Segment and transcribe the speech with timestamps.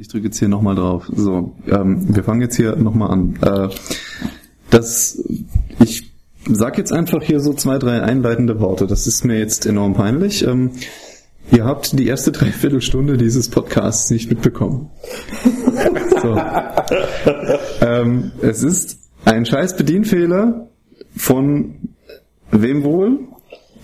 [0.00, 1.10] Ich drücke jetzt hier nochmal drauf.
[1.12, 3.36] So, ähm, wir fangen jetzt hier nochmal an.
[3.42, 3.68] Äh,
[4.70, 5.20] das,
[5.80, 6.12] ich
[6.48, 8.86] sag jetzt einfach hier so zwei, drei einleitende Worte.
[8.86, 10.46] Das ist mir jetzt enorm peinlich.
[10.46, 10.70] Ähm,
[11.50, 14.88] ihr habt die erste Dreiviertelstunde dieses Podcasts nicht mitbekommen.
[16.22, 16.40] So.
[17.80, 20.68] Ähm, es ist ein scheiß Bedienfehler
[21.16, 21.74] von
[22.52, 23.18] wem wohl?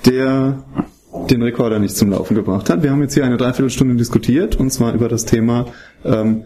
[0.07, 0.63] Der
[1.31, 2.83] den Rekorder nicht zum Laufen gebracht hat.
[2.83, 5.67] Wir haben jetzt hier eine Dreiviertelstunde diskutiert und zwar über das Thema
[6.05, 6.45] ähm,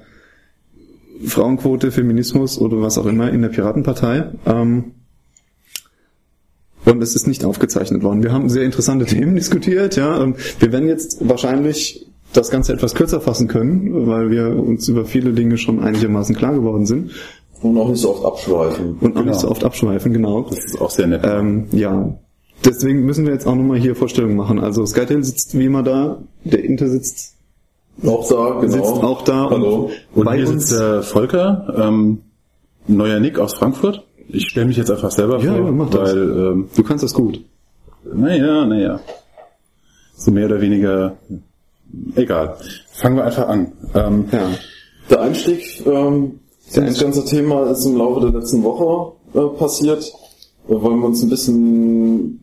[1.24, 4.30] Frauenquote, Feminismus oder was auch immer in der Piratenpartei.
[4.46, 4.92] Ähm,
[6.84, 8.22] und es ist nicht aufgezeichnet worden.
[8.22, 9.96] Wir haben sehr interessante Themen diskutiert.
[9.96, 10.24] Ja,
[10.60, 15.32] wir werden jetzt wahrscheinlich das Ganze etwas kürzer fassen können, weil wir uns über viele
[15.32, 17.12] Dinge schon einigermaßen klar geworden sind.
[17.62, 18.98] Und auch nicht so oft abschweifen.
[19.00, 19.22] Und auch genau.
[19.22, 20.42] nicht so oft abschweifen, genau.
[20.42, 21.22] Das ist auch sehr nett.
[21.24, 22.18] Ähm, ja,
[22.64, 24.58] Deswegen müssen wir jetzt auch nochmal hier Vorstellungen machen.
[24.58, 27.34] Also Skytail sitzt wie immer da, der Inter sitzt
[28.04, 28.72] auch da, genau.
[28.72, 29.50] Sitzt auch da.
[29.50, 29.90] Hallo.
[30.14, 32.22] Und, und hier sitzt der Volker, ähm,
[32.86, 34.04] neuer Nick aus Frankfurt.
[34.28, 36.14] Ich stelle mich jetzt einfach selber ja, vor, ja, mach weil das.
[36.14, 37.44] Ähm, du kannst das gut.
[38.12, 39.00] Naja, naja.
[40.16, 41.16] So mehr oder weniger
[42.14, 42.56] egal.
[42.92, 43.72] Fangen wir einfach an.
[43.94, 44.50] Ähm, ja.
[45.10, 46.40] Der Einstieg ähm,
[46.74, 50.12] das ganze Thema ist im Laufe der letzten Woche äh, passiert
[50.68, 52.40] wollen wir uns ein bisschen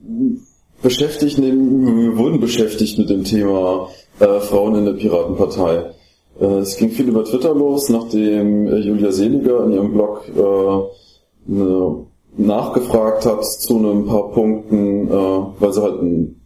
[0.82, 5.92] beschäftigen, wir wurden beschäftigt mit dem Thema äh, Frauen in der Piratenpartei.
[6.40, 11.52] Äh, es ging viel über Twitter los, nachdem äh, Julia Seliger in ihrem Blog äh,
[11.52, 12.06] ne,
[12.38, 16.42] nachgefragt hat zu ein paar Punkten, äh, weil sie halt einen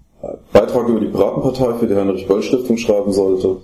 [0.52, 3.58] Beitrag über die Piratenpartei für die Heinrich-Böll-Stiftung schreiben sollte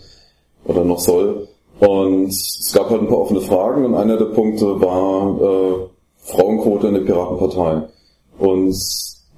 [0.66, 1.48] oder noch soll.
[1.80, 5.88] Und es gab halt ein paar offene Fragen und einer der Punkte war äh,
[6.20, 7.88] Frauenquote in der Piratenpartei.
[8.40, 8.74] Und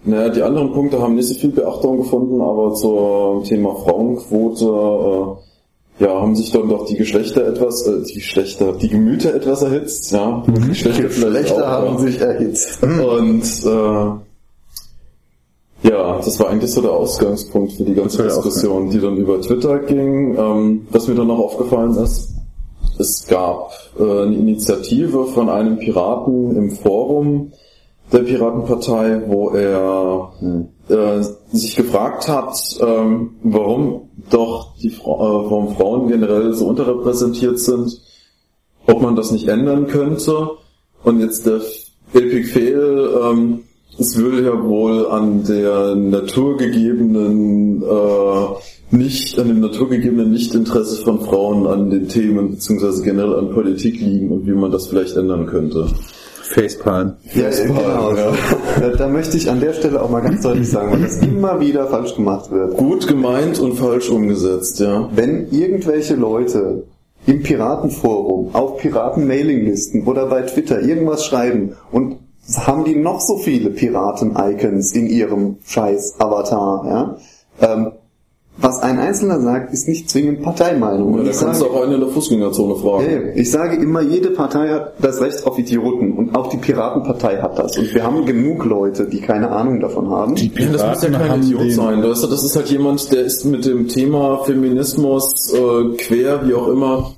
[0.08, 6.04] naja, die anderen Punkte haben nicht so viel Beachtung gefunden, aber zum Thema Frauenquote äh,
[6.04, 10.12] ja, haben sich dann doch die Geschlechter etwas, äh, die Geschlechter, die Gemüter etwas erhitzt,
[10.12, 10.44] ja.
[10.48, 10.68] Die mhm.
[10.70, 12.00] Geschlechter, Geschlechter haben ja.
[12.00, 12.84] sich erhitzt.
[12.84, 14.28] Und äh,
[15.90, 19.80] ja, das war eigentlich so der Ausgangspunkt für die ganze Diskussion, die dann über Twitter
[19.80, 20.38] ging.
[20.38, 22.34] Ähm, was mir dann noch aufgefallen ist,
[23.00, 27.52] es gab äh, eine Initiative von einem Piraten im Forum,
[28.12, 30.68] der Piratenpartei, wo er hm.
[30.90, 37.60] äh, sich gefragt hat, ähm, warum doch die Fra äh, warum Frauen generell so unterrepräsentiert
[37.60, 38.02] sind,
[38.86, 40.52] ob man das nicht ändern könnte.
[41.04, 41.62] Und jetzt der
[42.14, 43.64] Epic Fail, ähm,
[44.00, 48.46] es würde ja wohl an der naturgegebenen äh,
[48.90, 54.32] nicht an dem naturgegebenen Nichtinteresse von Frauen an den Themen beziehungsweise generell an Politik liegen
[54.32, 55.90] und wie man das vielleicht ändern könnte.
[56.50, 57.18] Facepalm.
[57.34, 58.16] Ja, genau.
[58.16, 58.34] Ja.
[58.80, 61.60] Da, da, möchte ich an der Stelle auch mal ganz deutlich sagen, weil das immer
[61.60, 62.78] wieder falsch gemacht wird.
[62.78, 65.10] Gut gemeint und falsch umgesetzt, ja.
[65.14, 66.84] Wenn irgendwelche Leute
[67.26, 72.18] im Piratenforum, auf Piraten-Mailinglisten oder bei Twitter irgendwas schreiben und
[72.56, 77.18] haben die noch so viele Piraten-Icons in ihrem scheiß Avatar, ja,
[77.62, 77.92] ähm,
[78.60, 81.18] was ein Einzelner sagt, ist nicht zwingend Parteimeinung.
[81.18, 83.06] Ja, da kannst du auch einen in der Fußgängerzone fragen.
[83.10, 87.38] Ja, ich sage immer, jede Partei hat das Recht auf Idioten und auch die Piratenpartei
[87.38, 87.78] hat das.
[87.78, 90.36] Und wir haben genug Leute, die keine Ahnung davon haben.
[90.36, 92.02] Die Piraten das muss ja kein Idiot sein.
[92.02, 97.14] Das ist halt jemand, der ist mit dem Thema Feminismus äh, quer, wie auch immer,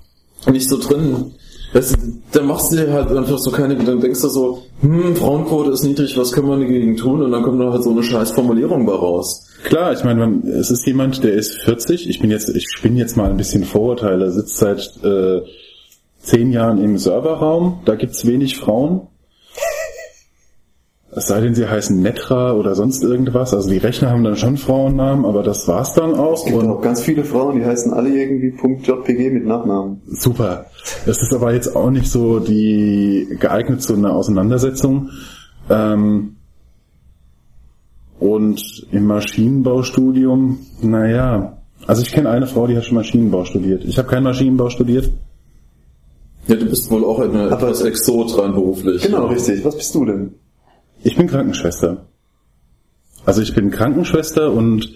[0.52, 1.32] nicht so drin.
[1.72, 1.98] Weißt du,
[2.32, 5.84] da machst du dir halt einfach so keine Gedanken, denkst du so, hm, Frauenquote ist
[5.84, 7.22] niedrig, was können wir dagegen tun?
[7.22, 9.49] Und dann kommt da halt so eine scheiß Formulierung bei raus.
[9.64, 13.18] Klar, ich meine, es ist jemand, der ist 40, ich bin jetzt, ich spinne jetzt
[13.18, 15.42] mal ein bisschen Vorurteile, sitzt seit äh,
[16.22, 19.08] zehn Jahren im Serverraum, da gibt's wenig Frauen.
[21.12, 23.54] Es sei denn, sie heißen Netra oder sonst irgendwas.
[23.54, 26.36] Also die Rechner haben dann schon Frauennamen, aber das war's dann auch.
[26.36, 30.02] Es gibt und auch ganz viele Frauen, die heißen alle irgendwie .jpg mit Nachnamen.
[30.08, 30.68] Super.
[31.08, 35.10] Das ist aber jetzt auch nicht so die geeignet zu einer Auseinandersetzung.
[35.70, 36.36] Ähm,
[38.20, 41.58] und im Maschinenbaustudium, naja,
[41.88, 43.84] also ich kenne eine Frau, die hat schon Maschinenbau studiert.
[43.86, 45.10] Ich habe keinen Maschinenbau studiert.
[46.48, 49.04] Ja, du bist wohl auch eine Aber etwas Exot rein beruflich.
[49.04, 49.32] Genau, ja.
[49.32, 49.64] richtig.
[49.64, 50.36] Was bist du denn?
[51.04, 52.06] Ich bin Krankenschwester.
[53.26, 54.94] Also ich bin Krankenschwester und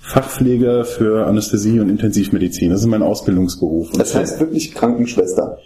[0.00, 2.70] Fachpfleger für Anästhesie und Intensivmedizin.
[2.70, 3.90] Das ist mein Ausbildungsberuf.
[3.92, 5.58] Das heißt wirklich Krankenschwester.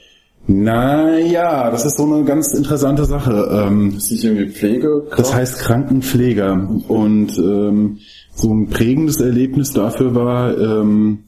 [0.46, 3.48] Naja, das ist so eine ganz interessante Sache.
[3.52, 5.06] Ähm, ist nicht irgendwie Pflege?
[5.16, 6.68] Das heißt Krankenpfleger.
[6.88, 7.98] Und ähm,
[8.34, 11.24] so ein prägendes Erlebnis dafür war, ähm,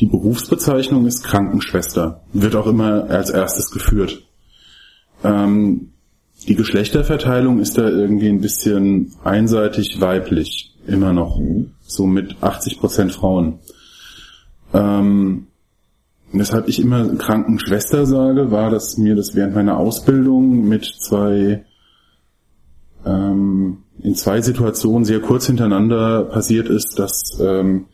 [0.00, 2.22] die Berufsbezeichnung ist Krankenschwester.
[2.32, 4.22] Wird auch immer als erstes geführt.
[5.24, 5.92] Ähm,
[6.46, 10.74] die Geschlechterverteilung ist da irgendwie ein bisschen einseitig weiblich.
[10.86, 11.38] Immer noch.
[11.40, 11.72] Mhm.
[11.80, 13.58] So mit 80% Frauen.
[14.72, 15.46] Ähm,
[16.38, 21.64] weshalb ich immer Krankenschwester sage, war, dass mir das während meiner Ausbildung mit zwei
[23.04, 27.86] ähm, in zwei Situationen sehr kurz hintereinander passiert ist, dass ähm,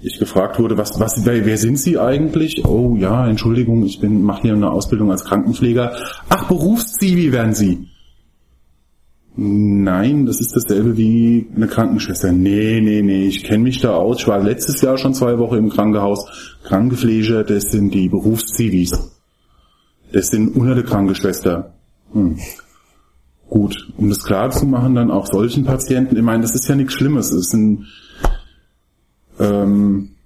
[0.00, 2.64] ich gefragt wurde, was, was, wer, wer sind Sie eigentlich?
[2.64, 5.92] Oh ja, Entschuldigung, ich bin, mache hier eine Ausbildung als Krankenpfleger.
[6.28, 7.88] Ach, Berufszivi werden Sie.
[9.40, 12.32] Nein, das ist dasselbe wie eine Krankenschwester.
[12.32, 14.18] Nee, nee, nee, ich kenne mich da aus.
[14.18, 16.56] Ich war letztes Jahr schon zwei Wochen im Krankenhaus.
[16.64, 19.12] Krankenpfleger, das sind die Berufszivis.
[20.10, 21.72] Das sind unter der Krankenschwester.
[22.12, 22.36] Hm.
[23.48, 26.74] Gut, um das klar zu machen, dann auch solchen Patienten, ich meine, das ist ja
[26.74, 27.30] nichts Schlimmes.
[27.30, 27.86] Es sind,
[29.38, 30.16] ähm,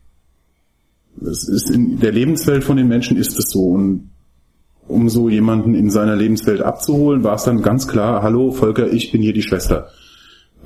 [1.21, 3.73] es ist in der Lebenswelt von den Menschen ist es so.
[3.73, 4.12] Und
[4.93, 9.11] um so jemanden in seiner Lebenswelt abzuholen, war es dann ganz klar, hallo Volker, ich
[9.11, 9.89] bin hier die Schwester.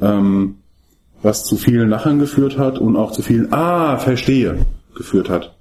[0.00, 0.56] Ähm,
[1.22, 5.56] was zu vielen Lachern geführt hat und auch zu vielen, ah, verstehe, geführt hat.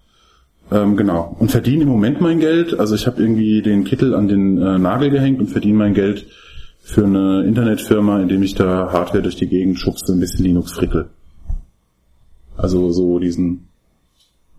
[0.72, 1.36] Ähm, genau.
[1.40, 2.80] Und verdiene im Moment mein Geld.
[2.80, 6.28] Also ich habe irgendwie den Kittel an den äh, Nagel gehängt und verdiene mein Geld
[6.82, 11.10] für eine Internetfirma, indem ich da Hardware durch die Gegend schubse, ein bisschen Linux frickel.
[12.58, 13.68] Also so diesen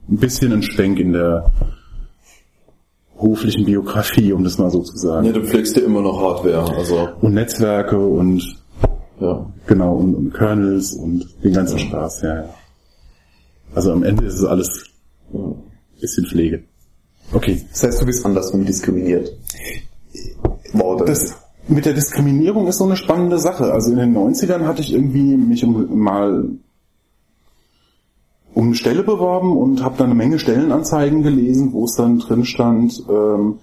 [0.08, 1.52] ein bisschen ein Schwenk in der
[3.16, 5.26] beruflichen Biografie, um das mal so zu sagen.
[5.26, 7.08] Ja, du pflegst dir immer noch Hardware, also.
[7.20, 8.42] Und Netzwerke und
[9.20, 12.54] ja, genau, und, und Kernels und den ganzen Spaß, ja, ja.
[13.74, 14.84] Also am Ende ist es alles
[15.32, 15.54] ein
[16.00, 16.64] bisschen Pflege.
[17.32, 17.62] Okay.
[17.70, 19.32] Das heißt, du bist andersrum diskriminiert.
[20.72, 21.36] Wow, das, das
[21.68, 23.72] mit der Diskriminierung ist so eine spannende Sache.
[23.72, 26.48] Also in den 90ern hatte ich irgendwie mich mal
[28.56, 32.46] um eine Stelle beworben und habe dann eine Menge Stellenanzeigen gelesen, wo es dann drin
[32.46, 33.58] stand, ähm,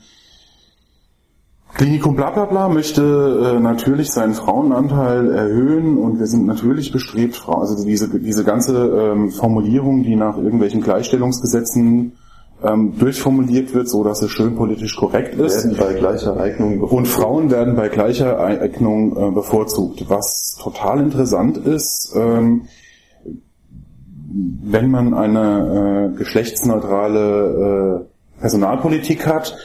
[1.73, 7.43] Klinikum bla bla bla möchte äh, natürlich seinen Frauenanteil erhöhen und wir sind natürlich bestrebt,
[7.47, 12.11] also diese, diese ganze ähm, Formulierung, die nach irgendwelchen Gleichstellungsgesetzen
[12.63, 15.63] ähm, durchformuliert wird, so dass es schön politisch korrekt ist.
[15.65, 16.99] Werden bei gleicher Eignung bevorzugt.
[16.99, 20.05] Und Frauen werden bei gleicher Eignung äh, bevorzugt.
[20.07, 22.67] Was total interessant ist, ähm,
[24.33, 29.55] wenn man eine äh, geschlechtsneutrale äh, Personalpolitik hat,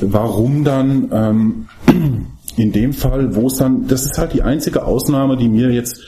[0.00, 1.68] warum dann ähm,
[2.56, 6.00] in dem Fall, wo es dann, das ist halt die einzige Ausnahme, die mir jetzt,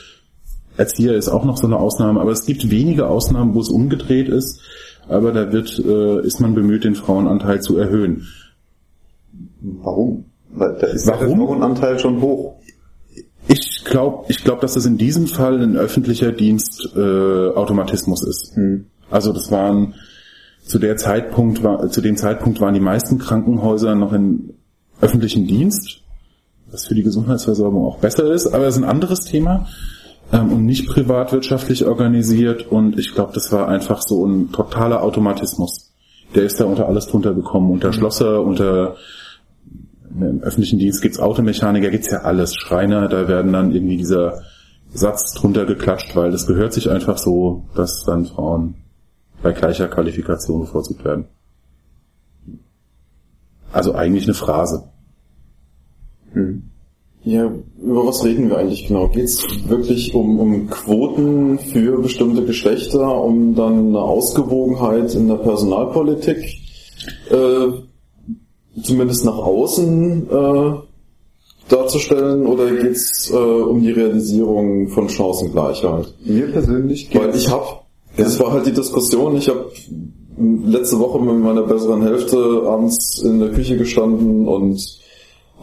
[0.77, 4.29] Erzieher ist auch noch so eine Ausnahme, aber es gibt wenige Ausnahmen, wo es umgedreht
[4.29, 4.61] ist,
[5.09, 8.27] aber da wird, äh, ist man bemüht, den Frauenanteil zu erhöhen.
[9.59, 10.25] Warum?
[10.51, 11.39] Weil da ist Warum?
[11.39, 12.55] der Frauenanteil schon hoch.
[13.87, 18.51] Ich glaube, ich glaub, dass das in diesem Fall ein öffentlicher Dienst äh, Automatismus ist.
[18.57, 18.87] Hm.
[19.09, 19.95] Also das waren
[20.65, 24.55] zu der Zeitpunkt war, zu dem Zeitpunkt waren die meisten Krankenhäuser noch in
[24.99, 26.01] öffentlichen Dienst,
[26.69, 29.67] was für die Gesundheitsversorgung auch besser ist, aber es ist ein anderes Thema
[30.33, 35.93] ähm, und nicht privatwirtschaftlich organisiert und ich glaube, das war einfach so ein totaler Automatismus.
[36.35, 37.93] Der ist da unter alles drunter gekommen, unter hm.
[37.93, 38.97] Schlosser, unter
[40.21, 42.55] im öffentlichen Dienst gibt's Automechaniker, gibt's ja alles.
[42.55, 44.41] Schreiner, da werden dann irgendwie dieser
[44.93, 48.75] Satz drunter geklatscht, weil das gehört sich einfach so, dass dann Frauen
[49.43, 51.25] bei gleicher Qualifikation bevorzugt werden.
[53.71, 54.89] Also eigentlich eine Phrase.
[56.33, 56.63] Hm.
[57.23, 59.09] Ja, über was reden wir eigentlich genau?
[59.09, 66.37] Geht's wirklich um, um Quoten für bestimmte Geschlechter, um dann eine Ausgewogenheit in der Personalpolitik
[67.29, 67.67] äh,
[68.81, 70.73] zumindest nach außen äh,
[71.69, 76.13] darzustellen oder geht's äh, um die Realisierung von Chancengleichheit?
[76.25, 77.25] Mir persönlich geht's.
[77.25, 77.65] Weil ich habe,
[78.15, 79.69] das war halt die Diskussion, ich habe
[80.37, 84.79] letzte Woche mit meiner besseren Hälfte abends in der Küche gestanden und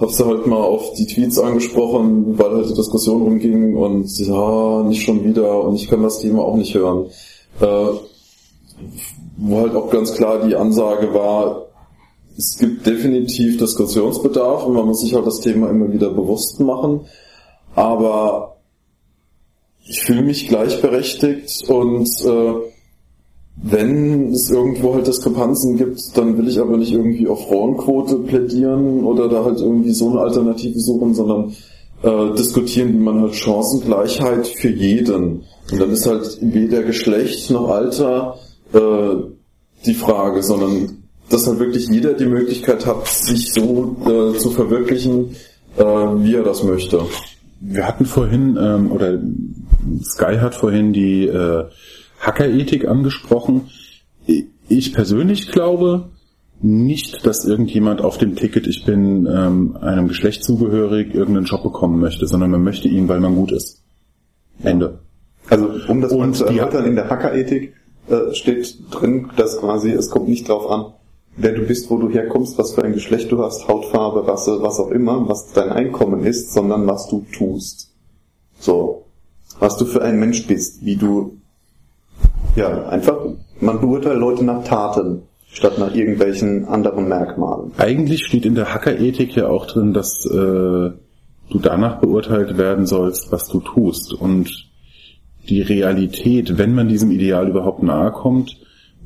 [0.00, 4.82] habe sie halt mal auf die Tweets angesprochen, weil halt die Diskussion rumging und ja,
[4.82, 7.06] nicht schon wieder und ich kann das Thema auch nicht hören.
[7.60, 7.86] Äh,
[9.36, 11.66] wo halt auch ganz klar die Ansage war,
[12.36, 17.02] es gibt definitiv Diskussionsbedarf und man muss sich halt das Thema immer wieder bewusst machen.
[17.74, 18.56] Aber
[19.86, 22.54] ich fühle mich gleichberechtigt und äh,
[23.56, 29.04] wenn es irgendwo halt Diskrepanzen gibt, dann will ich aber nicht irgendwie auf Frauenquote plädieren
[29.04, 31.54] oder da halt irgendwie so eine Alternative suchen, sondern
[32.02, 35.44] äh, diskutieren, wie man halt Chancengleichheit für jeden.
[35.70, 38.38] Und dann ist halt weder Geschlecht noch Alter
[38.72, 39.16] äh,
[39.86, 45.36] die Frage, sondern dass halt wirklich jeder die Möglichkeit hat, sich so äh, zu verwirklichen,
[45.76, 47.02] äh, wie er das möchte.
[47.60, 49.18] Wir hatten vorhin, ähm, oder
[50.02, 51.64] Sky hat vorhin die äh,
[52.20, 53.68] Hackerethik angesprochen.
[54.68, 56.10] Ich persönlich glaube
[56.60, 62.00] nicht, dass irgendjemand auf dem Ticket, ich bin ähm, einem Geschlecht zugehörig, irgendeinen Job bekommen
[62.00, 63.82] möchte, sondern man möchte ihn, weil man gut ist.
[64.62, 65.00] Ende.
[65.50, 67.74] Also um das Und mal zu erläutern, in der Hackerethik
[68.08, 70.92] äh, steht drin, dass quasi es kommt nicht drauf an,
[71.36, 74.78] wer du bist, wo du herkommst, was für ein Geschlecht du hast, Hautfarbe, Rasse, was
[74.78, 77.90] auch immer, was dein Einkommen ist, sondern was du tust.
[78.58, 79.04] So.
[79.58, 81.36] Was du für ein Mensch bist, wie du,
[82.56, 83.18] ja, einfach,
[83.60, 87.72] man beurteilt Leute nach Taten, statt nach irgendwelchen anderen Merkmalen.
[87.78, 93.30] Eigentlich steht in der Hackerethik ja auch drin, dass äh, du danach beurteilt werden sollst,
[93.30, 94.12] was du tust.
[94.12, 94.68] Und
[95.48, 98.56] die Realität, wenn man diesem Ideal überhaupt nahe kommt,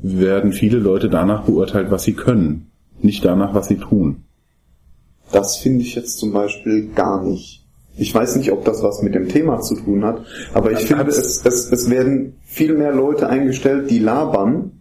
[0.01, 4.23] werden viele Leute danach beurteilt, was sie können, nicht danach, was sie tun.
[5.31, 7.65] Das finde ich jetzt zum Beispiel gar nicht.
[7.97, 11.03] Ich weiß nicht, ob das was mit dem Thema zu tun hat, aber ich finde,
[11.07, 14.71] es, es, es werden viel mehr Leute eingestellt, die labern.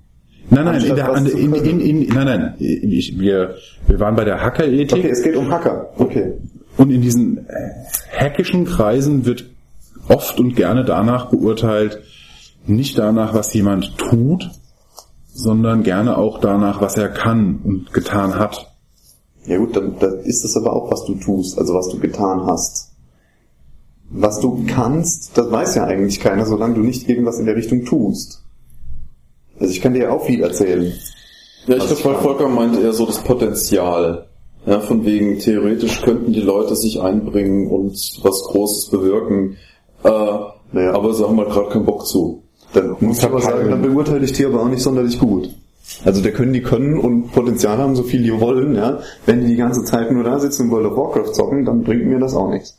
[0.51, 3.57] Nein, nein, in der, in, in, in, nein, nein, ich, wir,
[3.87, 4.99] wir waren bei der Hackerethik.
[4.99, 5.91] Okay, es geht um Hacker.
[5.99, 6.35] Okay.
[6.77, 7.45] Und in diesen
[8.17, 9.45] hackischen Kreisen wird
[10.09, 12.01] oft und gerne danach beurteilt,
[12.67, 14.51] nicht danach, was jemand tut,
[15.38, 18.75] sondern gerne auch danach, was er kann und getan hat.
[19.47, 22.45] Ja gut, dann, dann ist das aber auch, was du tust, also was du getan
[22.47, 22.90] hast.
[24.11, 27.85] Was du kannst, das weiß ja eigentlich keiner, solange du nicht irgendwas in der Richtung
[27.85, 28.42] tust.
[29.61, 30.92] Also ich kann dir auch viel erzählen.
[31.68, 34.26] Ja, ich glaube, Volker meint eher so das Potenzial.
[34.66, 37.92] Ja, von wegen, theoretisch könnten die Leute sich einbringen und
[38.23, 39.57] was Großes bewirken.
[40.02, 40.09] Äh,
[40.73, 40.95] naja.
[40.95, 42.42] Aber sie haben halt gerade keinen Bock zu.
[42.73, 45.51] Dann muss ich aber sagen, dann beurteile ich die aber auch nicht sonderlich gut.
[46.05, 49.01] Also der können die können und Potenzial haben, so viel die wollen, ja.
[49.25, 52.07] Wenn die die ganze Zeit nur da sitzen und World of Warcraft zocken, dann bringt
[52.07, 52.79] mir das auch nichts.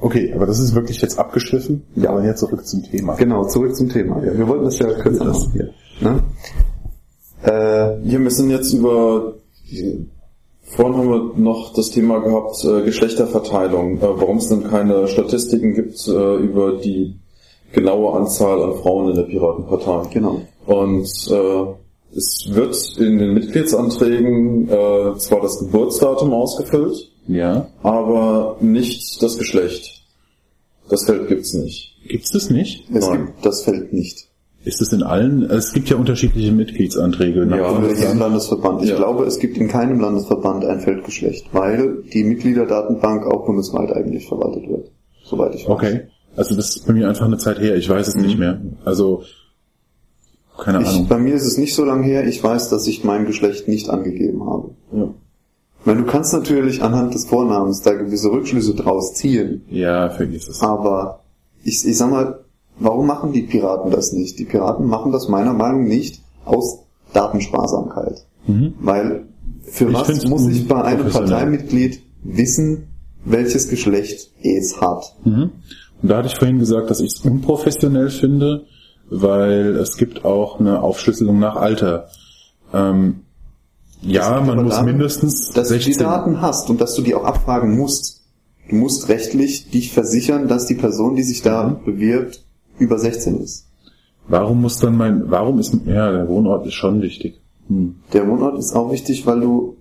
[0.00, 1.84] Okay, aber das ist wirklich jetzt abgeschliffen.
[1.94, 3.14] Ja, aber jetzt zurück zum Thema.
[3.14, 4.22] Genau, zurück zum Thema.
[4.24, 5.70] Ja, wir wollten das ja kürzer machen hier.
[6.00, 6.22] Ne?
[7.42, 9.34] Äh, wir sind jetzt über
[10.74, 15.74] Vorhin haben wir noch das Thema gehabt, äh, Geschlechterverteilung, äh, warum es denn keine Statistiken
[15.74, 17.18] gibt äh, über die
[17.72, 20.08] genaue Anzahl an Frauen in der Piratenpartei.
[20.12, 20.42] Genau.
[20.66, 29.22] Und äh, es wird in den Mitgliedsanträgen äh, zwar das Geburtsdatum ausgefüllt, ja, aber nicht
[29.22, 30.02] das Geschlecht.
[30.88, 31.96] Das Feld gibt's nicht.
[32.06, 32.88] Gibt's das nicht?
[32.92, 33.26] Es Nein.
[33.26, 34.28] gibt das Feld nicht.
[34.64, 35.42] Ist es in allen?
[35.42, 37.46] Es gibt ja unterschiedliche Mitgliedsanträge.
[37.46, 38.82] Nach ja, in jedem Landesverband.
[38.82, 38.96] Ich ja.
[38.96, 44.68] glaube, es gibt in keinem Landesverband ein Feldgeschlecht, weil die Mitgliederdatenbank auch bundesweit eigentlich verwaltet
[44.68, 44.90] wird.
[45.24, 45.70] Soweit ich weiß.
[45.70, 46.00] Okay.
[46.36, 47.76] Also das ist bei mir einfach eine Zeit her.
[47.76, 48.22] Ich weiß es mhm.
[48.22, 48.60] nicht mehr.
[48.84, 49.24] Also
[50.58, 51.08] keine ich, Ahnung.
[51.08, 52.26] Bei mir ist es nicht so lange her.
[52.26, 54.70] Ich weiß, dass ich mein Geschlecht nicht angegeben habe.
[54.92, 55.14] Ja.
[55.80, 59.62] Ich meine, du kannst natürlich anhand des Vornamens da gewisse Rückschlüsse draus ziehen.
[59.68, 60.60] Ja, vergiss es.
[60.60, 61.20] Aber
[61.64, 62.40] ich, ich sag mal,
[62.78, 64.38] warum machen die Piraten das nicht?
[64.38, 66.78] Die Piraten machen das meiner Meinung nach nicht aus
[67.12, 68.24] Datensparsamkeit.
[68.46, 68.74] Mhm.
[68.80, 69.24] Weil
[69.64, 72.88] für ich was muss ich bei einem Parteimitglied wissen,
[73.24, 75.16] welches Geschlecht es hat?
[75.24, 75.50] Mhm.
[76.02, 78.64] Und da hatte ich vorhin gesagt, dass ich es unprofessionell finde,
[79.08, 82.08] weil es gibt auch eine Aufschlüsselung nach Alter.
[82.72, 83.20] Ähm,
[84.02, 85.92] ja, man muss mindestens dass 16.
[85.92, 88.22] du die Daten hast und dass du die auch abfragen musst.
[88.68, 91.84] Du musst rechtlich dich versichern, dass die Person, die sich da mhm.
[91.84, 92.44] bewirbt,
[92.78, 93.66] über 16 ist.
[94.28, 97.40] Warum muss dann mein, warum ist, ja, der Wohnort ist schon wichtig.
[97.68, 97.96] Hm.
[98.12, 99.76] Der Wohnort ist auch wichtig, weil du,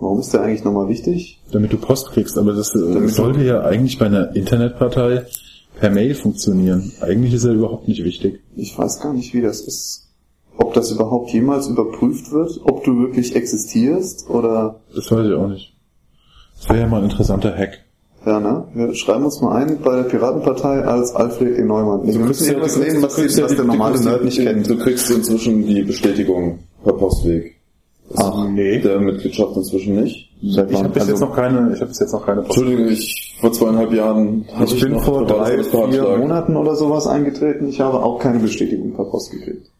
[0.00, 1.40] warum ist der eigentlich nochmal wichtig?
[1.52, 5.24] Damit du Post kriegst, aber das, das sollte ja eigentlich bei einer Internetpartei
[5.78, 6.92] per Mail funktionieren.
[7.00, 8.40] Eigentlich ist er überhaupt nicht wichtig.
[8.56, 10.08] Ich weiß gar nicht, wie das ist.
[10.56, 14.80] Ob das überhaupt jemals überprüft wird, ob du wirklich existierst oder.
[14.94, 15.74] Das weiß ich auch nicht.
[16.56, 17.84] Das wäre ja mal ein interessanter Hack.
[18.26, 18.64] Ja, ne?
[18.74, 21.62] Wir schreiben uns mal ein bei der Piratenpartei als Alfred E.
[21.62, 22.04] Neumann.
[22.04, 24.68] Wir müssen irgendwas ja, nehmen, was, was, was der normale Nerd nicht kennt.
[24.68, 27.57] Du kriegst inzwischen die Bestätigung per Postweg.
[28.16, 28.78] Ach, nee.
[28.78, 30.30] Der Mitgliedschaft inzwischen nicht.
[30.42, 32.58] Seit ich habe bis also, jetzt noch keine, ich habe bis jetzt noch keine Post.
[32.58, 37.68] Entschuldigung, ich vor zweieinhalb Jahren ich, ich bin vor drei, vier Monaten oder sowas eingetreten.
[37.68, 39.70] Ich habe auch keine Bestätigung per Post gekriegt.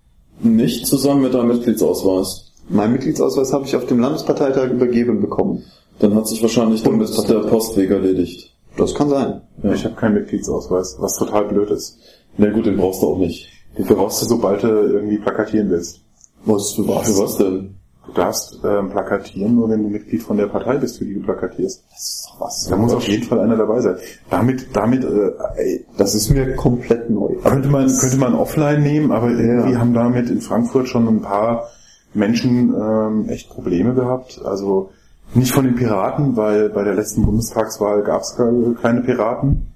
[0.40, 2.52] Nicht zusammen mit deinem Mitgliedsausweis.
[2.68, 5.64] Mein Mitgliedsausweis habe ich auf dem Landesparteitag übergeben bekommen.
[6.00, 8.54] Dann hat sich wahrscheinlich der Postweg erledigt.
[8.76, 9.40] Das kann sein.
[9.62, 9.73] Ja.
[9.73, 11.99] Ich habe keinen Mitgliedsausweis, was total blöd ist.
[12.37, 13.49] Na gut, den brauchst du auch nicht.
[13.76, 16.00] Den brauchst du, sobald du irgendwie plakatieren willst.
[16.44, 17.11] Was für was?
[17.11, 17.77] Für was denn?
[18.08, 21.20] Du darfst ähm, plakatieren, nur wenn du Mitglied von der Partei bist, für die du
[21.20, 21.84] plakatierst.
[21.90, 22.66] Das ist doch was.
[22.66, 23.96] Da muss auf jeden Fall einer dabei sein.
[24.30, 27.34] Damit, damit, äh, ey, das ist mir komplett neu.
[27.44, 29.78] Könnte man, könnte man offline nehmen, aber irgendwie ja.
[29.78, 31.68] haben damit in Frankfurt schon ein paar
[32.14, 34.40] Menschen ähm, echt Probleme gehabt.
[34.42, 34.90] Also
[35.34, 38.36] nicht von den Piraten, weil bei der letzten Bundestagswahl gab es
[38.80, 39.68] keine Piraten.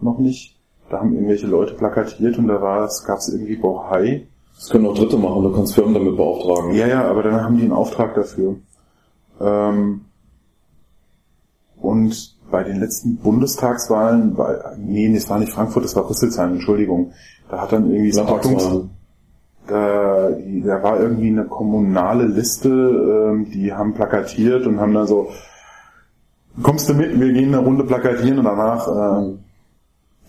[0.00, 0.56] Noch nicht.
[0.90, 4.26] Da haben irgendwelche Leute plakatiert und da war es, gab es irgendwie Bochai.
[4.56, 6.74] Das können auch Dritte machen, du kannst Firmen damit beauftragen.
[6.74, 8.56] Ja, ja, aber dann haben die einen Auftrag dafür.
[9.40, 10.00] Ähm,
[11.76, 17.12] und bei den letzten Bundestagswahlen, bei, nee, das war nicht Frankfurt, das war Rüsselsheim, Entschuldigung.
[17.50, 18.90] Da hat dann irgendwie Landtagswahlen.
[19.66, 25.06] da, die, da war irgendwie eine kommunale Liste, ähm, die haben plakatiert und haben dann
[25.06, 25.28] so,
[26.62, 29.38] kommst du mit, wir gehen eine Runde plakatieren und danach, ähm,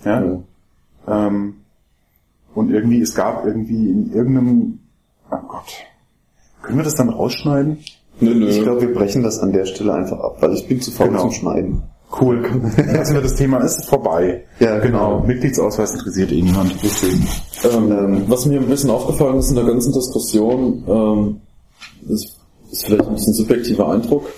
[0.04, 0.40] ja, Ja.
[1.28, 1.54] ähm,
[2.58, 4.80] und irgendwie, es gab irgendwie in irgendeinem,
[5.32, 5.66] oh Gott,
[6.62, 7.78] können wir das dann rausschneiden?
[8.20, 8.48] Nö, nö.
[8.50, 11.10] Ich glaube, wir brechen das an der Stelle einfach ab, weil ich bin zu faul
[11.10, 11.22] Genau.
[11.22, 11.84] zum Schneiden.
[12.20, 12.42] Cool.
[12.94, 14.46] Lassen wir das Thema, ist vorbei.
[14.60, 15.20] Ja, genau.
[15.20, 16.74] Mitgliedsausweis interessiert eh niemand.
[16.82, 17.28] Deswegen.
[17.64, 21.42] Ähm, Ähm, was mir ein bisschen aufgefallen ist in der ganzen Diskussion, ähm,
[22.08, 22.38] ist,
[22.72, 24.30] ist vielleicht ein bisschen subjektiver Eindruck,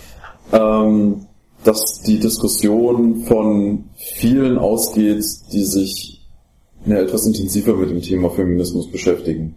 [0.52, 1.26] ähm,
[1.64, 5.24] dass die Diskussion von vielen ausgeht,
[5.54, 6.19] die sich
[6.86, 9.56] ja, etwas intensiver mit dem Thema Feminismus beschäftigen.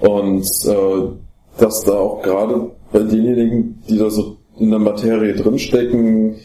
[0.00, 6.36] Und äh, dass da auch gerade bei denjenigen, die da so in der Materie drinstecken,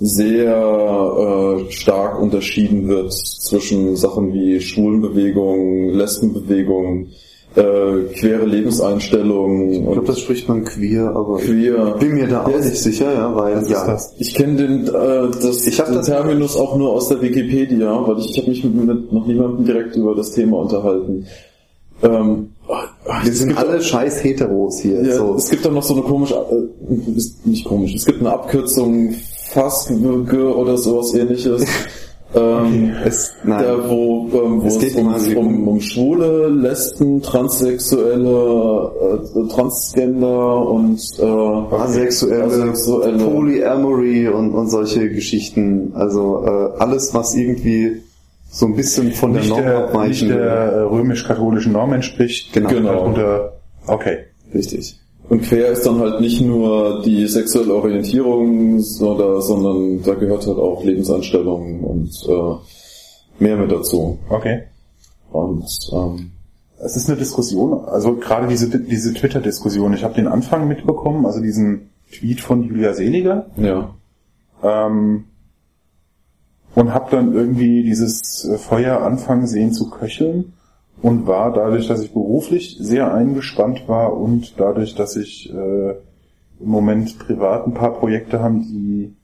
[0.00, 7.08] sehr äh, stark unterschieden wird zwischen Sachen wie Schwulenbewegung, Lesbenbewegung,
[7.56, 11.92] äh, queere Lebenseinstellungen ich glaube, das spricht man queer, aber queer.
[11.94, 14.12] ich bin mir da auch Ja, nicht sicher, ja, weil ja, das?
[14.18, 18.18] Ich kenne den, äh, das, Ich den das- Terminus auch nur aus der Wikipedia, weil
[18.18, 21.26] ich, ich habe mich mit, mit noch niemandem direkt über das Thema unterhalten.
[22.02, 22.50] Ähm,
[23.22, 25.02] wir sind alle scheiß Heteros hier.
[25.02, 25.34] Ja, so.
[25.36, 26.98] Es gibt dann noch so eine komische, äh,
[27.48, 29.14] nicht komisch, es gibt eine Abkürzung
[29.52, 29.92] FASG
[30.34, 31.64] oder sowas ähnliches.
[32.36, 33.62] Ähm, Es, nein.
[33.62, 38.90] da, wo, ähm, wo Es es, geht um, um, um- um Schwule, Lesben, Transsexuelle,
[39.36, 41.24] äh, Transgender und äh,
[41.76, 43.24] Asexuelle, Asexuelle.
[43.24, 45.92] Polyamory und, und solche Geschichten.
[45.94, 48.02] Also äh, alles, was irgendwie
[48.50, 52.52] so ein bisschen von der Nicht Norm der, nicht der römisch-katholischen Norm entspricht.
[52.52, 52.68] Genau.
[52.68, 53.04] Genau.
[53.06, 53.52] Unter,
[53.86, 54.18] okay.
[54.54, 54.98] Richtig.
[55.28, 60.84] Und quer ist dann halt nicht nur die sexuelle Orientierung, sondern da gehört halt auch
[60.84, 64.18] Lebenseinstellungen und äh, mehr mit dazu.
[64.28, 64.64] Okay.
[65.32, 66.30] Und ähm,
[66.78, 69.94] Es ist eine Diskussion, also gerade diese, diese Twitter-Diskussion.
[69.94, 73.46] Ich habe den Anfang mitbekommen, also diesen Tweet von Julia Seliger.
[73.56, 73.94] ja,
[74.62, 75.24] Ähm,
[76.74, 80.52] und habe dann irgendwie dieses Feuer anfangen sehen zu köcheln
[81.04, 85.96] und war dadurch, dass ich beruflich sehr eingespannt war und dadurch, dass ich äh, im
[86.66, 89.14] Moment privat ein paar Projekte haben, die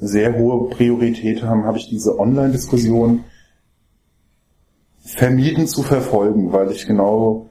[0.00, 3.22] sehr hohe Priorität haben, habe ich diese Online-Diskussion
[5.04, 7.46] vermieden zu verfolgen, weil ich genau,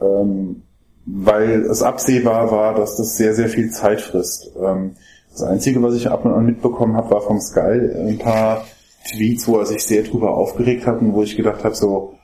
[0.00, 0.62] ähm,
[1.04, 4.50] weil es absehbar war, dass das sehr, sehr viel Zeit frisst.
[4.60, 4.96] Ähm,
[5.30, 7.60] das Einzige, was ich ab und an mitbekommen habe, war vom Sky
[8.08, 8.64] ein paar
[9.08, 12.15] Tweets, wo er sich sehr drüber aufgeregt hat und wo ich gedacht habe, so,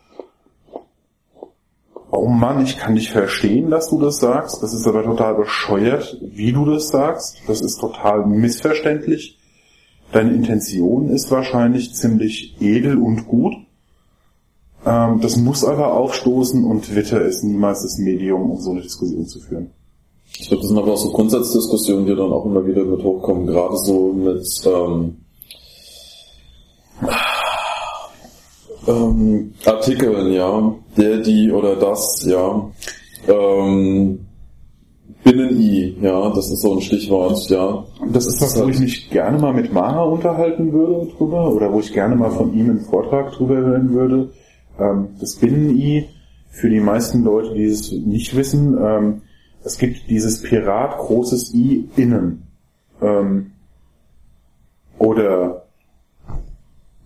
[2.12, 4.62] oh Mann, ich kann dich verstehen, dass du das sagst.
[4.62, 7.38] Das ist aber total bescheuert, wie du das sagst.
[7.46, 9.38] Das ist total missverständlich.
[10.12, 13.54] Deine Intention ist wahrscheinlich ziemlich edel und gut.
[14.84, 19.26] Ähm, das muss aber aufstoßen und Twitter ist niemals das Medium, um so eine Diskussion
[19.26, 19.70] zu führen.
[20.38, 23.46] ich glaube, das sind aber auch so Grundsatzdiskussionen, die dann auch immer wieder mit hochkommen,
[23.46, 25.21] gerade so mit ähm,
[28.86, 32.70] ähm, Artikeln, ja, der, die oder das, ja.
[33.28, 34.26] Ähm,
[35.24, 37.84] Binnen-I, ja, das ist so ein Stichwort, ja.
[38.12, 41.78] Das ist was, wo ich mich gerne mal mit Maha unterhalten würde drüber oder wo
[41.78, 44.30] ich gerne mal von ihm einen Vortrag drüber hören würde.
[44.80, 46.08] Ähm, das Binnen-I,
[46.50, 49.22] für die meisten Leute, die es nicht wissen, ähm,
[49.64, 52.42] es gibt dieses Pirat großes I innen.
[53.00, 53.52] Ähm,
[54.98, 55.66] oder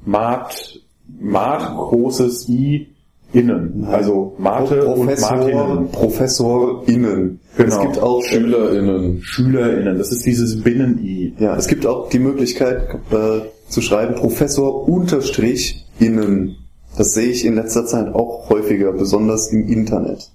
[0.05, 0.81] Mat,
[1.21, 2.88] Mat großes I
[3.33, 3.87] innen.
[3.90, 5.88] Also Mate und Professor, Martinnen.
[5.90, 7.40] ProfessorInnen.
[7.57, 7.69] Genau.
[7.69, 9.21] Es gibt auch SchülerInnen.
[9.23, 9.99] SchülerInnen.
[9.99, 11.35] Das ist dieses Binnen-I.
[11.38, 16.57] Ja, es gibt auch die Möglichkeit äh, zu schreiben Professor unterstrich innen.
[16.97, 20.31] Das sehe ich in letzter Zeit auch häufiger, besonders im Internet.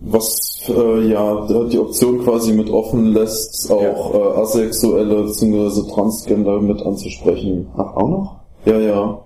[0.00, 5.90] Was äh, ja die Option quasi mit offen lässt, auch äh, Asexuelle bzw.
[5.90, 7.66] Transgender mit anzusprechen.
[7.76, 8.36] Ach, auch noch?
[8.66, 9.25] Ja, ja.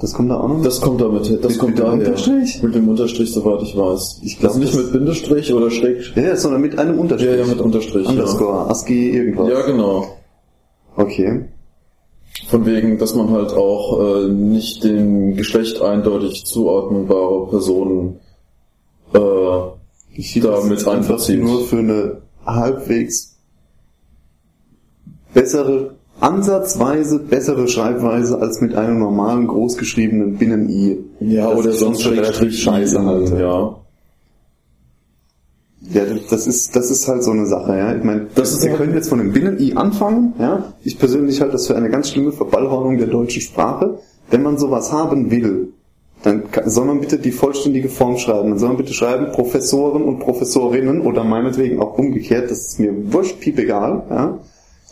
[0.00, 0.62] Das kommt da auch noch?
[0.62, 1.22] Das kommt damit.
[1.42, 1.98] Das Mit- kommt mit dem daher.
[1.98, 2.62] Unterstrich?
[2.62, 4.20] Mit dem Unterstrich, soweit ich weiß.
[4.22, 6.12] Ich glaub, also nicht das- mit Bindestrich oder Steck.
[6.14, 7.30] ja, ja, sondern mit einem Unterstrich.
[7.30, 8.06] Ja, ja, mit Unterstrich.
[8.08, 9.48] Underscore, ASCII, irgendwas.
[9.48, 9.58] Ja.
[9.60, 10.06] ja, genau.
[10.96, 11.46] Okay.
[12.48, 18.20] Von wegen, dass man halt auch äh, nicht dem Geschlecht eindeutig zuordnenbare Personen
[19.14, 19.18] äh,
[20.14, 23.36] Ich das damit jetzt einfach nur für eine halbwegs
[25.34, 30.98] bessere, ansatzweise bessere Schreibweise als mit einem normalen großgeschriebenen Binnen-I.
[31.20, 33.38] Ja, Das oder schon sonst relativ Schrägstrich scheiße halt.
[33.38, 33.76] Ja.
[35.90, 37.94] Ja, das ist, das ist halt so eine Sache, ja.
[37.94, 40.72] Ich meine, Das ist wir halt- können jetzt von dem Binnen-I anfangen, ja.
[40.84, 43.98] Ich persönlich halte das für eine ganz schlimme Verballhornung der deutschen Sprache.
[44.30, 45.68] Wenn man sowas haben will,
[46.24, 48.50] dann soll man bitte die vollständige Form schreiben.
[48.50, 52.50] Dann soll man bitte schreiben Professoren und Professorinnen oder meinetwegen auch umgekehrt.
[52.50, 54.02] Das ist mir wurscht, piep egal.
[54.10, 54.38] Ja?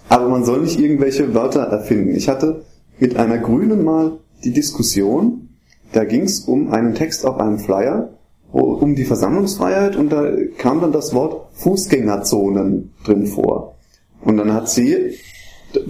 [0.09, 2.15] Aber man soll nicht irgendwelche Wörter erfinden.
[2.15, 2.65] Ich hatte
[2.99, 5.49] mit einer Grünen mal die Diskussion,
[5.93, 8.11] da ging es um einen Text auf einem Flyer,
[8.53, 13.77] um die Versammlungsfreiheit und da kam dann das Wort Fußgängerzonen drin vor.
[14.23, 15.17] Und dann hat sie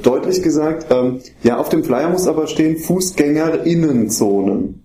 [0.03, 4.83] deutlich gesagt, ähm, ja, auf dem Flyer muss aber stehen Fußgängerinnenzonen.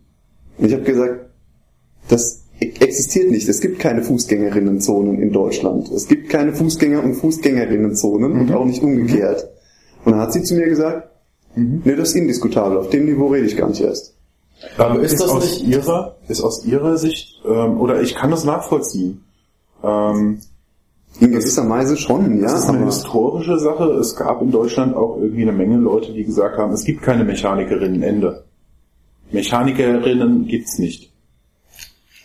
[0.58, 1.26] Und ich habe gesagt,
[2.08, 3.50] das existiert nicht.
[3.50, 5.90] Es gibt keine Fußgängerinnenzonen in Deutschland.
[5.92, 8.42] Es gibt keine Fußgänger- und Fußgängerinnenzonen mhm.
[8.42, 9.50] und auch nicht umgekehrt.
[10.06, 11.10] Und dann hat sie zu mir gesagt,
[11.56, 11.82] mhm.
[11.84, 12.78] nee, das ist indiskutabel.
[12.78, 14.16] Auf dem Niveau rede ich gar nicht erst.
[14.78, 18.30] Aber ist, ist das aus nicht ihrer, ist aus ihrer Sicht, ähm, oder ich kann
[18.30, 19.24] das nachvollziehen.
[19.84, 20.40] Ähm,
[21.20, 22.44] in gewisser Weise schon, ja.
[22.44, 23.86] Das ist eine historische Sache.
[23.94, 27.24] Es gab in Deutschland auch irgendwie eine Menge Leute, die gesagt haben, es gibt keine
[27.24, 28.46] Mechanikerinnen, Ende.
[29.32, 31.11] Mechanikerinnen gibt's nicht.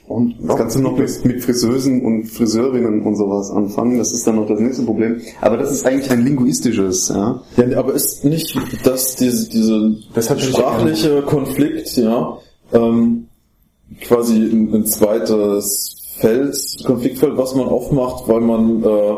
[0.08, 3.98] Und das kannst du noch mit, mit Friseusen und Friseurinnen und sowas anfangen.
[3.98, 5.20] Das ist dann noch das nächste Problem.
[5.40, 7.42] Aber das ist eigentlich ein linguistisches, ja.
[7.56, 12.38] Ja, aber ist nicht, dass diese, diese das sprachliche Konflikt, ja,
[12.72, 13.26] ähm,
[14.00, 19.16] quasi ein, ein zweites Feld, Konfliktfeld, was man aufmacht, weil man äh,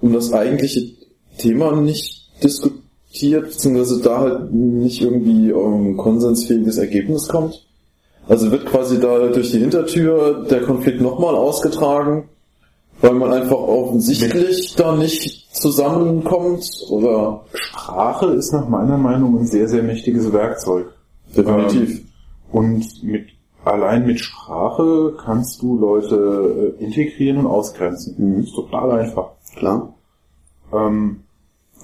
[0.00, 0.80] um das eigentliche
[1.36, 7.67] Thema nicht diskutiert, beziehungsweise da halt nicht irgendwie um ein konsensfähiges Ergebnis kommt.
[8.28, 12.28] Also wird quasi da durch die Hintertür der Konflikt nochmal ausgetragen,
[13.00, 19.66] weil man einfach offensichtlich da nicht zusammenkommt oder Sprache ist nach meiner Meinung ein sehr,
[19.68, 20.92] sehr mächtiges Werkzeug.
[21.34, 21.90] Definitiv.
[21.90, 22.04] Ähm,
[22.52, 23.28] und mit
[23.64, 28.14] allein mit Sprache kannst du Leute äh, integrieren und ausgrenzen.
[28.18, 28.36] Mhm.
[28.36, 29.30] Das ist total einfach.
[29.56, 29.94] Klar.
[30.72, 31.20] Ähm,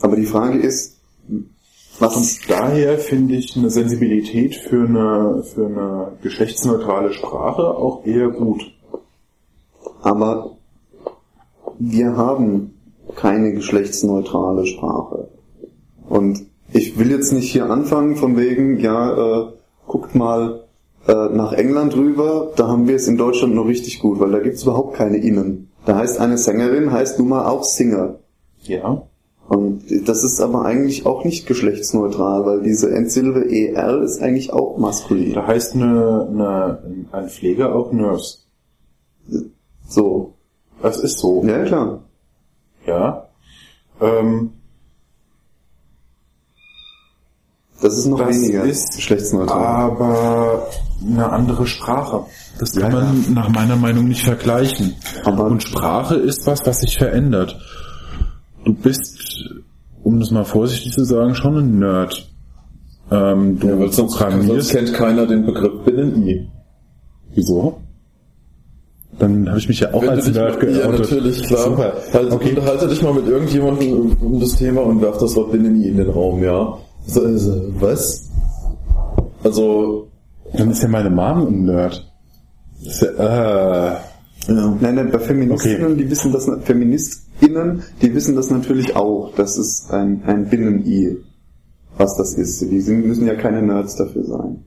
[0.01, 0.99] Aber die Frage ist,
[2.01, 8.73] und daher finde ich eine Sensibilität für eine, für eine geschlechtsneutrale Sprache auch eher gut.
[10.03, 10.57] Aber
[11.79, 12.75] wir haben
[13.15, 15.29] keine geschlechtsneutrale Sprache.
[16.09, 19.53] Und ich will jetzt nicht hier anfangen von wegen, ja, äh,
[19.87, 20.65] guckt mal,
[21.07, 24.41] äh, nach England rüber, da haben wir es in Deutschland noch richtig gut, weil da
[24.41, 25.71] gibt's überhaupt keine Innen.
[25.85, 28.17] Da heißt eine Sängerin, heißt nun mal auch Singer.
[28.63, 29.07] Ja.
[29.49, 34.79] Und das ist aber eigentlich auch nicht geschlechtsneutral, weil diese Endsilbe ER ist eigentlich auch
[34.79, 35.35] maskulin.
[35.35, 36.79] Da heißt eine, eine,
[37.13, 38.39] ein Pfleger auch Nurse.
[39.89, 40.35] So.
[40.83, 41.45] Das ist so.
[41.45, 42.01] Ja, klar.
[42.87, 43.29] Ja.
[44.01, 44.51] Ähm,
[47.85, 49.63] Das ist noch das weniger ist geschlechtsneutral.
[49.63, 50.69] Aber
[51.07, 52.25] eine andere Sprache.
[52.59, 53.31] Das kann ja, man ja.
[53.31, 54.95] nach meiner Meinung nicht vergleichen.
[55.25, 57.59] Aber Und Sprache ist was, was sich verändert.
[58.65, 59.19] Du bist,
[60.03, 62.31] um das mal vorsichtig zu sagen, schon ein Nerd.
[63.11, 66.49] Ähm, du ja, weil sonst, sonst kennt keiner den Begriff Binnen-I.
[67.35, 67.81] Wieso?
[69.19, 70.85] Dann habe ich mich ja auch Wenn als Nerd geoutet.
[70.85, 71.65] Ja, natürlich, klar.
[71.65, 71.93] Super.
[72.13, 72.51] Halt, okay.
[72.51, 76.11] Unterhalte dich mal mit irgendjemandem um das Thema und werf das Wort Binnen-I in den
[76.11, 76.79] Raum, ja.
[77.07, 78.31] So, also, was?
[79.43, 80.09] Also.
[80.55, 82.11] Dann ist ja meine Mom ein Nerd.
[82.83, 83.97] Das ist ja, äh.
[84.47, 84.77] Ja.
[84.81, 85.97] Nein, nein, bei Feministinnen, okay.
[85.97, 89.33] die wissen das, Feministinnen, die wissen das natürlich auch.
[89.37, 91.17] Das ist ein, ein Binnen-I,
[91.97, 92.61] was das ist.
[92.61, 94.65] Die sind, müssen ja keine Nerds dafür sein.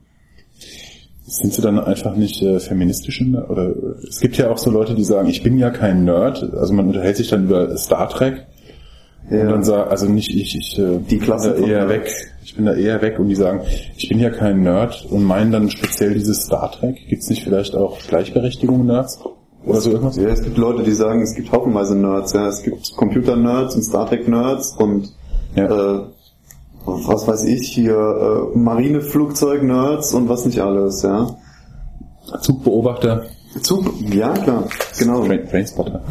[1.26, 3.74] Sind sie dann einfach nicht äh, feministische oder
[4.08, 6.42] es gibt ja auch so Leute, die sagen, ich bin ja kein Nerd.
[6.54, 8.46] Also man unterhält sich dann über Star Trek
[9.30, 9.42] ja.
[9.42, 12.10] Und dann sagen, also nicht ich, ich äh, die Klasse bin da eher weg.
[12.44, 13.60] Ich bin da eher weg und die sagen,
[13.96, 16.96] ich bin ja kein Nerd und meinen dann speziell dieses Star Trek.
[17.08, 19.18] Gibt es nicht vielleicht auch Gleichberechtigung Nerds?
[19.64, 20.16] Oder so irgendwas?
[20.16, 22.32] Ja, es gibt Leute, die sagen, es gibt haufenweise Nerds.
[22.32, 25.12] Ja, es gibt Computer-Nerds und Star Trek-Nerds und
[25.54, 25.64] ja.
[25.64, 26.00] äh,
[26.86, 27.94] was weiß ich hier,
[28.54, 31.02] äh, Marineflugzeug-Nerds und was nicht alles.
[31.02, 31.36] Ja.
[32.40, 33.26] Zugbeobachter.
[33.62, 34.64] Zug, ja klar,
[34.98, 35.24] genau.
[35.24, 36.02] Trainspotter.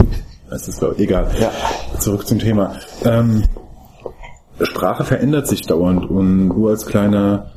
[0.49, 1.29] Das ist glaube ich egal.
[1.39, 1.51] Ja.
[1.99, 2.75] Zurück zum Thema.
[3.05, 3.43] Ähm,
[4.61, 7.51] Sprache verändert sich dauernd und du als kleiner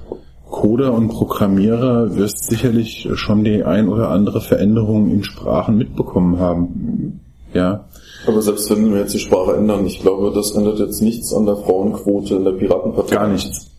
[0.50, 7.20] Coder und Programmierer wirst sicherlich schon die ein oder andere Veränderung in Sprachen mitbekommen haben.
[7.54, 7.86] Ja.
[8.26, 11.46] Aber selbst wenn wir jetzt die Sprache ändern, ich glaube, das ändert jetzt nichts an
[11.46, 13.14] der Frauenquote in der Piratenpartei.
[13.14, 13.70] Gar nichts.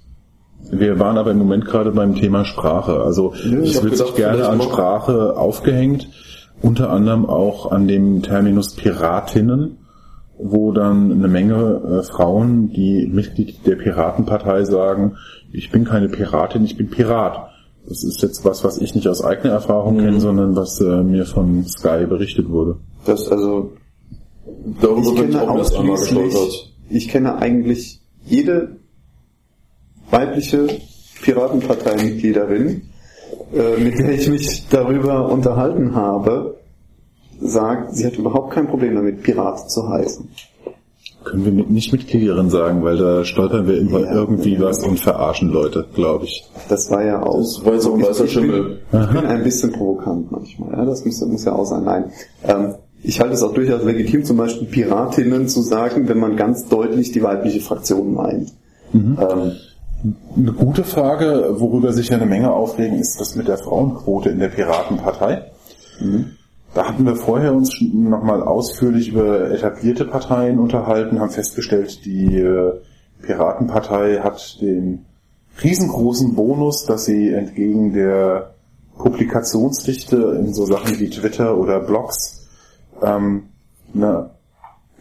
[0.72, 3.02] Wir waren aber im Moment gerade beim Thema Sprache.
[3.02, 6.08] Also es wird sich gerne an Sprache aufgehängt
[6.62, 9.78] unter anderem auch an dem Terminus Piratinnen,
[10.43, 15.17] wo dann eine Menge äh, Frauen, die Mitglied der Piratenpartei sagen,
[15.51, 17.49] ich bin keine Piratin, ich bin Pirat.
[17.88, 19.99] Das ist jetzt was, was ich nicht aus eigener Erfahrung mhm.
[20.01, 22.77] kenne, sondern was äh, mir von Sky berichtet wurde.
[23.06, 23.73] Das also
[24.82, 28.77] darüber ich kenne ausschließlich, ich kenne eigentlich jede
[30.10, 30.67] weibliche
[31.21, 32.84] Piratenparteimitgliederin,
[33.54, 36.61] äh, mit der ich mich darüber unterhalten habe,
[37.41, 40.27] sagt, sie hat überhaupt kein Problem damit, Pirat zu heißen.
[41.23, 44.12] Können wir mit, nicht Mitgliederin sagen, weil da stolpern wir immer Ja.
[44.13, 46.49] irgendwie was und verarschen Leute, glaube ich.
[46.67, 47.38] Das war ja auch.
[47.38, 48.80] Das war auch ein weißer ich bin- Schimmel.
[48.91, 50.71] Ich bin ein bisschen provokant manchmal.
[50.71, 51.84] Ja, das muss, muss ja auch sein.
[51.84, 52.06] Nein.
[52.47, 52.73] Ähm,
[53.04, 57.12] ich halte es auch durchaus legitim, zum Beispiel Piratinnen zu sagen, wenn man ganz deutlich
[57.12, 58.54] die weibliche Fraktion meint.
[58.93, 59.17] Ähm,
[60.36, 64.39] Eine gute Frage, worüber sich ja eine Menge aufregen, ist das mit der Frauenquote in
[64.39, 65.51] der Piratenpartei.
[66.74, 72.74] Da hatten wir vorher uns nochmal ausführlich über etablierte Parteien unterhalten, haben festgestellt, die äh,
[73.22, 75.06] Piratenpartei hat den
[75.62, 78.56] riesengroßen Bonus, dass sie entgegen der
[78.98, 82.48] Publikationsdichte in so Sachen wie Twitter oder Blogs
[83.02, 83.50] ähm,
[83.94, 84.32] eine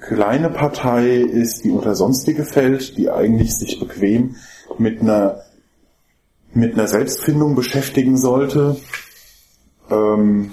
[0.00, 4.36] kleine Partei ist, die unter Sonstige fällt, die eigentlich sich bequem
[4.78, 5.42] mit einer
[6.52, 8.76] mit einer Selbstfindung beschäftigen sollte.
[9.88, 10.50] Ähm,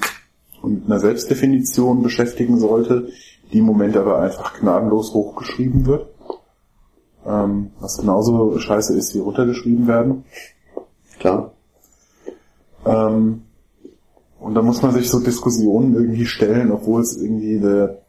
[0.67, 3.07] und mit einer Selbstdefinition beschäftigen sollte,
[3.51, 6.07] die im Moment aber einfach gnadenlos hochgeschrieben wird.
[7.25, 10.23] Ähm, was genauso scheiße ist, wie runtergeschrieben werden.
[11.19, 11.53] klar.
[12.85, 13.41] Ähm,
[14.39, 18.01] und da muss man sich so Diskussionen irgendwie stellen, obwohl es irgendwie der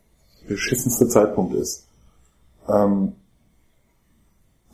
[0.47, 1.87] beschissenste Zeitpunkt ist.
[2.69, 3.13] Ähm,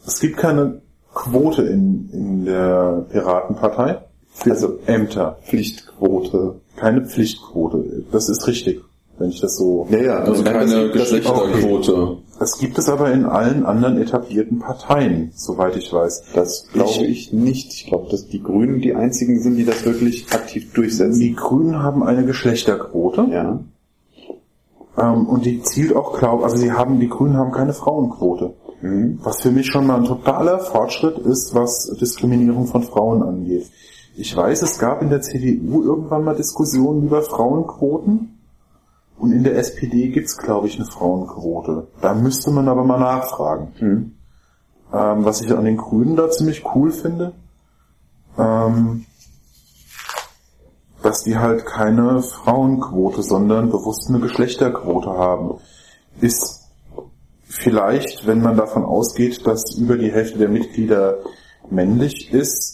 [0.07, 0.83] es gibt keine
[1.15, 4.01] Quote in, in der Piratenpartei
[4.33, 5.39] für Also- Ämter.
[5.45, 6.61] Pflichtquote.
[6.77, 8.05] Keine Pflichtquote.
[8.11, 8.83] Das ist richtig,
[9.19, 9.87] wenn ich das so.
[9.91, 10.19] Ja, ja.
[10.19, 12.19] Also nein, keine Geschlechterquote.
[12.39, 16.25] Das gibt es aber in allen anderen etablierten Parteien, soweit ich weiß.
[16.35, 17.73] Das glaube ich nicht.
[17.73, 21.21] Ich glaube, dass die Grünen die einzigen sind, die das wirklich aktiv durchsetzen.
[21.21, 23.27] Die Grünen haben eine Geschlechterquote.
[23.31, 23.61] Ja.
[24.99, 28.55] Ähm, und die zielt auch, glaub, also sie haben, die Grünen haben keine Frauenquote.
[28.81, 29.19] Mhm.
[29.23, 33.67] Was für mich schon mal ein totaler Fortschritt ist, was Diskriminierung von Frauen angeht.
[34.17, 38.39] Ich weiß, es gab in der CDU irgendwann mal Diskussionen über Frauenquoten.
[39.19, 41.89] Und in der SPD gibt's, glaube ich, eine Frauenquote.
[42.01, 43.73] Da müsste man aber mal nachfragen.
[43.81, 44.13] Mhm.
[44.93, 47.33] Ähm, was ich an den Grünen da ziemlich cool finde,
[48.39, 49.07] ähm,
[51.03, 55.55] dass die halt keine Frauenquote, sondern bewusst eine Geschlechterquote haben.
[56.21, 56.69] Ist
[57.43, 61.19] vielleicht, wenn man davon ausgeht, dass über die Hälfte der Mitglieder
[61.71, 62.74] männlich ist,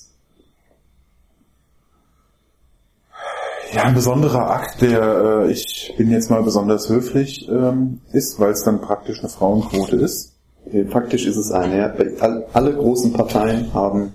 [3.75, 8.53] ja, ein besonderer Akt, der, äh, ich bin jetzt mal besonders höflich, ähm, ist, weil
[8.53, 10.35] es dann praktisch eine Frauenquote ist.
[10.73, 11.77] Äh, Faktisch ist es eine.
[11.79, 11.93] Ja.
[12.21, 14.13] All- Alle großen Parteien haben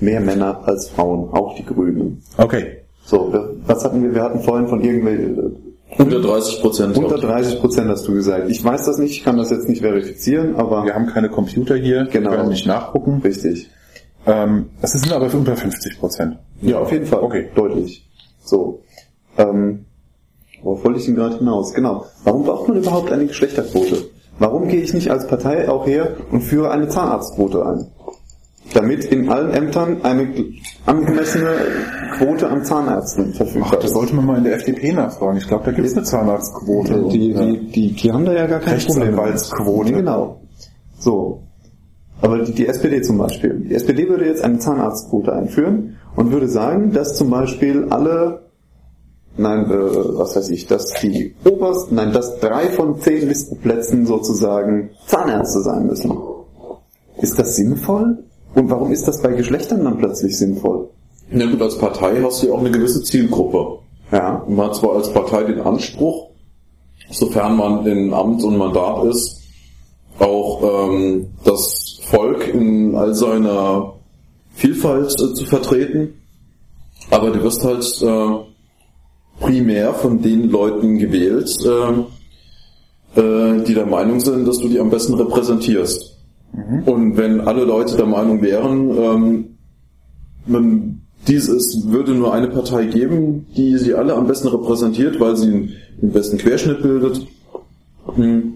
[0.00, 2.22] mehr Männer als Frauen, auch die Grünen.
[2.36, 2.78] Okay.
[3.04, 4.14] So, wir- was hatten wir?
[4.14, 5.56] Wir hatten vorhin von irgendwelchen
[5.98, 6.96] Unter 30 Prozent.
[6.96, 8.48] unter 30 Prozent hast du gesagt.
[8.48, 11.74] Ich weiß das nicht, ich kann das jetzt nicht verifizieren, aber Wir haben keine Computer
[11.74, 12.30] hier, Genau.
[12.30, 13.20] wir können nicht nachgucken.
[13.24, 13.68] richtig.
[14.26, 16.36] Ähm, es sind aber unter 50 Prozent.
[16.60, 17.20] Ja, auf jeden Fall.
[17.20, 17.48] Okay.
[17.54, 18.06] Deutlich.
[18.44, 18.80] So.
[19.38, 19.86] Ähm,
[20.62, 21.72] worauf wollte ich denn gerade hinaus?
[21.72, 22.06] Genau.
[22.24, 24.10] Warum braucht man überhaupt eine Geschlechterquote?
[24.38, 27.86] Warum gehe ich nicht als Partei auch her und führe eine Zahnarztquote ein?
[28.72, 30.32] Damit in allen Ämtern eine
[30.86, 31.50] angemessene
[32.16, 33.92] Quote an Zahnärzten Ach, verfügbar das ist.
[33.94, 35.38] sollte man mal in der FDP nachfragen.
[35.38, 37.08] Ich glaube, da gibt es eine Zahnarztquote.
[37.10, 39.02] Die, und, äh, die, die, die haben da ja gar kein Problem.
[39.18, 39.92] Rechtsanwaltsquote.
[39.92, 40.40] Genau.
[40.98, 41.42] So.
[42.20, 43.66] Aber die, die SPD zum Beispiel.
[43.68, 48.49] Die SPD würde jetzt eine Zahnarztquote einführen und würde sagen, dass zum Beispiel alle,
[49.36, 54.90] nein, äh, was weiß ich, dass die obersten, nein, dass drei von zehn Listenplätzen sozusagen
[55.06, 56.16] Zahnärzte sein müssen.
[57.18, 58.24] Ist das sinnvoll?
[58.54, 60.88] Und warum ist das bei Geschlechtern dann plötzlich sinnvoll?
[61.30, 63.78] Na gut, als Partei hast du ja auch eine gewisse Zielgruppe.
[64.10, 64.44] Ja.
[64.48, 66.30] Man hat zwar als Partei den Anspruch,
[67.10, 69.40] sofern man in Amt und Mandat ist,
[70.18, 73.94] auch ähm, das Volk in all seiner
[74.54, 76.14] Vielfalt äh, zu vertreten,
[77.10, 78.49] aber du wirst halt äh,
[79.40, 84.90] primär von den Leuten gewählt, äh, äh, die der Meinung sind, dass du die am
[84.90, 86.16] besten repräsentierst.
[86.86, 89.44] Und wenn alle Leute der Meinung wären, ähm,
[90.46, 95.36] man, dies es würde nur eine Partei geben, die sie alle am besten repräsentiert, weil
[95.36, 97.26] sie den besten Querschnitt bildet,
[98.14, 98.54] hm,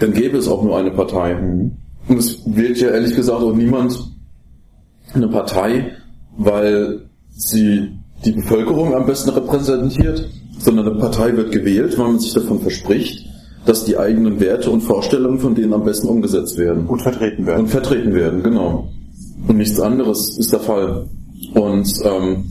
[0.00, 1.36] dann gäbe es auch nur eine Partei.
[2.08, 3.98] Und es wählt ja ehrlich gesagt auch niemand
[5.12, 5.92] eine Partei,
[6.36, 7.90] weil sie
[8.24, 13.26] die Bevölkerung am besten repräsentiert, sondern eine Partei wird gewählt, weil man sich davon verspricht,
[13.66, 17.62] dass die eigenen Werte und Vorstellungen von denen am besten umgesetzt werden und vertreten werden.
[17.62, 18.88] und vertreten werden, genau.
[19.46, 21.08] Und nichts anderes ist der Fall.
[21.54, 22.44] Und ähm,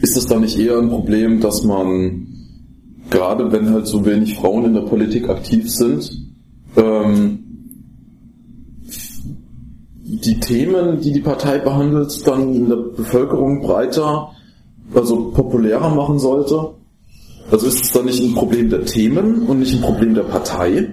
[0.00, 2.26] ist es dann nicht eher ein Problem, dass man,
[3.10, 6.10] gerade wenn halt so wenig Frauen in der Politik aktiv sind,
[6.76, 7.44] ähm,
[10.24, 14.30] die Themen, die die Partei behandelt, dann in der Bevölkerung breiter
[14.94, 16.74] also populärer machen sollte?
[17.50, 20.92] Also ist es dann nicht ein Problem der Themen und nicht ein Problem der Partei?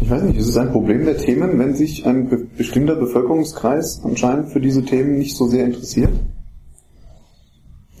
[0.00, 4.02] Ich weiß nicht, ist es ein Problem der Themen, wenn sich ein be bestimmter Bevölkerungskreis
[4.04, 6.10] anscheinend für diese Themen nicht so sehr interessiert?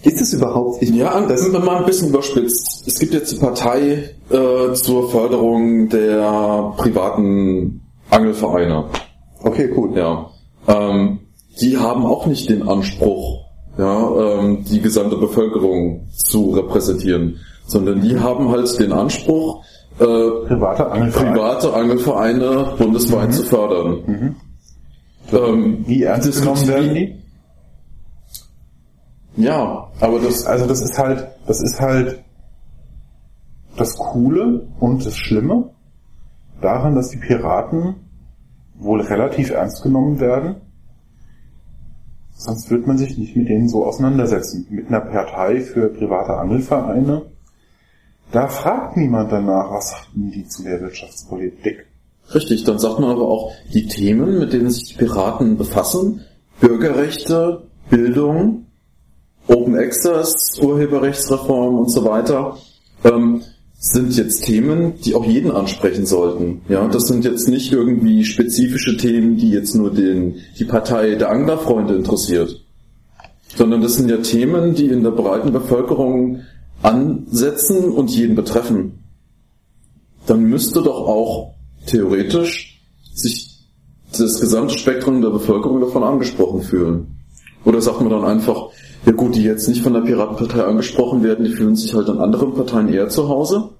[0.02, 0.82] Ist es überhaupt?
[0.82, 2.86] Ich, ja, das sind wir mal ein bisschen überspitzt.
[2.86, 8.84] Es gibt jetzt die Partei äh, zur Förderung der privaten Angelvereine.
[9.42, 9.96] Okay, cool.
[9.96, 10.30] Ja.
[10.68, 11.20] Ähm,
[11.58, 13.43] die haben auch nicht den Anspruch,
[13.76, 19.64] ja, ähm, die gesamte Bevölkerung zu repräsentieren, sondern die haben halt den Anspruch,
[19.98, 21.32] äh, private, Angelvereine.
[21.32, 23.32] private Angelvereine bundesweit mhm.
[23.32, 23.98] zu fördern.
[24.06, 24.36] Mhm.
[25.32, 27.22] Ähm, wie ernst genommen werden die?
[29.36, 30.46] Ja, aber das...
[30.46, 32.22] Also das ist halt, das ist halt
[33.76, 35.70] das Coole und das Schlimme
[36.60, 37.96] daran, dass die Piraten
[38.74, 40.56] wohl relativ ernst genommen werden.
[42.36, 44.66] Sonst wird man sich nicht mit denen so auseinandersetzen.
[44.70, 47.22] Mit einer Partei für private Angelvereine.
[48.32, 51.86] Da fragt niemand danach, was sagten die zu der Wirtschaftspolitik.
[52.34, 56.22] Richtig, dann sagt man aber auch, die Themen, mit denen sich die Piraten befassen,
[56.60, 58.66] Bürgerrechte, Bildung,
[59.46, 62.56] Open Access, Urheberrechtsreform und so weiter,
[63.04, 63.42] ähm,
[63.92, 66.62] sind jetzt Themen, die auch jeden ansprechen sollten.
[66.70, 71.30] Ja, das sind jetzt nicht irgendwie spezifische Themen, die jetzt nur den, die Partei der
[71.30, 72.64] Anglerfreunde interessiert.
[73.54, 76.40] Sondern das sind ja Themen, die in der breiten Bevölkerung
[76.82, 79.00] ansetzen und jeden betreffen.
[80.26, 82.80] Dann müsste doch auch theoretisch
[83.12, 83.68] sich
[84.12, 87.18] das gesamte Spektrum der Bevölkerung davon angesprochen fühlen.
[87.66, 88.70] Oder sagt man dann einfach,
[89.06, 92.18] ja gut, die jetzt nicht von der Piratenpartei angesprochen werden, die fühlen sich halt an
[92.18, 93.70] anderen Parteien eher zu Hause.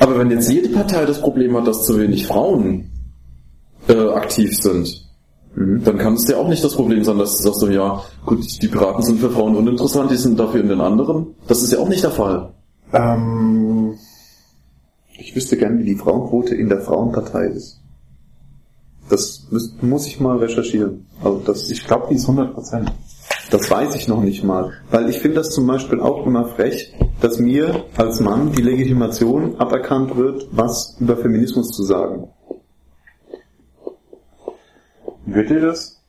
[0.00, 2.90] Aber wenn jetzt jede Partei das Problem hat, dass zu wenig Frauen
[3.88, 5.06] äh, aktiv sind,
[5.54, 5.82] mhm.
[5.84, 8.62] dann kann es ja auch nicht das Problem sein, dass du sagst so, ja, gut,
[8.62, 11.34] die Piraten sind für Frauen uninteressant, die sind dafür in den anderen.
[11.46, 12.52] Das ist ja auch nicht der Fall.
[12.92, 13.94] Ähm,
[15.18, 17.80] ich wüsste gern, wie die Frauenquote in der Frauenpartei ist.
[19.08, 19.46] Das
[19.80, 21.06] muss ich mal recherchieren.
[21.22, 22.92] Also das, ich glaube, die ist 100 Prozent.
[23.50, 24.72] Das weiß ich noch nicht mal.
[24.90, 29.56] Weil ich finde das zum Beispiel auch immer frech, dass mir als Mann die Legitimation
[29.56, 32.28] aberkannt wird, was über Feminismus zu sagen.
[35.24, 36.00] Wird dir das?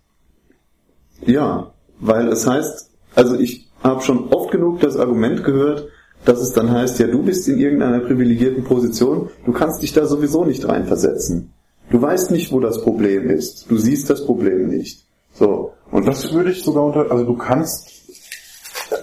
[1.25, 5.88] Ja, weil es heißt, also ich habe schon oft genug das Argument gehört,
[6.25, 10.06] dass es dann heißt, ja, du bist in irgendeiner privilegierten Position, du kannst dich da
[10.06, 11.54] sowieso nicht reinversetzen.
[11.89, 13.69] Du weißt nicht, wo das Problem ist.
[13.69, 15.06] Du siehst das Problem nicht.
[15.34, 15.73] So.
[15.91, 17.89] Und das würde ich sogar unter, also du kannst,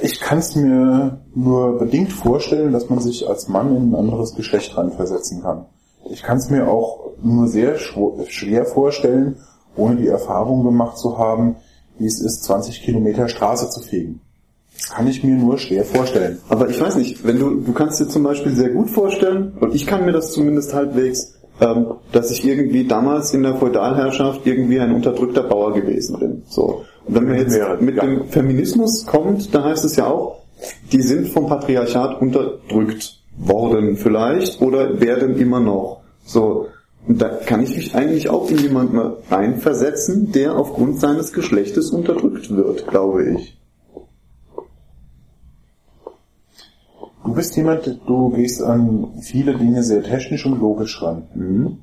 [0.02, 4.34] ich kann es mir nur bedingt vorstellen, dass man sich als Mann in ein anderes
[4.34, 5.66] Geschlecht reinversetzen kann.
[6.10, 9.36] Ich kann es mir auch nur sehr schwer vorstellen,
[9.76, 11.56] ohne die Erfahrung gemacht zu haben,
[11.98, 14.20] wie es ist, 20 Kilometer Straße zu fegen.
[14.76, 16.38] Das kann ich mir nur schwer vorstellen.
[16.48, 19.74] Aber ich weiß nicht, wenn du, du kannst dir zum Beispiel sehr gut vorstellen, und
[19.74, 24.78] ich kann mir das zumindest halbwegs, ähm, dass ich irgendwie damals in der Feudalherrschaft irgendwie
[24.80, 26.42] ein unterdrückter Bauer gewesen bin.
[26.48, 26.84] So.
[27.06, 30.42] Und wenn man jetzt mit dem Feminismus kommt, dann heißt es ja auch,
[30.92, 36.00] die sind vom Patriarchat unterdrückt worden vielleicht oder werden immer noch.
[36.24, 36.68] So.
[37.06, 38.98] Und da kann ich mich eigentlich auch in jemanden
[39.30, 43.56] reinversetzen, der aufgrund seines Geschlechtes unterdrückt wird, glaube ich.
[47.26, 51.26] Du bist jemand, du gehst an viele Dinge sehr technisch und logisch ran.
[51.34, 51.78] Mhm.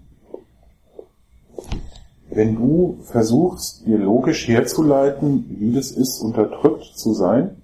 [2.29, 7.57] Wenn du versuchst, dir logisch herzuleiten, wie das ist, unterdrückt zu sein,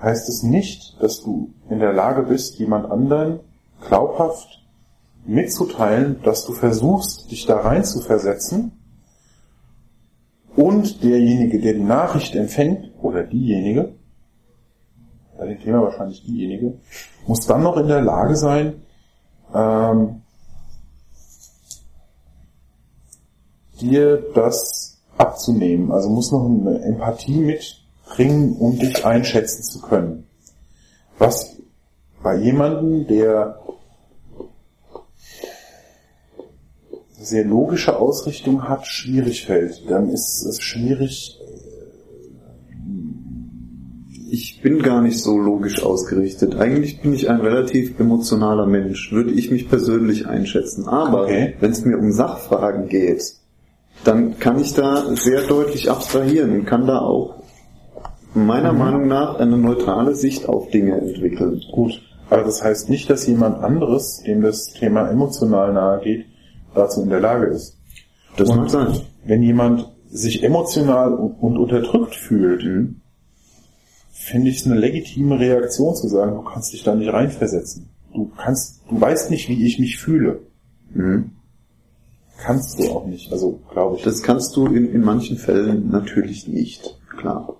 [0.00, 3.40] heißt es nicht, dass du in der Lage bist, jemand anderen
[3.86, 4.64] glaubhaft
[5.26, 8.72] mitzuteilen, dass du versuchst, dich da rein zu versetzen
[10.56, 13.99] und derjenige, der die Nachricht empfängt, oder diejenige,
[15.40, 16.74] bei dem Thema wahrscheinlich diejenige,
[17.26, 18.82] muss dann noch in der Lage sein,
[19.54, 20.20] ähm,
[23.80, 25.92] dir das abzunehmen.
[25.92, 30.26] Also muss noch eine Empathie mitbringen, um dich einschätzen zu können.
[31.16, 31.56] Was
[32.22, 33.60] bei jemandem, der
[37.18, 41.39] sehr logische Ausrichtung hat, schwierig fällt, dann ist es schwierig,
[44.32, 46.56] ich bin gar nicht so logisch ausgerichtet.
[46.56, 50.88] Eigentlich bin ich ein relativ emotionaler Mensch, würde ich mich persönlich einschätzen.
[50.88, 51.54] Aber okay.
[51.60, 53.34] wenn es mir um Sachfragen geht,
[54.04, 57.42] dann kann ich da sehr deutlich abstrahieren und kann da auch
[58.34, 58.78] meiner mhm.
[58.78, 61.60] Meinung nach eine neutrale Sicht auf Dinge entwickeln.
[61.72, 62.00] Gut.
[62.30, 66.26] Aber das heißt nicht, dass jemand anderes, dem das Thema emotional nahe geht,
[66.74, 67.76] dazu in der Lage ist.
[68.36, 69.00] Das mag sein.
[69.24, 72.99] Wenn jemand sich emotional und unterdrückt fühlt, mhm
[74.20, 77.88] finde ich es eine legitime Reaktion zu sagen, du kannst dich da nicht reinversetzen.
[78.12, 80.40] Du kannst, du weißt nicht, wie ich mich fühle.
[80.92, 81.30] Mhm.
[82.38, 84.02] Kannst du auch nicht, also glaube ich.
[84.02, 87.56] Das kannst du in, in manchen Fällen natürlich nicht, klar.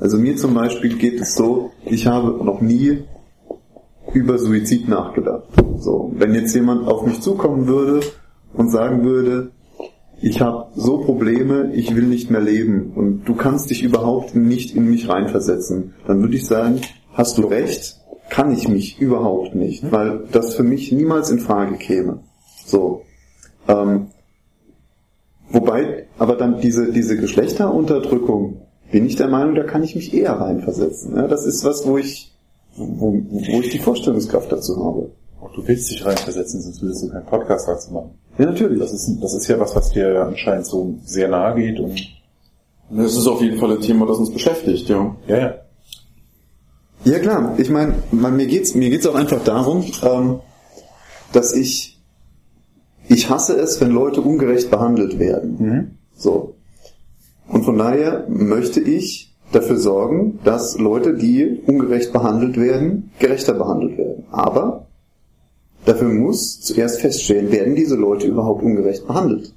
[0.00, 3.04] Also mir zum Beispiel geht es so, ich habe noch nie
[4.12, 5.44] über Suizid nachgedacht.
[5.78, 8.04] So, wenn jetzt jemand auf mich zukommen würde
[8.52, 9.52] und sagen würde,
[10.20, 14.74] ich habe so Probleme, ich will nicht mehr leben und du kannst dich überhaupt nicht
[14.74, 16.80] in mich reinversetzen, dann würde ich sagen,
[17.12, 17.96] hast du recht,
[18.28, 22.20] kann ich mich überhaupt nicht, weil das für mich niemals in Frage käme.
[22.66, 23.02] So.
[23.68, 24.08] Ähm,
[25.50, 30.32] wobei, aber dann diese, diese Geschlechterunterdrückung, bin ich der Meinung, da kann ich mich eher
[30.32, 31.14] reinversetzen.
[31.14, 32.34] Ja, das ist was, wo ich,
[32.76, 35.10] wo, wo ich die Vorstellungskraft dazu habe.
[35.54, 38.10] Du willst dich reinversetzen, sonst würdest du keinen Podcast dazu machen.
[38.38, 38.78] Ja, natürlich.
[38.78, 42.00] Das ist, das ist ja was, was dir anscheinend so sehr nahe geht und
[42.90, 45.16] Das ist auf jeden Fall ein Thema, das uns beschäftigt, ja.
[45.26, 45.54] ja, ja.
[47.04, 50.40] Ja klar, ich meine, mir geht's mir geht's auch einfach darum, ähm,
[51.32, 51.98] dass ich
[53.08, 55.56] ich hasse es, wenn Leute ungerecht behandelt werden.
[55.58, 55.90] Mhm.
[56.14, 56.54] So.
[57.48, 63.96] Und von daher möchte ich dafür sorgen, dass Leute, die ungerecht behandelt werden, gerechter behandelt
[63.96, 64.24] werden.
[64.30, 64.87] Aber
[65.88, 69.54] dafür muss zuerst feststellen, werden diese Leute überhaupt ungerecht behandelt.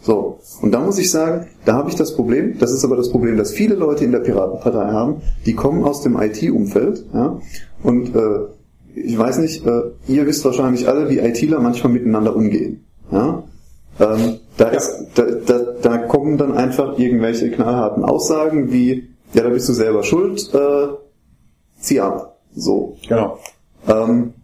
[0.00, 3.08] So, und da muss ich sagen, da habe ich das Problem, das ist aber das
[3.08, 7.40] Problem, das viele Leute in der Piratenpartei haben, die kommen aus dem IT-Umfeld, ja,
[7.82, 8.40] und äh,
[8.94, 12.84] ich weiß nicht, äh, ihr wisst wahrscheinlich alle, wie ITler manchmal miteinander umgehen.
[13.10, 13.44] Ja?
[13.98, 19.48] Ähm, da, ist, da, da, da kommen dann einfach irgendwelche knallharten Aussagen wie, ja, da
[19.48, 20.88] bist du selber schuld, äh,
[21.80, 22.38] zieh ab.
[22.54, 22.96] So.
[23.08, 23.38] Genau.
[23.88, 24.34] Ähm,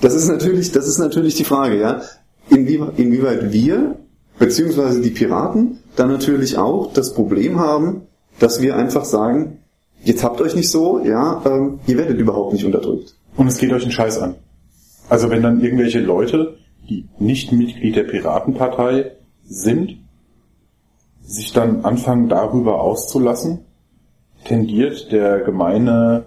[0.00, 2.02] das ist natürlich, das ist natürlich die Frage, ja.
[2.48, 3.96] Inwie, inwieweit wir,
[4.38, 8.02] beziehungsweise die Piraten, dann natürlich auch das Problem haben,
[8.38, 9.58] dass wir einfach sagen,
[10.02, 13.16] jetzt habt euch nicht so, ja, ähm, ihr werdet überhaupt nicht unterdrückt.
[13.36, 14.36] Und es geht euch einen Scheiß an.
[15.08, 16.56] Also wenn dann irgendwelche Leute,
[16.88, 19.12] die nicht Mitglied der Piratenpartei
[19.44, 19.98] sind,
[21.22, 23.60] sich dann anfangen darüber auszulassen,
[24.44, 26.26] tendiert der gemeine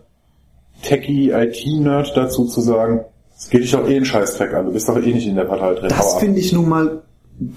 [0.83, 3.05] Techie-IT-Nerd dazu zu sagen,
[3.39, 5.45] es geht dich doch eh einen Scheißdreck an, du bist doch eh nicht in der
[5.45, 5.89] Partei drin.
[5.89, 7.03] Das finde ich nun mal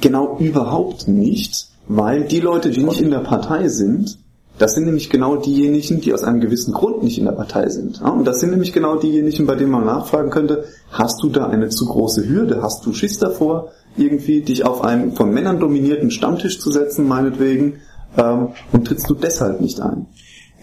[0.01, 4.18] genau überhaupt nicht, weil die Leute, die nicht in der Partei sind,
[4.59, 8.01] das sind nämlich genau diejenigen, die aus einem gewissen Grund nicht in der Partei sind.
[8.01, 11.68] Und das sind nämlich genau diejenigen, bei denen man nachfragen könnte, hast du da eine
[11.68, 16.61] zu große Hürde, hast du Schiss davor, irgendwie dich auf einen von Männern dominierten Stammtisch
[16.61, 17.80] zu setzen, meinetwegen,
[18.16, 20.07] ähm, und trittst du deshalb nicht ein?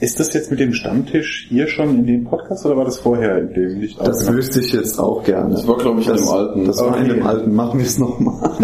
[0.01, 3.37] Ist das jetzt mit dem Stammtisch hier schon in dem Podcast oder war das vorher
[3.37, 4.37] in dem nicht Das aufgenommen?
[4.37, 5.51] wüsste ich jetzt auch gerne.
[5.55, 6.65] Das war, glaube ich, in das, dem alten.
[6.65, 7.13] Das war in Okay.
[7.15, 7.55] dem alten.
[7.55, 8.51] Machen wir es nochmal.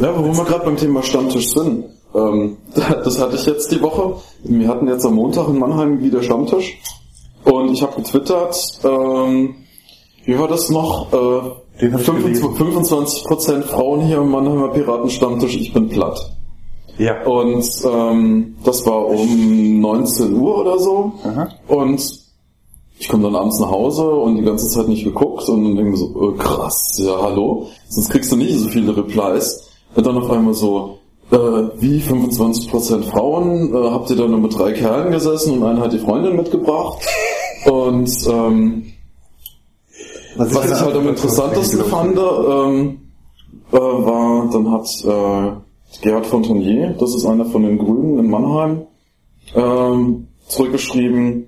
[0.00, 1.84] Ja, wo wir gerade beim Thema Stammtisch sind.
[2.14, 4.14] Ähm, das hatte ich jetzt die Woche.
[4.44, 6.78] Wir hatten jetzt am Montag in Mannheim wieder Stammtisch.
[7.44, 9.54] Und ich habe getwittert, ähm,
[10.24, 11.12] wie war das noch?
[11.12, 12.44] Äh, Den hab ich 25,
[13.26, 16.18] 25% Frauen hier im Mannheimer Piratenstammtisch, ich bin platt.
[16.98, 17.22] Ja.
[17.24, 21.12] Und ähm, das war um 19 Uhr oder so.
[21.24, 21.48] Aha.
[21.68, 22.26] Und
[22.98, 25.96] ich komme dann abends nach Hause und die ganze Zeit nicht geguckt und dann denke
[25.96, 29.70] so, äh, krass, ja hallo, sonst kriegst du nicht so viele Replies.
[29.94, 30.98] Und dann auf einmal so,
[31.30, 35.82] äh, wie 25% Frauen, äh, habt ihr da nur mit drei Kerlen gesessen und einer
[35.82, 36.98] hat die Freundin mitgebracht.
[37.66, 38.92] Und ähm,
[40.36, 42.98] was ich halt am interessantesten fand, ähm,
[43.72, 45.65] äh, war, dann hat äh,
[46.02, 48.82] Gerhard Fontanier, das ist einer von den Grünen in Mannheim,
[49.54, 51.46] ähm, zurückgeschrieben,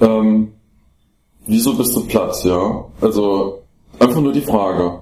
[0.00, 0.52] ähm,
[1.46, 2.84] wieso bist du platt, ja?
[3.00, 3.58] Also
[3.98, 5.00] einfach nur die Frage.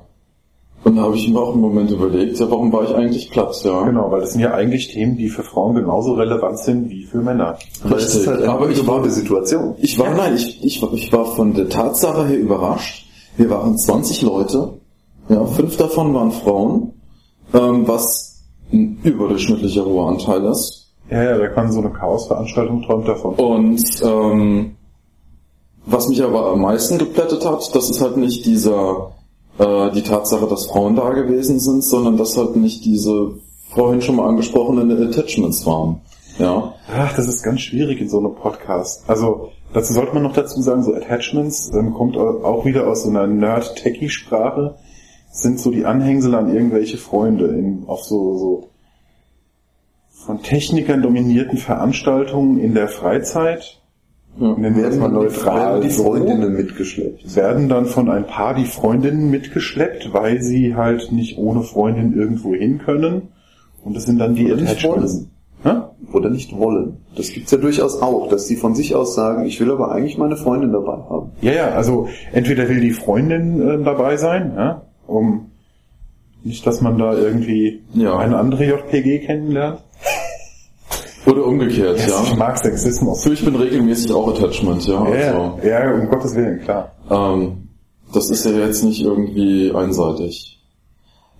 [0.84, 3.54] Und da habe ich mir auch einen Moment überlegt, ja, warum war ich eigentlich platt,
[3.64, 3.82] ja?
[3.84, 7.18] Genau, weil das sind ja eigentlich Themen, die für Frauen genauso relevant sind wie für
[7.18, 7.58] Männer.
[7.84, 9.74] Aber es ist halt eine Aber ich war, Situation.
[9.78, 13.06] ich war, nein, ich, ich, war- ich war von der Tatsache her überrascht.
[13.36, 14.74] Wir waren 20 Leute,
[15.28, 16.92] ja, fünf davon waren Frauen,
[17.54, 18.27] ähm, was
[18.72, 20.92] ein überdurchschnittlicher hoher Anteil ist.
[21.10, 23.34] Ja, ja, da kann so eine Chaosveranstaltung träumt davon.
[23.36, 24.76] Und ähm,
[25.86, 29.12] was mich aber am meisten geplättet hat, das ist halt nicht dieser
[29.58, 33.32] äh, die Tatsache, dass Frauen da gewesen sind, sondern dass halt nicht diese
[33.70, 36.00] vorhin schon mal angesprochenen Attachments waren.
[36.38, 36.74] Ja.
[36.94, 39.02] Ach, das ist ganz schwierig in so einem Podcast.
[39.08, 43.02] Also, dazu sollte man noch dazu sagen, so Attachments ähm, kommt au- auch wieder aus
[43.04, 44.76] so einer Nerd-Techie-Sprache,
[45.30, 48.68] sind so die Anhängsel an irgendwelche Freunde in, auf so, so
[50.10, 53.80] von Technikern dominierten Veranstaltungen in der Freizeit.
[54.38, 54.56] ja.
[54.56, 55.56] Wir das Werden dann die, neutral.
[55.56, 55.90] werden die.
[55.90, 57.36] Freundinnen mitgeschleppt.
[57.36, 62.54] werden dann von ein paar die Freundinnen mitgeschleppt, weil sie halt nicht ohne Freundin irgendwo
[62.54, 63.28] hin können.
[63.84, 65.28] Und das sind dann die Attachments.
[66.12, 66.98] Oder nicht wollen.
[67.16, 70.16] Das gibt's ja durchaus auch, dass die von sich aus sagen, ich will aber eigentlich
[70.16, 71.32] meine Freundin dabei haben.
[71.42, 75.50] Ja, ja, also entweder will die Freundin äh, dabei sein, ja, um
[76.44, 78.16] nicht, dass man da irgendwie Ja.
[78.18, 79.82] eine andere JPG kennenlernt.
[81.26, 82.36] Oder umgekehrt, Ich ja.
[82.36, 83.22] mag Sexismus.
[83.22, 85.08] So, ich bin regelmäßig auch Attachment, ja.
[85.14, 86.92] Ja, Also, ja, um Gottes Willen, klar.
[87.10, 87.68] ähm,
[88.14, 90.58] das ist ja jetzt nicht irgendwie einseitig.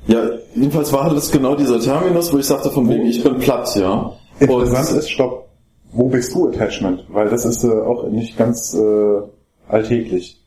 [0.06, 0.22] Ja,
[0.54, 4.12] jedenfalls war das genau dieser Terminus, wo ich sagte von wegen, ich bin platt, ja.
[4.40, 5.48] Interessant ist, stopp,
[5.92, 7.04] wo bist du Attachment?
[7.08, 9.20] Weil das ist äh, auch nicht ganz äh,
[9.68, 10.40] alltäglich,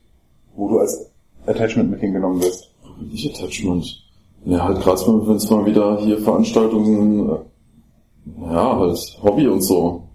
[0.54, 1.10] wo du als
[1.46, 2.71] Attachment mit hingenommen wirst.
[3.10, 4.02] Nicht Attachment.
[4.44, 10.08] Ja, halt gerade wenn es mal wieder hier Veranstaltungen, äh, ja, halt Hobby und so.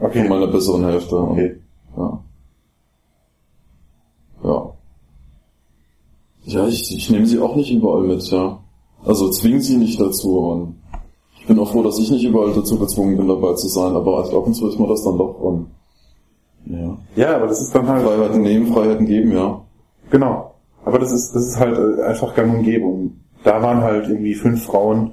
[0.00, 0.20] Okay.
[0.20, 1.16] Von meiner besseren Hälfte.
[1.16, 1.60] Okay.
[1.96, 2.24] Ja.
[4.42, 4.72] Ja.
[6.44, 8.60] Ja, ich, ich nehme sie auch nicht überall mit, ja.
[9.04, 10.76] Also zwingen sie nicht dazu und
[11.40, 14.24] ich bin auch froh, dass ich nicht überall dazu gezwungen bin, dabei zu sein, aber
[14.24, 15.66] ab und zu ist mir das dann doch und
[16.66, 16.96] ja.
[17.16, 19.60] Ja, aber das ist dann halt Freiheiten nehmen, Freiheiten geben, ja.
[20.10, 20.53] Genau.
[20.84, 22.86] Aber das ist, das ist halt äh, einfach gang und gäbe.
[22.86, 25.12] Und da waren halt irgendwie fünf Frauen,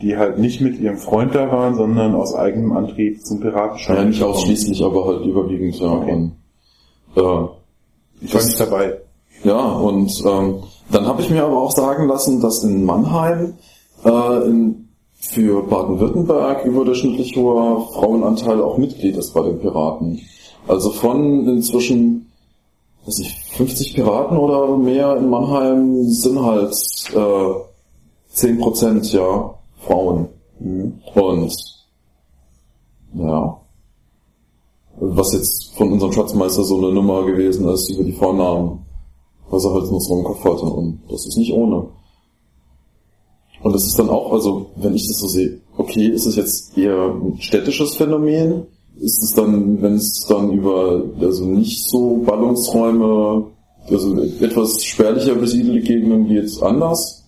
[0.00, 3.96] die halt nicht mit ihrem Freund da waren, sondern aus eigenem Antrieb zum Piratenschein.
[3.96, 5.92] Ja, nicht ausschließlich, aber halt überwiegend, ja.
[5.92, 6.12] Okay.
[6.12, 6.32] Und,
[7.16, 7.48] äh,
[8.20, 8.98] Ich war nicht dabei.
[9.44, 13.54] Ja, und ähm, dann habe ich mir aber auch sagen lassen, dass in Mannheim
[14.04, 20.20] äh, in, für Baden-Württemberg überdurchschnittlich hoher Frauenanteil auch Mitglied ist bei den Piraten.
[20.66, 22.27] Also von inzwischen,
[23.08, 26.74] weiß ich, 50 Piraten oder mehr in Mannheim sind halt
[27.14, 27.54] äh,
[28.28, 29.54] 10 Prozent ja
[29.86, 30.28] Frauen.
[30.60, 31.54] Und
[33.14, 33.60] ja,
[35.00, 38.84] was jetzt von unserem Schatzmeister so eine Nummer gewesen ist über die Vornamen,
[39.48, 40.66] was er halt nur so im Kopf hatte.
[40.66, 41.88] Und das ist nicht ohne.
[43.62, 46.76] Und das ist dann auch, also wenn ich das so sehe, okay, ist es jetzt
[46.76, 48.66] eher ein städtisches Phänomen?
[49.00, 53.46] Ist es dann, wenn es dann über also nicht so Ballungsräume,
[53.88, 57.24] also etwas spärlicher besiedelte Gegenden geht, anders?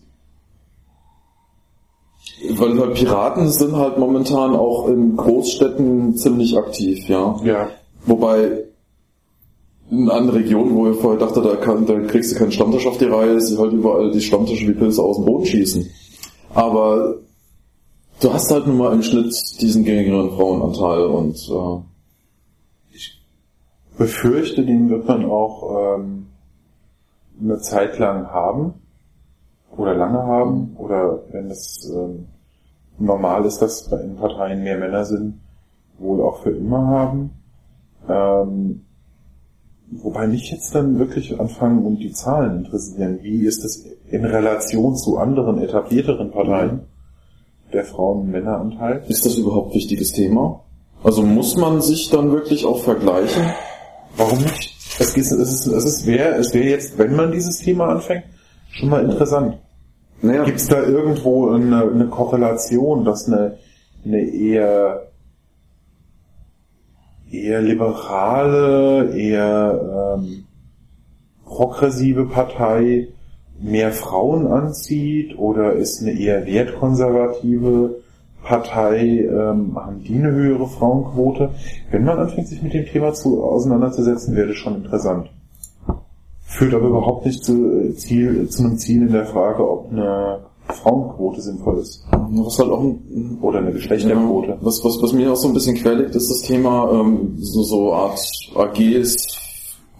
[2.56, 7.38] Weil halt Piraten sind halt momentan auch in Großstädten ziemlich aktiv, ja.
[7.44, 7.68] Ja.
[8.06, 8.64] Wobei
[9.90, 12.98] in anderen Regionen, wo ich vorher dachte, da, kann, da kriegst du keinen Stammtisch auf
[12.98, 15.88] die Reihe, ist halt überall die Stammtische wie Pilze aus dem Boden schießen.
[16.54, 17.16] Aber
[18.20, 21.90] du hast halt nun mal im Schnitt diesen geringeren Frauenanteil und äh,
[23.98, 26.28] Befürchte, den wird man auch ähm,
[27.38, 28.74] eine Zeit lang haben.
[29.76, 30.74] Oder lange haben.
[30.76, 32.26] Oder wenn es ähm,
[32.98, 35.40] normal ist, dass bei in Parteien mehr Männer sind,
[35.98, 37.30] wohl auch für immer haben.
[38.08, 38.86] Ähm,
[39.90, 43.18] wobei mich jetzt dann wirklich anfangen und die Zahlen interessieren.
[43.20, 46.86] Wie ist es in Relation zu anderen etablierteren Parteien?
[47.72, 49.04] Der Frauen-Männer-Anteil?
[49.08, 50.64] ist das überhaupt wichtiges Thema?
[51.02, 53.42] Also muss man sich dann wirklich auch vergleichen?
[54.16, 54.76] Warum nicht?
[54.98, 58.24] Es ist, es ist, es wäre, es wäre jetzt, wenn man dieses Thema anfängt,
[58.70, 59.58] schon mal interessant.
[60.20, 63.56] Naja, Gibt es da irgendwo eine, eine Korrelation, dass eine,
[64.04, 65.10] eine eher
[67.30, 70.44] eher liberale, eher ähm,
[71.44, 73.08] progressive Partei
[73.62, 77.96] mehr Frauen anzieht oder ist eine eher wertkonservative
[78.42, 81.50] Partei, ähm, haben die eine höhere Frauenquote?
[81.90, 85.30] Wenn man anfängt, sich mit dem Thema zu, auseinanderzusetzen, wäre das schon interessant.
[86.42, 90.40] Führt aber überhaupt nicht zu, Ziel, zu einem Ziel in der Frage, ob eine
[90.72, 92.04] Frauenquote sinnvoll ist.
[92.10, 94.48] Was halt auch ein, Oder eine Geschlechterquote.
[94.48, 97.62] Ja, was, was, was mir auch so ein bisschen querliegt, ist das Thema ähm, so,
[97.62, 98.18] so Art
[98.56, 99.39] AGs,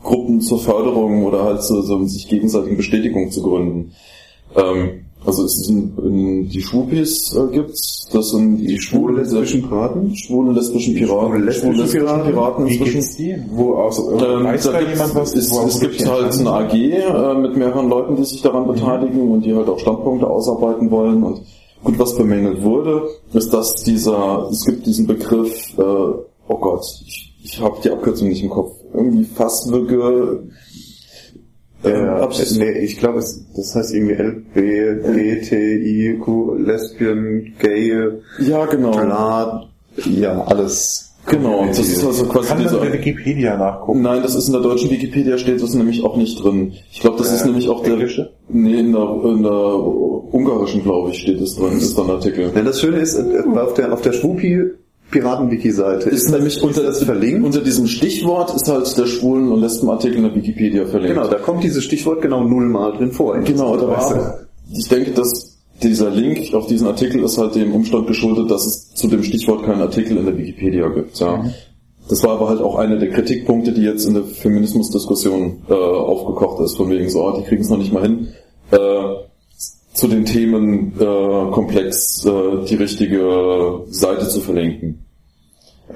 [0.03, 3.93] Gruppen zur Förderung oder halt so, so um sich gegenseitigen Bestätigung zu gründen.
[4.57, 10.17] Ähm, also es sind in, die Schwupis äh, gibt's, das sind die schwulen lesbischen Piraten?
[10.17, 12.67] schwulen lesbischen Piraten, schwulen lesbischen Piraten?
[12.67, 13.17] Inzwischen.
[13.19, 13.37] die?
[13.51, 15.35] Wo aus, Ähm, da jemand was?
[15.35, 16.51] es, Wo es gibt halt eine?
[16.51, 20.91] AG äh, mit mehreren Leuten, die sich daran beteiligen und die halt auch Standpunkte ausarbeiten
[20.91, 21.23] wollen.
[21.23, 21.43] Und
[21.85, 23.03] gut, was bemängelt wurde,
[23.35, 28.29] ist, dass dieser, es gibt diesen Begriff, äh, oh Gott, ich, ich habe die Abkürzung
[28.29, 30.43] nicht im Kopf, irgendwie Fasswürge,
[31.83, 34.13] Äh, ich- nee, ich glaube, das heißt irgendwie
[35.15, 36.27] LBGTIQ,
[36.59, 37.95] Lesbian, Gay,
[38.41, 39.71] ja genau, Klar,
[40.05, 41.15] ja, alles.
[41.27, 44.03] genau, das ist also quasi Kann man in der Wikipedia nachgucken?
[44.03, 46.73] Nein, das ist in der deutschen Wikipedia steht das nämlich auch nicht drin.
[46.93, 48.31] Ich glaube, das ist Äh, nämlich auch der, englische?
[48.51, 49.75] nee, in der, in der
[50.35, 52.51] ungarischen, glaube ich, steht es drin, ist da ein Artikel.
[52.51, 54.65] Denn das Schöne ist, äh, auf der, auf der Schwupi
[55.11, 57.45] Piraten-Wiki-Seite ist nämlich unter, das verlinkt.
[57.45, 61.17] unter diesem Stichwort ist halt der Schwulen- und Lesbenartikel in der Wikipedia verlinkt.
[61.17, 63.39] Genau, da kommt dieses Stichwort genau nullmal drin vor.
[63.41, 63.89] Genau, du?
[63.89, 64.39] war,
[64.73, 68.95] ich denke, dass dieser Link auf diesen Artikel ist halt dem Umstand geschuldet, dass es
[68.95, 71.19] zu dem Stichwort keinen Artikel in der Wikipedia gibt.
[71.19, 71.39] Ja.
[71.39, 71.53] Mhm.
[72.09, 76.61] Das war aber halt auch einer der Kritikpunkte, die jetzt in der Feminismusdiskussion äh, aufgekocht
[76.61, 78.29] ist, von wegen so, oh, die kriegen es noch nicht mal hin,
[78.73, 78.77] äh,
[79.93, 85.05] zu den Themenkomplex äh, äh, die richtige Seite zu verlinken.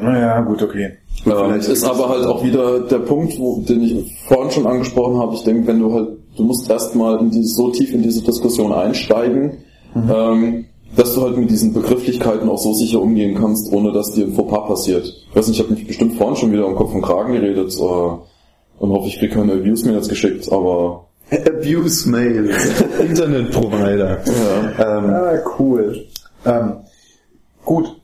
[0.00, 0.94] Naja, gut, okay.
[1.26, 5.34] Ähm, ist aber halt auch wieder der Punkt, wo, den ich vorhin schon angesprochen habe.
[5.34, 9.58] Ich denke, wenn du halt, du musst erstmal so tief in diese Diskussion einsteigen,
[9.94, 10.10] mhm.
[10.12, 10.64] ähm,
[10.96, 14.32] dass du halt mit diesen Begrifflichkeiten auch so sicher umgehen kannst, ohne dass dir ein
[14.32, 15.06] Fauxpas passiert.
[15.30, 17.74] Ich weiß nicht, ich habe mich bestimmt vorhin schon wieder um Kopf und Kragen geredet
[17.78, 21.03] äh, und hoffe, ich kriege keine Abuse-Mails geschickt, aber...
[21.30, 24.20] Abuse-Mails, Internet-Provider.
[24.24, 24.98] Ja.
[24.98, 26.06] Ähm, ah, cool.
[26.44, 26.72] Ähm,
[27.64, 27.96] gut,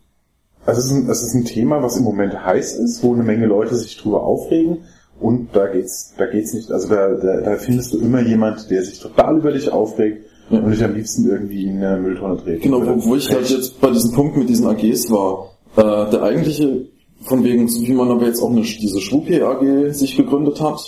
[0.66, 3.22] also es ist, ein, es ist ein Thema, was im Moment heiß ist, wo eine
[3.22, 4.78] Menge Leute sich drüber aufregen.
[5.20, 8.82] Und da geht's, da geht's nicht, also da, da, da findest du immer jemand, der
[8.82, 10.60] sich total über dich aufregt ja.
[10.60, 12.62] und dich am liebsten irgendwie in eine Mülltonne dreht.
[12.62, 16.22] Genau, wo, wo ich halt jetzt bei diesem Punkt mit diesen AGs war, äh, der
[16.22, 16.86] eigentliche,
[17.22, 20.80] von wegen, so wie man aber jetzt auch eine, diese Schwupi AG sich gegründet hat,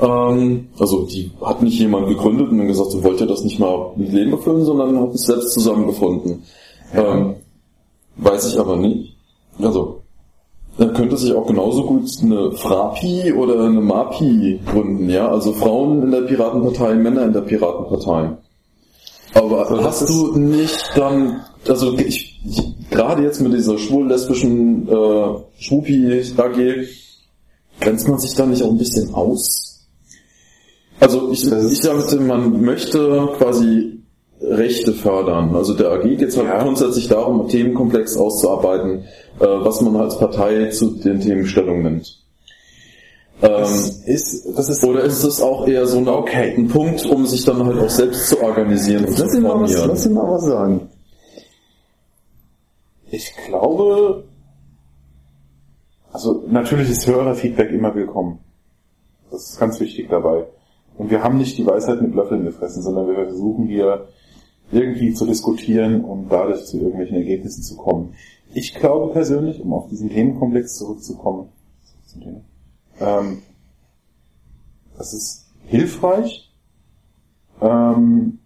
[0.00, 3.58] ähm, also die hat nicht jemand gegründet und dann gesagt, so wollt ihr das nicht
[3.58, 6.42] mal mit Leben erfüllen, sondern hat es selbst zusammengefunden.
[6.94, 7.16] Ja.
[7.16, 7.36] Ähm,
[8.16, 9.16] weiß ich aber nicht.
[9.60, 10.00] Also,
[10.76, 15.28] dann könnte sich auch genauso gut eine Frapi oder eine Mapi gründen, ja?
[15.28, 18.36] Also Frauen in der Piratenpartei, Männer in der Piratenpartei.
[19.34, 25.26] Aber also hast du nicht dann, also ich, ich gerade jetzt mit dieser schwul-lesbischen äh,
[25.58, 26.86] Schwupi-AG,
[27.80, 29.73] grenzt man sich da nicht auch ein bisschen aus?
[31.00, 34.00] Also ich, ich sagte, man möchte quasi
[34.40, 35.54] Rechte fördern.
[35.54, 36.62] Also der AG geht es halt ja.
[36.62, 39.04] grundsätzlich darum, Themenkomplex auszuarbeiten,
[39.40, 42.20] äh, was man als Partei zu den Themen Stellung nimmt.
[43.40, 46.54] Das ähm, ist, das ist oder ist es auch eher so eine, okay.
[46.56, 49.58] ein Punkt, um sich dann halt auch selbst zu organisieren und lass zu formieren?
[49.58, 50.88] Mal was, lass ihn mal was sagen.
[53.10, 54.24] Ich glaube,
[56.12, 58.38] also natürlich ist Hörerfeedback immer willkommen.
[59.30, 60.44] Das ist ganz wichtig dabei.
[60.96, 64.08] Und wir haben nicht die Weisheit mit Löffeln gefressen, sondern wir versuchen hier
[64.70, 68.14] irgendwie zu diskutieren und dadurch zu irgendwelchen Ergebnissen zu kommen.
[68.54, 71.48] Ich glaube persönlich, um auf diesen Themenkomplex zurückzukommen,
[73.00, 73.42] ähm,
[74.96, 76.52] das ist hilfreich
[77.60, 78.38] ähm,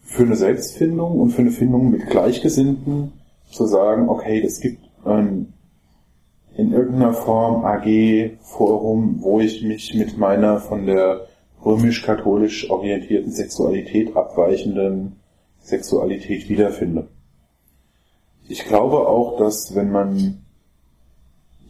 [0.00, 3.12] für eine Selbstfindung und für eine Findung mit Gleichgesinnten
[3.50, 5.52] zu sagen, okay, es gibt ein
[6.56, 11.26] in irgendeiner Form AG-Forum, wo ich mich mit meiner von der
[11.64, 15.16] römisch-katholisch orientierten Sexualität abweichenden
[15.62, 17.08] Sexualität wiederfinde.
[18.48, 20.44] Ich glaube auch, dass wenn man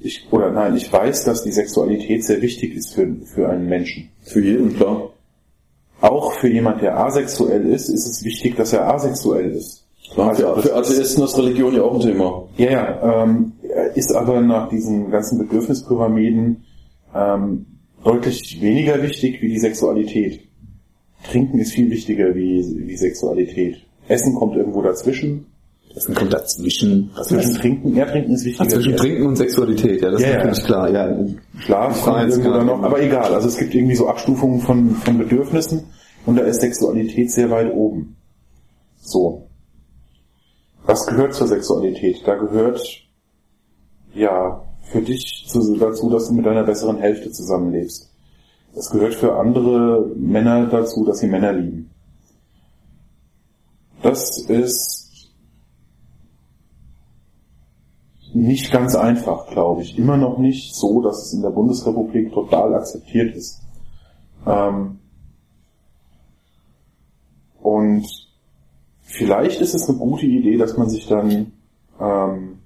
[0.01, 4.11] ich, oder nein, ich weiß, dass die Sexualität sehr wichtig ist für, für einen Menschen.
[4.23, 5.11] Für jeden, klar.
[6.01, 9.87] Auch für jemand, der asexuell ist, ist es wichtig, dass er asexuell ist.
[10.13, 12.47] Klar, also, für Atheisten ist Religion ja auch ein Thema.
[12.59, 13.53] Ja, ja, ähm,
[13.95, 16.65] ist aber nach diesen ganzen Bedürfnispyramiden
[17.15, 17.67] ähm,
[18.05, 20.41] deutlich weniger wichtig wie die Sexualität.
[21.25, 23.79] Trinken ist viel wichtiger wie, wie Sexualität.
[24.09, 25.47] Essen kommt irgendwo dazwischen.
[25.95, 27.11] Essen kommt dazwischen.
[27.23, 28.69] Zwischen Trinken, ja, Trinken ist wichtiger.
[28.69, 30.65] zwischen Trinken und Sexualität, ja, das ja, ist natürlich ja.
[30.65, 31.27] klar, ja.
[31.61, 33.33] Schlaf kommt irgendwo da noch, aber egal.
[33.35, 35.85] Also es gibt irgendwie so Abstufungen von, von Bedürfnissen
[36.27, 38.17] und da ist Sexualität sehr weit oben.
[39.01, 39.49] So.
[40.85, 42.23] Was gehört zur Sexualität?
[42.27, 42.83] Da gehört,
[44.15, 45.47] ja, für dich
[45.79, 48.11] dazu, dass du mit deiner besseren Hälfte zusammenlebst.
[48.77, 51.91] Es gehört für andere Männer dazu, dass sie Männer lieben.
[54.03, 55.05] Das ist
[58.35, 59.97] nicht ganz einfach, glaube ich.
[59.97, 63.63] Immer noch nicht so, dass es in der Bundesrepublik total akzeptiert ist.
[64.45, 64.99] Ähm
[67.63, 68.07] und
[69.03, 71.53] vielleicht ist es eine gute Idee, dass man sich dann
[72.01, 72.59] ähm,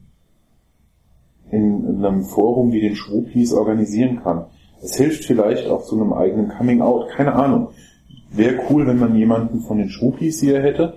[1.51, 4.47] in, in einem Forum wie den Schwupis organisieren kann.
[4.83, 7.09] Es hilft vielleicht auch zu einem eigenen Coming Out.
[7.11, 7.69] Keine Ahnung.
[8.31, 10.95] Wäre cool, wenn man jemanden von den Schwupis hier hätte,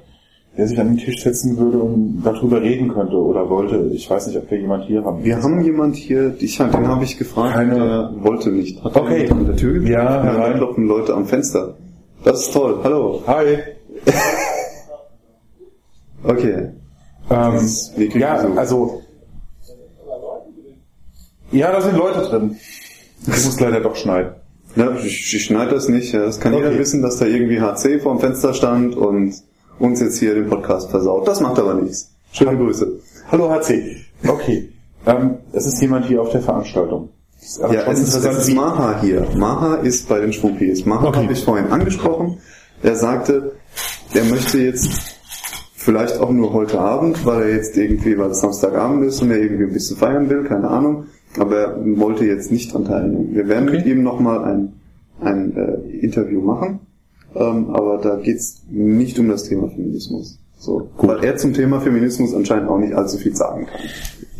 [0.57, 3.89] der sich an den Tisch setzen würde und darüber reden könnte oder wollte.
[3.93, 5.23] Ich weiß nicht, ob wir jemand hier haben.
[5.23, 8.83] Wir haben jemand hier, ich, den habe ich gefragt, Keine, der wollte nicht.
[8.83, 9.29] Hat okay.
[9.29, 9.93] an der Tür geblieben?
[9.93, 10.59] Ja, herein.
[10.59, 11.75] Leute am Fenster.
[12.23, 12.79] Das ist toll.
[12.83, 13.23] Hallo.
[13.25, 13.57] Hi.
[16.23, 16.69] okay.
[17.29, 17.69] Ähm,
[18.15, 19.01] ja, also
[21.51, 22.57] ja, da sind Leute drin.
[23.21, 24.33] Ich muss leider doch schneiden.
[24.75, 26.13] Ja, ich, ich schneide das nicht.
[26.13, 26.63] Das kann okay.
[26.63, 29.35] jeder wissen, dass da irgendwie HC vorm Fenster stand und
[29.79, 31.27] uns jetzt hier den Podcast versaut.
[31.27, 32.11] Das macht aber nichts.
[32.31, 32.99] Schöne Grüße.
[33.31, 33.97] Hallo HC.
[34.27, 34.69] Okay.
[35.05, 37.09] Ähm, es ist jemand hier auf der Veranstaltung.
[37.59, 39.27] Ja, es ist, es ist Maha hier.
[39.35, 40.85] Maha ist bei den Schwuppies.
[40.85, 41.23] Maha okay.
[41.23, 42.37] habe ich vorhin angesprochen.
[42.83, 43.53] Er sagte,
[44.13, 45.17] er möchte jetzt
[45.75, 49.37] vielleicht auch nur heute Abend, weil er jetzt irgendwie, weil es Samstagabend ist und er
[49.37, 51.07] irgendwie ein bisschen feiern will, keine Ahnung.
[51.38, 53.29] Aber er wollte jetzt nicht dran teilnehmen.
[53.34, 53.77] Wir werden Okay.
[53.77, 54.73] mit ihm nochmal ein,
[55.21, 56.79] ein äh, Interview machen,
[57.36, 60.38] ähm, aber da geht's nicht um das Thema Feminismus.
[60.57, 63.79] So, weil er zum Thema Feminismus anscheinend auch nicht allzu viel sagen kann.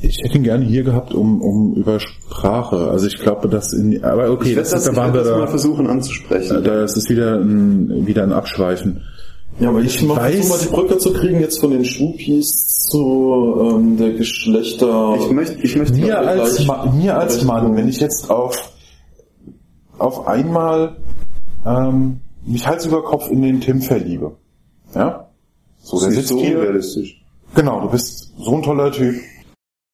[0.04, 2.90] Ich hätte ihn gerne hier gehabt, um, um über Sprache.
[2.90, 5.40] Also ich glaube, dass in, aber okay, das, das, da ich waren wir das mal
[5.42, 6.64] da, versuchen anzusprechen.
[6.64, 9.02] das ist wieder ein, wieder ein Abschweifen.
[9.60, 13.56] Ja, aber ich, Ich versuche mal die Brücke zu kriegen jetzt von den Schwuppies zu
[13.62, 15.16] ähm, der Geschlechter.
[15.20, 18.72] ich möchte, ich möchte Mir als, mir als Mann, wenn ich jetzt auf,
[19.98, 20.98] auf einmal
[21.66, 24.36] ähm, mich Hals über Kopf in den Tim verliebe,
[24.96, 25.30] ja,
[25.80, 27.24] so der sitzt so hier, unrealistisch.
[27.56, 29.16] Genau, du bist so ein toller Typ.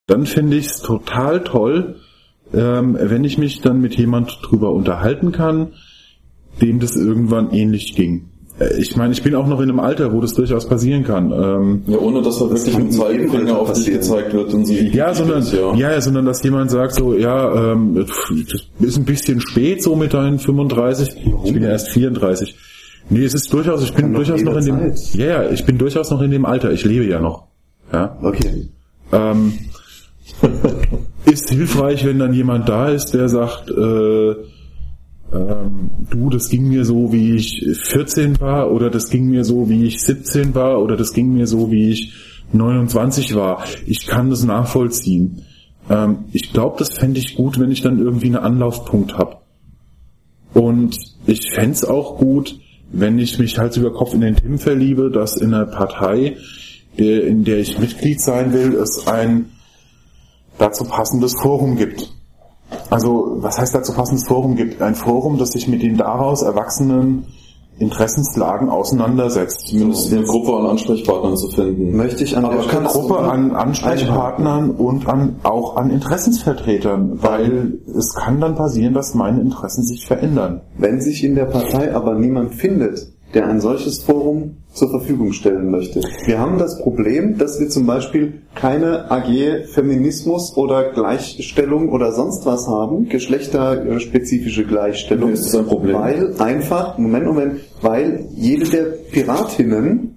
[0.07, 1.97] Dann finde ich es total toll,
[2.53, 5.73] ähm, wenn ich mich dann mit jemand drüber unterhalten kann,
[6.61, 8.29] dem das irgendwann ähnlich ging.
[8.59, 11.31] Äh, Ich meine, ich bin auch noch in einem Alter, wo das durchaus passieren kann.
[11.31, 15.13] Ähm, ja, ohne dass er wirklich mit Zeigefinger auf dich gezeigt wird und so ja,
[15.13, 15.73] sondern ist, ja.
[15.75, 18.05] ja, sondern dass jemand sagt so, ja, ähm,
[18.79, 21.15] ist ein bisschen spät so mit deinen 35.
[21.45, 22.55] Ich bin ja erst 34.
[23.09, 26.11] Nee, es ist durchaus, ich bin durchaus noch in dem, ja, ja, ich bin durchaus
[26.11, 26.71] noch in dem Alter.
[26.71, 27.47] Ich lebe ja noch.
[27.93, 28.17] Ja.
[28.21, 28.67] Okay.
[29.13, 29.53] Ähm,
[31.25, 34.35] ist hilfreich, wenn dann jemand da ist, der sagt, äh,
[35.33, 39.69] ähm, du, das ging mir so, wie ich 14 war, oder das ging mir so,
[39.69, 42.13] wie ich 17 war, oder das ging mir so, wie ich
[42.53, 43.63] 29 war.
[43.85, 45.43] Ich kann das nachvollziehen.
[45.89, 49.37] Ähm, ich glaube, das fände ich gut, wenn ich dann irgendwie einen Anlaufpunkt habe.
[50.53, 52.59] Und ich fände es auch gut,
[52.91, 56.37] wenn ich mich Hals über Kopf in den Tim verliebe, dass in einer Partei,
[56.95, 59.51] in der ich Mitglied sein will, es ein
[60.57, 62.16] dazu passendes Forum gibt.
[62.89, 64.81] Also, was heißt dazu passendes Forum gibt?
[64.81, 67.25] Ein Forum, das sich mit den daraus erwachsenen
[67.79, 69.67] Interessenslagen auseinandersetzt.
[69.67, 71.95] Zumindest eine Gruppe an Ansprechpartnern zu finden.
[71.95, 77.79] Möchte ich an Aber der Eine Gruppe an Ansprechpartnern und an, auch an Interessensvertretern, weil
[77.95, 80.61] es kann dann passieren, dass meine Interessen sich verändern.
[80.77, 85.71] Wenn sich in der Partei aber niemand findet, der ein solches Forum zur Verfügung stellen
[85.71, 86.01] möchte.
[86.25, 92.45] Wir haben das Problem, dass wir zum Beispiel keine AG Feminismus oder Gleichstellung oder sonst
[92.45, 95.33] was haben, geschlechterspezifische Gleichstellung.
[95.33, 95.95] Ist das ein Problem?
[95.95, 100.15] Weil einfach, Moment, Moment, weil jede der Piratinnen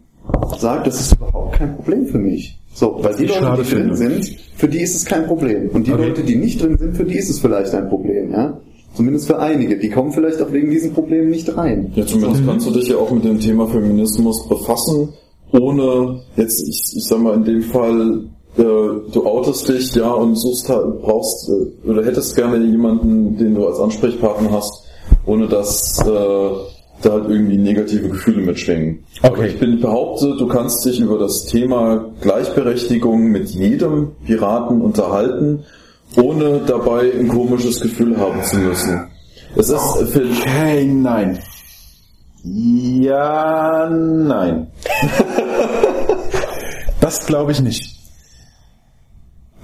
[0.59, 2.59] sagt, das ist überhaupt kein Problem für mich.
[2.73, 3.95] So, weil die Leute, die drin finde.
[3.97, 5.71] sind, für die ist es kein Problem.
[5.71, 6.07] Und die Okay.
[6.09, 8.61] Leute, die nicht drin sind, für die ist es vielleicht ein Problem, ja.
[8.95, 9.79] Zumindest für einige.
[9.79, 11.93] Die kommen vielleicht auch wegen diesen Problemen nicht rein.
[11.95, 15.11] Ja, zumindest kannst du dich ja auch mit dem Thema Feminismus befassen,
[15.53, 18.25] ohne jetzt, ich, ich sag mal, in dem Fall,
[18.57, 23.55] äh, du outest dich, ja, und suchst halt, brauchst, äh, oder hättest gerne jemanden, den
[23.55, 24.85] du als Ansprechpartner hast,
[25.27, 26.51] ohne dass äh,
[27.03, 29.05] da halt irgendwie negative Gefühle mitschwingen.
[29.23, 29.33] Okay.
[29.33, 35.61] Aber ich bin behaupte, du kannst dich über das Thema Gleichberechtigung mit jedem Piraten unterhalten,
[36.17, 39.09] ohne dabei ein komisches Gefühl haben zu müssen.
[39.57, 39.81] Es ist
[40.13, 41.39] für, Okay, nein.
[42.43, 44.69] Ja, nein.
[47.01, 47.97] das glaube ich nicht.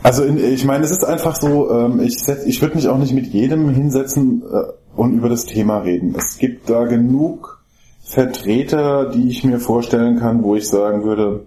[0.02, 2.98] Also in, ich meine, es ist einfach so, ähm, ich, setz- ich würde mich auch
[2.98, 6.14] nicht mit jedem hinsetzen äh, und über das Thema reden.
[6.16, 7.64] Es gibt da genug
[8.02, 11.46] Vertreter, die ich mir vorstellen kann, wo ich sagen würde,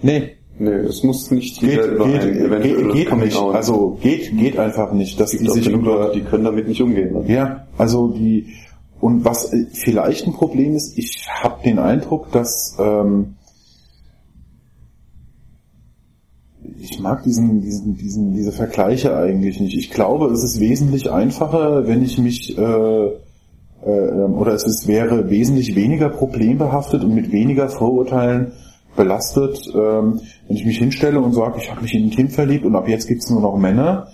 [0.00, 3.36] nee, Nee, es muss nicht geht, jeder über geht, geht, geht nicht.
[3.36, 3.54] Out.
[3.54, 7.12] Also geht, geht einfach nicht, die gibt sich Leute, die können damit nicht umgehen.
[7.12, 7.32] Ne?
[7.32, 8.46] ja, also die
[9.00, 13.36] und was äh, vielleicht ein Problem ist, ich habe den Eindruck, dass ähm,
[16.80, 19.76] ich mag diesen, diesen, diesen, diese Vergleiche eigentlich nicht.
[19.76, 23.10] Ich glaube, es ist wesentlich einfacher, wenn ich mich äh, äh,
[23.82, 28.52] oder es ist, wäre wesentlich weniger problembehaftet und mit weniger Vorurteilen
[28.98, 32.66] belastet, ähm, wenn ich mich hinstelle und sage, ich habe mich in ein Kind verliebt
[32.66, 34.08] und ab jetzt gibt's nur noch Männer,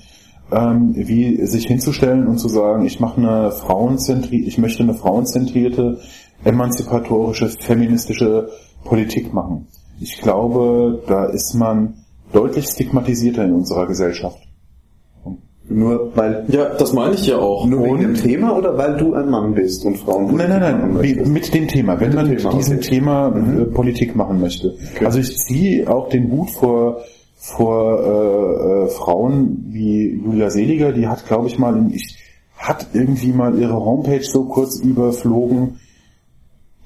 [0.53, 5.99] ähm, wie sich hinzustellen und zu sagen, ich mache eine Frauenzentri ich möchte eine frauenzentrierte,
[6.45, 8.51] emanzipatorische, feministische
[8.85, 9.67] Politik machen.
[10.01, 14.39] Ich glaube, da ist man deutlich stigmatisierter in unserer Gesellschaft.
[15.69, 17.67] Nur weil ja, das meine ich ja auch.
[17.67, 20.61] nur wegen Und- dem Thema oder weil du ein Mann bist und Frauen Nein, nein,
[20.61, 21.99] nein, mit dem Thema.
[21.99, 22.89] Wenn man mit diesem okay.
[22.89, 24.75] Thema äh, Politik machen möchte.
[25.03, 26.99] Also ich ziehe auch den Hut vor
[27.37, 32.17] vor äh, äh, Frauen wie Julia Seliger, die hat, glaube ich, mal, ich,
[32.57, 35.79] hat irgendwie mal ihre Homepage so kurz überflogen.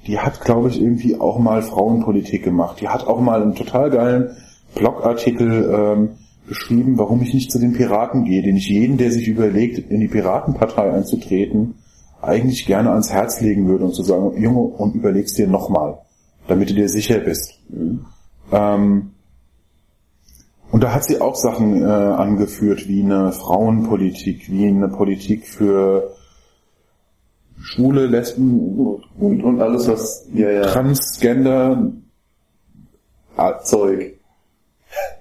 [0.05, 2.81] Die hat, glaube ich, irgendwie auch mal Frauenpolitik gemacht.
[2.81, 4.31] Die hat auch mal einen total geilen
[4.75, 6.09] Blogartikel ähm,
[6.49, 10.01] geschrieben, warum ich nicht zu den Piraten gehe, den ich jeden, der sich überlegt, in
[10.01, 11.75] die Piratenpartei einzutreten,
[12.21, 15.99] eigentlich gerne ans Herz legen würde und zu sagen, Junge, und überlegst dir nochmal.
[16.49, 17.59] damit du dir sicher bist.
[18.51, 19.11] Ähm,
[20.71, 26.15] und da hat sie auch Sachen äh, angeführt, wie eine Frauenpolitik, wie eine Politik für
[27.61, 28.69] Schwule, Lesben
[29.19, 31.91] Und, und alles, was, ja, ja, Transgender,
[33.63, 34.18] Zeug.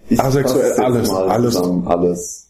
[0.09, 1.54] Ich Asexuell, jetzt alles, alles.
[1.54, 2.48] zusammen, alles.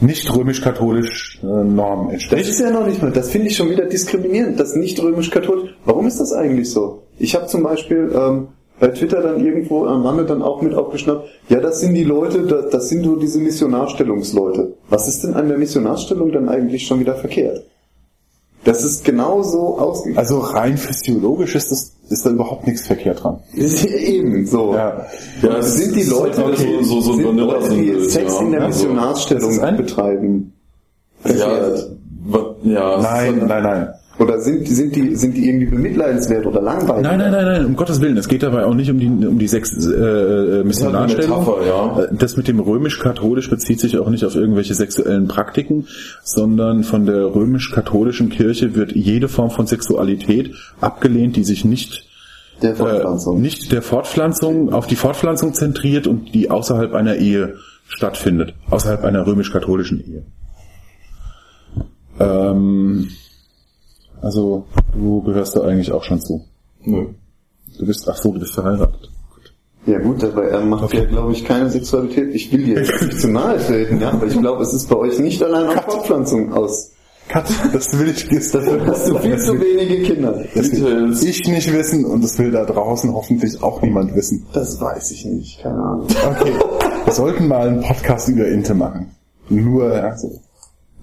[0.00, 2.48] nicht römisch-katholisch äh, Das entspricht.
[2.48, 5.76] ist ja noch nicht mal, das finde ich schon wieder diskriminierend, das nicht römisch-katholisch.
[5.84, 7.02] Warum ist das eigentlich so?
[7.18, 8.48] Ich habe zum Beispiel ähm,
[8.78, 12.42] bei Twitter dann irgendwo am Rande dann auch mit aufgeschnappt, ja, das sind die Leute,
[12.42, 14.74] das, das sind so diese Missionarstellungsleute.
[14.90, 17.64] Was ist denn an der Missionarstellung dann eigentlich schon wieder verkehrt?
[18.64, 20.18] Das ist genauso ausgegangen.
[20.18, 23.40] Also rein physiologisch ist, das, ist da überhaupt nichts verkehrt dran.
[23.54, 24.74] Eben so.
[24.74, 25.06] Ja.
[25.42, 26.78] Ja, sind die Leute, okay.
[26.82, 28.40] so, so, so sind Leute, die Sex ja.
[28.40, 30.52] in der Also, Missionarstellung ein- betreiben.
[31.24, 31.90] Ja, Verkehrt.
[32.62, 32.96] ja.
[32.98, 33.88] es Nein, nein, nein.
[34.18, 37.02] Oder sind, sind, die, sind die irgendwie bemitleidenswert oder langweilig?
[37.02, 38.16] Nein, nein, nein, nein, um Gottes Willen.
[38.16, 41.40] Es geht dabei auch nicht um die, um die sechs äh, Missionarstellung.
[41.40, 42.02] Metapher, ja.
[42.04, 45.86] Äh, Das mit dem römisch-katholisch bezieht sich auch nicht auf irgendwelche sexuellen Praktiken,
[46.24, 52.08] sondern von der römisch-katholischen Kirche wird jede Form von Sexualität abgelehnt, die sich nicht
[52.62, 53.40] Der äh, Fortpflanzung.
[53.42, 57.56] nicht der Fortpflanzung, auf die Fortpflanzung zentriert und die außerhalb einer Ehe
[57.86, 58.54] stattfindet.
[58.70, 60.22] Außerhalb einer römisch-katholischen Ehe.
[62.18, 63.08] Ähm,
[64.22, 66.44] also, du gehörst da eigentlich auch schon zu.
[66.84, 67.06] Nö.
[67.78, 69.10] Du bist, ach so, du bist verheiratet.
[69.86, 72.34] Ja gut, aber er macht ja, glaube ich, keine Sexualität.
[72.34, 74.96] Ich will dir jetzt nicht zu nahe treten, ja, aber ich glaube, es ist bei
[74.96, 76.92] euch nicht allein auf Fortpflanzung aus.
[77.28, 80.44] Kat, das will ich jetzt, Dafür hast du viel zu wenige Kinder.
[80.54, 84.46] das will ich nicht wissen und das will da draußen hoffentlich auch niemand wissen.
[84.52, 86.06] Das weiß ich nicht, keine Ahnung.
[86.06, 86.52] Okay,
[87.04, 89.10] wir sollten mal einen Podcast über Inte machen.
[89.48, 90.40] Nur, ja, so.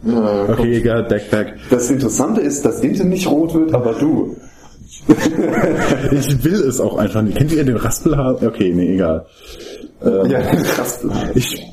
[0.05, 1.55] Ja, Okay, egal, back, back.
[1.69, 4.35] Das Interessante ist, dass Inte nicht rot wird, aber du.
[6.11, 7.37] Ich will es auch einfach nicht.
[7.37, 8.41] Kennt ihr den Raspelhaar?
[8.41, 9.25] Okay, nee, egal.
[10.03, 10.99] Ähm, Ja, krass.
[11.33, 11.63] Ich,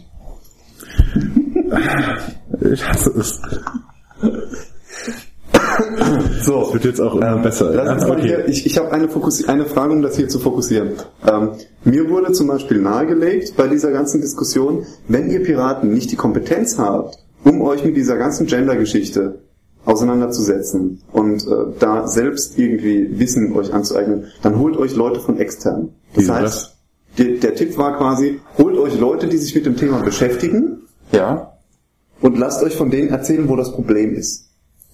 [2.61, 3.41] ich hasse es.
[6.43, 6.73] So.
[6.73, 7.71] Wird jetzt auch immer besser.
[7.73, 8.09] Lass uns ja?
[8.09, 9.09] mal hier, ich ich habe eine,
[9.47, 10.93] eine Frage, um das hier zu fokussieren.
[11.27, 11.51] Ähm,
[11.85, 16.79] mir wurde zum Beispiel nahegelegt bei dieser ganzen Diskussion, wenn ihr Piraten nicht die Kompetenz
[16.79, 19.41] habt, um euch mit dieser ganzen Gender-Geschichte
[19.85, 25.91] auseinanderzusetzen und äh, da selbst irgendwie Wissen euch anzueignen, dann holt euch Leute von extern.
[26.15, 26.77] Das Wieso heißt, das?
[27.19, 30.83] der, der Tipp war quasi, holt euch Leute, die sich mit dem Thema beschäftigen
[31.13, 31.55] Ja,
[32.21, 34.51] und lasst euch von denen erzählen, wo das Problem ist.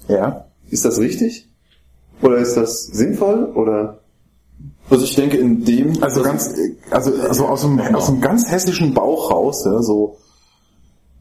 [0.09, 0.45] ja.
[0.69, 1.49] Ist das richtig?
[2.23, 3.45] Oder ist das sinnvoll?
[3.55, 4.01] Oder
[4.91, 6.03] Also ich denke in dem...
[6.03, 6.53] Also ganz,
[6.91, 10.17] also, also aus dem, aus dem ganz hessischen Bauch raus, ja, so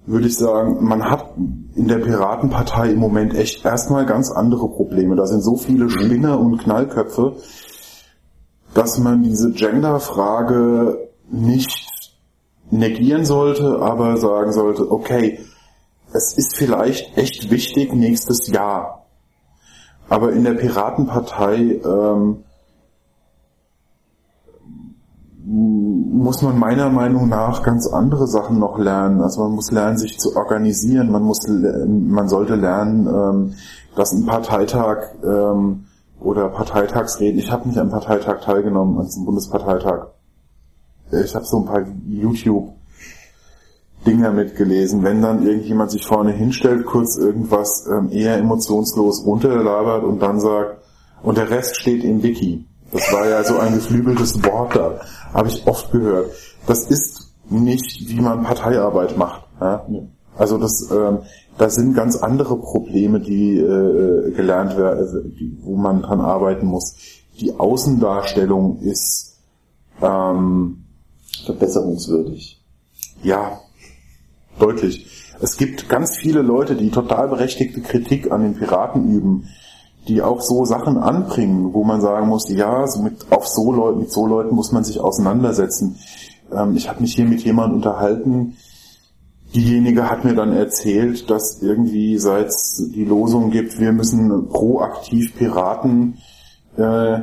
[0.07, 1.33] würde ich sagen, man hat
[1.75, 5.15] in der Piratenpartei im Moment echt erstmal ganz andere Probleme.
[5.15, 7.35] Da sind so viele Spinner und Knallköpfe,
[8.73, 12.13] dass man diese Gender-Frage nicht
[12.69, 15.39] negieren sollte, aber sagen sollte, okay,
[16.13, 19.07] es ist vielleicht echt wichtig nächstes Jahr.
[20.07, 22.43] Aber in der Piratenpartei ähm,
[25.47, 29.21] muss man meiner Meinung nach ganz andere Sachen noch lernen.
[29.21, 31.11] Also man muss lernen, sich zu organisieren.
[31.11, 33.53] Man muss, man sollte lernen, ähm,
[33.95, 35.85] dass ein Parteitag ähm,
[36.19, 37.39] oder Parteitagsreden.
[37.39, 40.07] Ich habe nicht am Parteitag teilgenommen, an diesem Bundesparteitag.
[41.11, 42.73] Ich habe so ein paar YouTube
[44.07, 45.03] Dinger mitgelesen.
[45.03, 50.81] Wenn dann irgendjemand sich vorne hinstellt, kurz irgendwas ähm, eher emotionslos runterlabert und dann sagt,
[51.21, 52.65] und der Rest steht im Wiki.
[52.95, 54.99] Das war ja so ein geflügeltes Wort da.
[55.33, 56.31] Habe ich oft gehört.
[56.65, 59.43] Das ist nicht, wie man Parteiarbeit macht.
[59.59, 59.85] Ja?
[60.37, 61.19] Also das, ähm,
[61.57, 66.95] da sind ganz andere Probleme, die äh, gelernt werden, die, wo man dran arbeiten muss.
[67.39, 69.37] Die Außendarstellung ist
[70.01, 70.85] ähm,
[71.45, 72.61] verbesserungswürdig?
[73.25, 73.59] ja,
[74.59, 75.07] deutlich.
[75.41, 79.49] Es gibt ganz viele Leute, die total berechtigte Kritik an den Piraten üben,
[80.07, 83.99] die auch so Sachen anbringen, wo man sagen muss, ja, so mit, auf so Leuten,
[83.99, 85.97] mit so Leuten muss man sich auseinandersetzen.
[86.51, 88.57] Ähm, ich habe mich hier mit jemandem unterhalten,
[89.53, 95.35] diejenige hat mir dann erzählt, dass irgendwie seit es die Losung gibt, wir müssen proaktiv
[95.35, 96.17] Piraten
[96.77, 97.21] äh,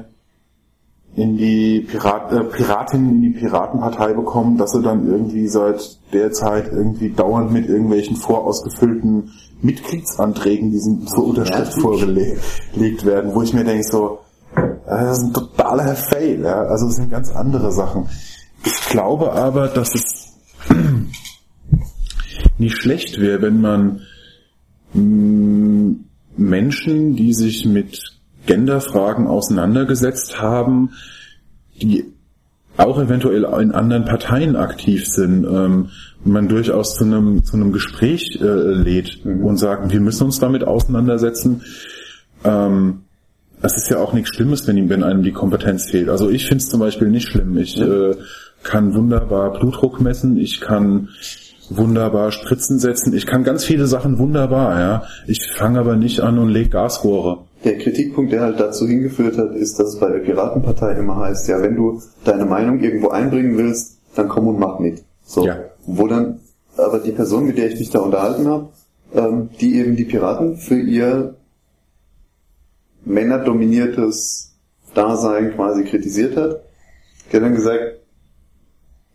[1.14, 6.32] in die Pirat, äh, Piratinnen in die Piratenpartei bekommen, dass sie dann irgendwie seit der
[6.32, 13.64] Zeit irgendwie dauernd mit irgendwelchen vorausgefüllten Mitgliedsanträgen diesen zur Unterschrift vorgelegt werden, wo ich mir
[13.64, 14.20] denke so,
[14.56, 16.62] äh, das ist ein totaler Fail, ja?
[16.62, 18.08] also es sind ganz andere Sachen.
[18.64, 20.32] Ich glaube aber, dass es
[22.58, 24.00] nicht schlecht wäre, wenn man
[24.94, 25.96] mh,
[26.36, 28.11] Menschen, die sich mit
[28.46, 30.90] Genderfragen auseinandergesetzt haben,
[31.80, 32.12] die
[32.76, 35.90] auch eventuell in anderen Parteien aktiv sind, ähm,
[36.24, 40.64] man durchaus zu einem zu einem Gespräch äh, lädt und sagt, wir müssen uns damit
[40.64, 41.62] auseinandersetzen.
[42.44, 43.02] Ähm,
[43.60, 46.08] es ist ja auch nichts Schlimmes, wenn ihm wenn einem die Kompetenz fehlt.
[46.08, 47.56] Also ich finde es zum Beispiel nicht schlimm.
[47.58, 48.14] Ich äh,
[48.62, 51.08] kann wunderbar Blutdruck messen, ich kann
[51.68, 55.02] wunderbar Spritzen setzen, ich kann ganz viele Sachen wunderbar, ja.
[55.26, 57.44] Ich fange aber nicht an und leg Gasrohre.
[57.64, 61.48] Der Kritikpunkt, der halt dazu hingeführt hat, ist, dass es bei der Piratenpartei immer heißt,
[61.48, 65.04] ja, wenn du deine Meinung irgendwo einbringen willst, dann komm und mach mit.
[65.24, 65.46] So.
[65.46, 65.58] Ja.
[65.86, 66.40] Wo dann,
[66.76, 68.68] aber die Person, mit der ich mich da unterhalten habe,
[69.14, 71.36] ähm, die eben die Piraten für ihr
[73.04, 74.52] männerdominiertes
[74.94, 76.62] Dasein quasi kritisiert hat,
[77.32, 77.98] der hat dann gesagt,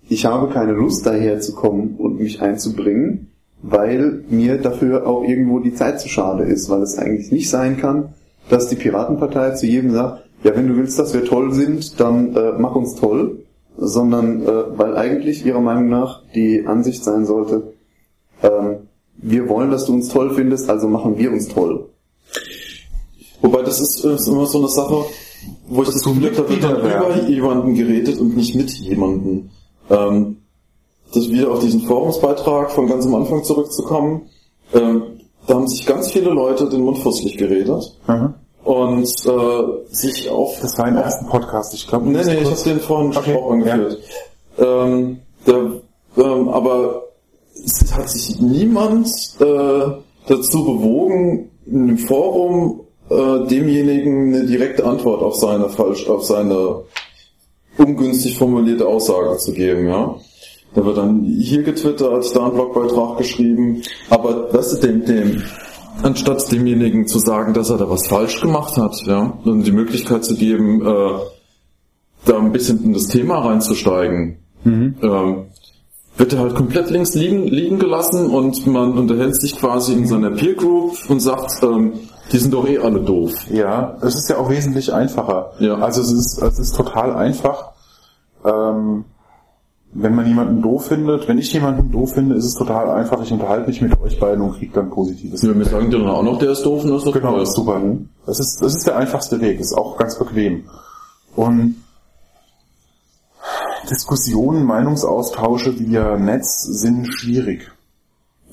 [0.09, 3.31] ich habe keine Lust daher zu kommen und mich einzubringen,
[3.61, 7.77] weil mir dafür auch irgendwo die Zeit zu schade ist, weil es eigentlich nicht sein
[7.77, 8.13] kann,
[8.49, 12.35] dass die Piratenpartei zu jedem sagt, ja, wenn du willst, dass wir toll sind, dann
[12.35, 13.43] äh, mach uns toll,
[13.77, 17.73] sondern äh, weil eigentlich ihrer Meinung nach die Ansicht sein sollte,
[18.43, 18.87] ähm,
[19.17, 21.89] wir wollen, dass du uns toll findest, also machen wir uns toll.
[23.41, 25.05] Wobei das ist, ist immer so eine Sache,
[25.67, 29.51] wo ich das Gefühl habe, da wird dann über jemanden geredet und nicht mit jemanden.
[29.89, 30.37] Ähm,
[31.13, 34.29] das wieder auf diesen Forumsbeitrag von ganz am Anfang zurückzukommen.
[34.73, 35.16] Ähm,
[35.47, 38.33] da haben sich ganz viele Leute den Mund fusselig geredet Mhm.
[38.63, 42.09] und äh, sich auf Das war im ersten Podcast, ich glaube.
[42.09, 43.97] Nee, nee, ich habe den vorhin Okay, auch angeführt.
[44.59, 45.71] Ähm, der,
[46.17, 47.03] ähm, aber
[47.65, 49.07] es hat sich niemand
[49.39, 49.81] äh,
[50.27, 56.81] dazu bewogen, in dem Forum äh, demjenigen eine direkte Antwort auf seine falsch, auf seine
[57.77, 60.15] ungünstig formulierte Aussage zu geben, ja.
[60.77, 65.41] Da wird dann hier getwittert, da ein Blogbeitrag geschrieben, aber weißt du, dem, dem,
[66.03, 70.23] anstatt demjenigen zu sagen, dass er da was falsch gemacht hat, ja, und die Möglichkeit
[70.23, 71.19] zu geben, äh,
[72.25, 75.45] da ein bisschen in das Thema reinzusteigen, ähm,
[76.15, 80.29] wird er halt komplett links liegen, liegen gelassen und man unterhält sich quasi in seiner
[80.29, 81.93] Peer Group und sagt, ähm,
[82.31, 83.33] die sind doch eh alle doof.
[83.51, 85.53] Ja, es ist ja auch wesentlich einfacher.
[85.57, 85.79] Ja.
[85.79, 87.71] Also es ist, es ist total einfach.
[88.45, 89.05] Ähm,
[89.93, 93.21] wenn man jemanden doof findet, wenn ich jemanden doof finde, ist es total einfach.
[93.23, 95.41] Ich unterhalte mich mit euch beiden und kriege dann positives.
[95.41, 97.31] Ja, wir sagen dir dann auch noch, der ist doof und das ist doch Genau,
[97.31, 97.39] toll.
[97.39, 97.81] das ist super.
[98.25, 100.65] Das ist, das ist der einfachste Weg, ist auch ganz bequem.
[101.35, 101.75] Und
[103.89, 107.71] Diskussionen, Meinungsaustausche via Netz sind schwierig.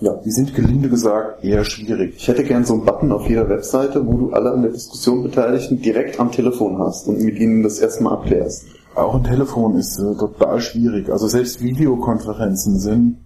[0.01, 0.15] Ja.
[0.25, 2.15] Die sind gelinde gesagt eher schwierig.
[2.17, 5.23] Ich hätte gern so einen Button auf jeder Webseite, wo du alle an der Diskussion
[5.23, 8.67] Beteiligten direkt am Telefon hast und mit ihnen das erstmal abklärst.
[8.95, 11.11] Auch ein Telefon ist äh, total schwierig.
[11.11, 13.19] Also selbst Videokonferenzen sind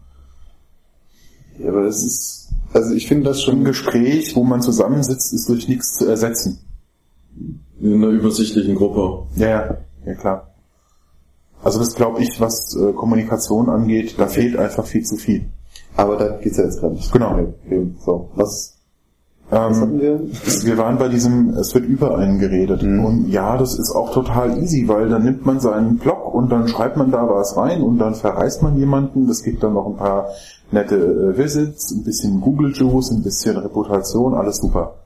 [1.58, 5.48] Ja, aber es ist, also ich finde das ein schon Gespräch, wo man zusammensitzt, ist
[5.48, 6.60] durch nichts zu ersetzen.
[7.80, 9.26] In einer übersichtlichen Gruppe.
[9.36, 10.54] Ja, ja, ja klar.
[11.62, 15.50] Also das glaube ich, was äh, Kommunikation angeht, da fehlt einfach viel zu viel.
[15.96, 17.12] Aber da geht's ja jetzt gerade nicht.
[17.12, 17.32] Genau.
[17.32, 18.77] Okay, so, was
[19.50, 20.20] Ähm, wir?
[20.64, 22.82] wir waren bei diesem, es wird über einen geredet.
[22.82, 23.04] Mhm.
[23.04, 26.68] Und ja, das ist auch total easy, weil dann nimmt man seinen Blog und dann
[26.68, 29.26] schreibt man da was rein und dann verreist man jemanden.
[29.26, 30.28] Das gibt dann noch ein paar
[30.70, 34.96] nette äh, Visits, ein bisschen Google Juice, ein bisschen Reputation, alles super.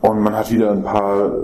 [0.00, 1.38] Und man hat wieder ein paar äh,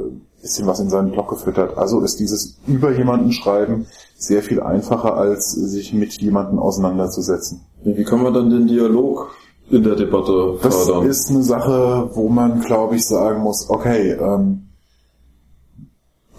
[0.46, 1.76] bisschen was in seinen Blog gefüttert.
[1.76, 3.86] Also ist dieses über jemanden schreiben
[4.16, 7.60] sehr viel einfacher, als sich mit jemandem auseinanderzusetzen.
[7.84, 9.30] Wie kann man dann den Dialog
[9.70, 11.06] in der Debatte Das fördern?
[11.06, 14.68] ist eine Sache, wo man, glaube ich, sagen muss, okay, ähm,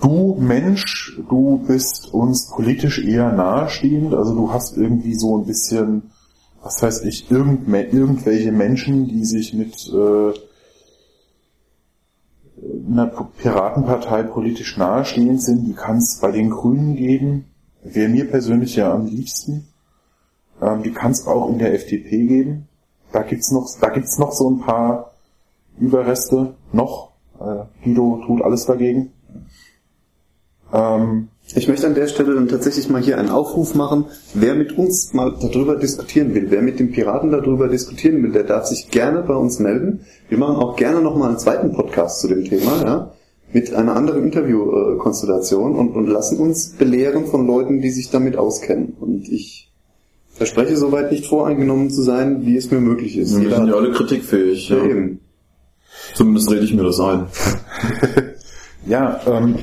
[0.02, 6.04] du Mensch, du bist uns politisch eher nahestehend, also du hast irgendwie so ein bisschen,
[6.64, 10.34] was weiß ich, irgendme irgendwelche Menschen, die sich mit äh,
[12.90, 17.46] einer Piratenpartei politisch nahestehend sind, die kann es bei den Grünen geben,
[17.84, 19.68] wäre mir persönlich ja am liebsten.
[20.62, 22.68] Ähm, die kann es auch in der FDP geben.
[23.12, 25.14] Da gibt's noch, da gibt's noch so ein paar
[25.80, 27.12] Überreste noch.
[27.40, 29.14] Äh, Guido tut alles dagegen.
[30.74, 34.06] Ähm, Ich möchte an der Stelle dann tatsächlich mal hier einen Aufruf machen.
[34.34, 38.44] Wer mit uns mal darüber diskutieren will, wer mit den Piraten darüber diskutieren will, der
[38.44, 40.02] darf sich gerne bei uns melden.
[40.28, 43.12] Wir machen auch gerne nochmal einen zweiten Podcast zu dem Thema, ja,
[43.54, 48.98] mit einer anderen Interviewkonstellation und, und lassen uns belehren von Leuten, die sich damit auskennen.
[49.00, 49.67] Und ich
[50.38, 53.40] verspreche soweit nicht voreingenommen zu sein, wie es mir möglich ist.
[53.40, 54.70] wir sind ja alle kritikfähig.
[54.70, 54.86] ja, Ja.
[54.86, 55.20] eben.
[56.14, 57.26] Zumindest rede ich mir das ein.
[58.88, 59.56] ja, ähm,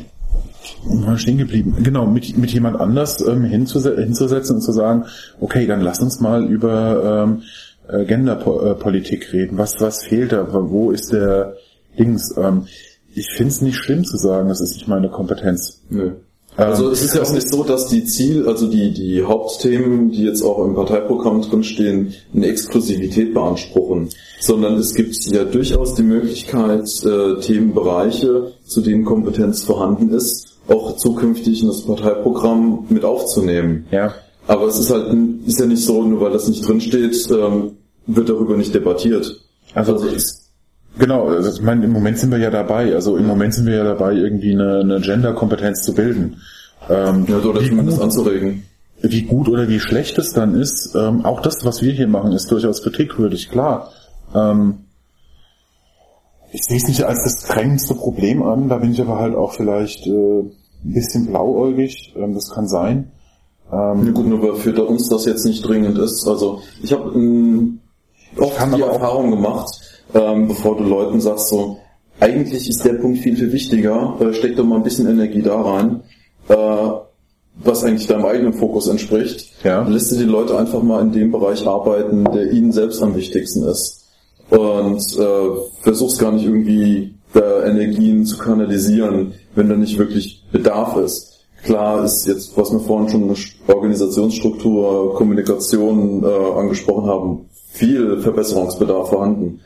[0.84, 1.76] mal stehen geblieben.
[1.82, 5.04] Genau, mit, mit jemand anders ähm, hinzuse hinzusetzen und zu sagen,
[5.40, 7.42] okay, dann lass uns mal über ähm,
[7.88, 9.58] äh, Genderpolitik reden.
[9.58, 10.46] Was, was fehlt da?
[10.52, 11.56] Wo ist der
[11.98, 12.34] Dings?
[12.36, 12.66] Ähm,
[13.14, 15.82] ich finde es nicht schlimm zu sagen, das ist nicht meine Kompetenz.
[15.88, 16.12] Nö.
[16.56, 20.22] Also es ist ja auch nicht so, dass die Ziel, also die, die Hauptthemen, die
[20.22, 26.88] jetzt auch im Parteiprogramm drinstehen, eine Exklusivität beanspruchen, sondern es gibt ja durchaus die Möglichkeit,
[27.04, 33.86] äh, Themenbereiche, zu denen Kompetenz vorhanden ist, auch zukünftig in das Parteiprogramm mit aufzunehmen.
[33.90, 34.14] Ja.
[34.46, 35.12] Aber es ist halt
[35.46, 37.72] ist ja nicht so, nur weil das nicht drinsteht, ähm,
[38.06, 39.40] wird darüber nicht debattiert.
[39.74, 40.43] Also, es,
[40.98, 42.94] Genau, also ich meine, im Moment sind wir ja dabei.
[42.94, 46.36] Also im Moment sind wir ja dabei, irgendwie eine, eine Gender-Kompetenz zu bilden.
[46.88, 48.64] Ähm, ja, oder zumindest gut, anzuregen.
[49.00, 52.32] wie gut oder wie schlecht es dann ist, ähm, auch das, was wir hier machen,
[52.32, 53.90] ist durchaus kritikwürdig, klar.
[54.34, 54.80] Ähm,
[56.52, 59.54] ich sehe es nicht als das drängendste Problem an, da bin ich aber halt auch
[59.54, 60.52] vielleicht äh, ein
[60.84, 63.10] bisschen blauäugig, ähm, das kann sein.
[63.72, 66.28] Ja gut, nur für uns das jetzt nicht dringend ist.
[66.28, 67.80] Also ich habe ähm,
[68.38, 69.80] oft die Erfahrung gemacht,
[70.14, 71.78] ähm, bevor du Leuten sagst so,
[72.20, 75.60] eigentlich ist der Punkt viel, viel wichtiger, äh, steck doch mal ein bisschen Energie da
[75.60, 76.02] rein,
[76.48, 76.88] äh,
[77.62, 79.50] was eigentlich deinem eigenen Fokus entspricht.
[79.62, 79.86] Ja.
[79.86, 83.64] Lässt du die Leute einfach mal in dem Bereich arbeiten, der ihnen selbst am wichtigsten
[83.64, 84.04] ist.
[84.50, 90.96] Und äh, versuchst gar nicht irgendwie da Energien zu kanalisieren, wenn da nicht wirklich Bedarf
[90.96, 91.34] ist.
[91.64, 93.36] Klar ist jetzt, was wir vorhin schon eine
[93.74, 99.60] Organisationsstruktur, Kommunikation äh, angesprochen haben, viel Verbesserungsbedarf vorhanden.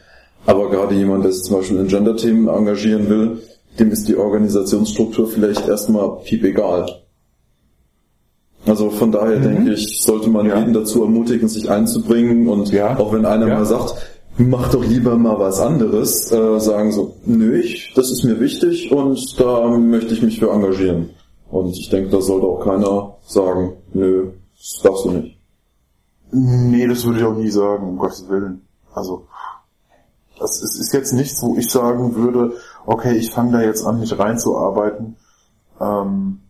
[0.49, 3.42] Aber gerade jemand, der sich zum Beispiel in Gender-Themen engagieren will,
[3.78, 6.86] dem ist die Organisationsstruktur vielleicht erstmal piep egal.
[8.64, 10.51] Also von daher denke ich, sollte man Mhm.
[10.51, 10.59] Ja.
[10.59, 12.99] jeden dazu ermutigen, sich einzubringen und Ja.
[12.99, 13.55] auch wenn einer Ja.
[13.59, 13.94] mal sagt,
[14.38, 18.90] mach doch lieber mal was anderes, äh, sagen so, nö, ich, das ist mir wichtig
[18.90, 21.11] und da möchte ich mich für engagieren.
[21.51, 25.38] Und ich denke, da sollte auch keiner sagen, nö, das darfst du nicht.
[26.32, 28.62] Nee, das würde ich auch nie sagen, um Gottes Willen.
[28.94, 29.24] Also,
[30.39, 32.53] das ist, ist jetzt nichts, wo ich sagen würde,
[32.86, 35.16] okay, ich fange da jetzt an, mich reinzuarbeiten,
[35.80, 36.41] ähm,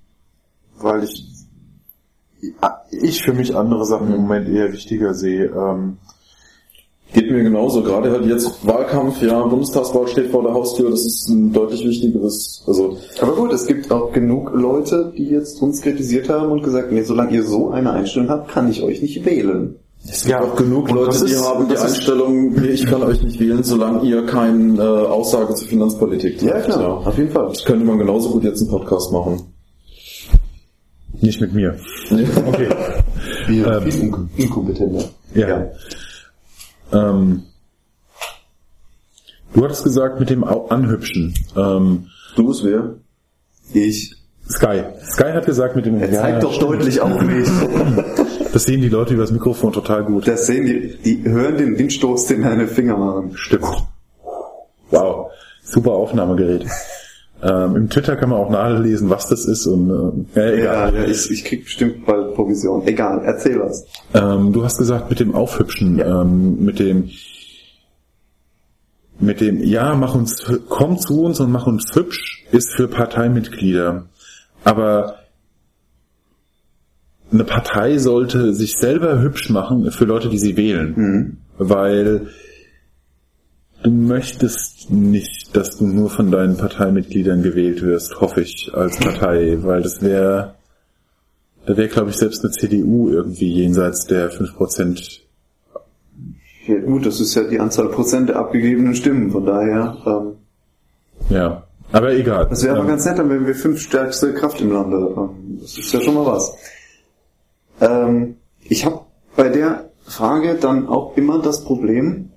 [0.79, 1.27] weil ich,
[2.91, 5.47] ich für mich andere Sachen im Moment eher wichtiger sehe.
[5.47, 5.99] Ähm,
[7.15, 11.27] Geht mir genauso, gerade halt jetzt Wahlkampf, ja, Bundestagswahl steht vor der Haustür, das ist
[11.29, 16.29] ein deutlich wichtigeres, also Aber gut, es gibt auch genug Leute, die jetzt uns kritisiert
[16.29, 19.77] haben und gesagt, nee, solange ihr so eine Einstellung habt, kann ich euch nicht wählen.
[20.05, 23.03] Es gibt Ja, auch genug und Leute, die ist- haben die Einstellung, nee, ich kann
[23.03, 26.71] euch nicht wählen, solange ihr keine äh, Aussage zur Finanzpolitik trifft.
[26.73, 27.49] auf jeden Fall.
[27.49, 29.43] Das könnte man genauso gut jetzt einen Podcast machen.
[31.21, 31.77] nicht mit mir.
[32.11, 32.69] Okay.
[33.49, 35.05] Wir Ähm, inkompetenter.
[35.35, 35.67] Ja.
[36.93, 37.43] Ähm,
[39.55, 41.35] du hattest gesagt mit dem Anhübschen.
[41.57, 42.95] Ähm, Du es wer?
[43.75, 44.15] Ich.
[44.49, 44.83] Sky.
[45.13, 46.01] Sky hat gesagt mit dem...
[46.01, 47.49] Er zeigt doch deutlich auf mich.
[48.59, 50.27] Das sehen die Leute über das Mikrofon total gut.
[50.27, 53.31] Das sehen die, die hören den Windstoß, den deine Finger machen.
[53.37, 53.63] Stimmt.
[54.91, 55.31] Wow.
[55.63, 56.67] Super Aufnahmegerät.
[57.41, 60.95] ähm, Im Twitter kann man auch nachlesen, was das ist und äh, äh, Ja, egal.
[60.97, 62.85] ja, ich, ich krieg bestimmt bald Provision.
[62.85, 63.87] Egal, erzähl was.
[64.13, 67.11] Ähm, du hast gesagt mit dem Aufhübschen, ähm, mit dem
[69.21, 74.07] mit dem ja, mach uns komm zu uns und mach uns hübsch ist für Parteimitglieder.
[74.65, 75.15] Aber
[77.33, 81.39] eine Partei sollte sich selber hübsch machen für Leute, die sie wählen.
[81.59, 82.29] Weil
[83.83, 89.59] du möchtest nicht, dass du nur von deinen Parteimitgliedern gewählt wirst, hoffe ich, als Partei,
[89.63, 90.55] weil das wäre,
[91.67, 95.21] da wäre, glaube ich, selbst eine CDU irgendwie jenseits der 5%.
[96.67, 100.33] Ja, gut, das ist ja die Anzahl Prozent der abgegebenen Stimmen, von daher, ähm,
[101.31, 101.65] Ja.
[101.91, 102.47] Aber egal.
[102.51, 104.97] das wäre aber Ähm, ganz nett, wären wir fünf stärkste Kraft im Lande.
[105.17, 106.55] Ähm, Das ist ja schon mal was.
[107.81, 109.01] Ähm, ich habe
[109.37, 112.31] bei der Frage dann auch immer das Problem,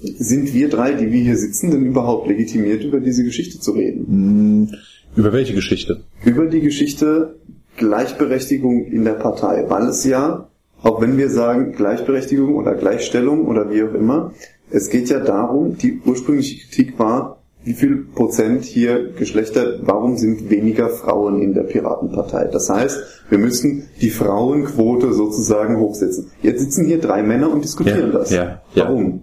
[0.00, 4.76] sind wir drei, die wir hier sitzen, denn überhaupt legitimiert, über diese Geschichte zu reden?
[5.14, 6.02] Über welche Geschichte?
[6.24, 7.36] über die Geschichte
[7.76, 10.48] Gleichberechtigung in der Partei, weil es ja,
[10.82, 14.32] auch wenn wir sagen Gleichberechtigung oder Gleichstellung oder wie auch immer,
[14.70, 17.35] es geht ja darum, die ursprüngliche Kritik war,
[17.66, 22.44] wie viel Prozent hier Geschlechter, warum sind weniger Frauen in der Piratenpartei?
[22.44, 22.96] Das heißt,
[23.28, 26.30] wir müssen die Frauenquote sozusagen hochsetzen.
[26.42, 28.30] Jetzt sitzen hier drei Männer und diskutieren Ja, das.
[28.30, 28.84] ja, ja.
[28.84, 29.22] Warum?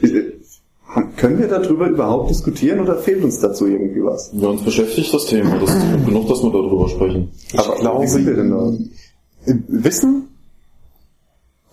[0.00, 0.08] Äh,
[1.16, 4.30] Können wir darüber überhaupt diskutieren oder fehlt uns dazu irgendwie was?
[4.32, 7.30] Ja, uns beschäftigt das Thema, das ist gut genug, dass wir darüber sprechen.
[7.56, 8.72] Aber glaube, wie sind wir denn da?
[9.66, 10.28] Wissen?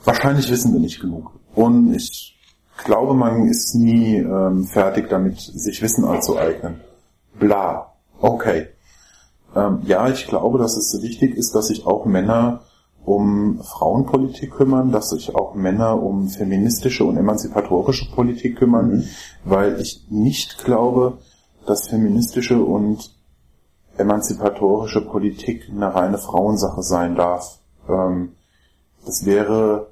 [0.06, 1.34] Wahrscheinlich wissen wir nicht genug.
[1.54, 2.36] Und ich
[2.84, 6.82] glaube, man ist nie ähm, fertig damit, sich Wissen anzueignen.
[7.40, 7.94] Bla.
[8.20, 8.68] Okay.
[9.56, 12.62] Ähm, ja, ich glaube, dass es wichtig ist, dass sich auch Männer
[13.06, 19.06] um Frauenpolitik kümmern, dass sich auch Männer um feministische und emanzipatorische Politik kümmern,
[19.46, 21.18] weil ich nicht glaube,
[21.66, 23.16] dass feministische und
[23.98, 27.60] emanzipatorische Politik eine reine Frauensache sein darf.
[27.88, 28.34] Ähm,
[29.06, 29.88] das wäre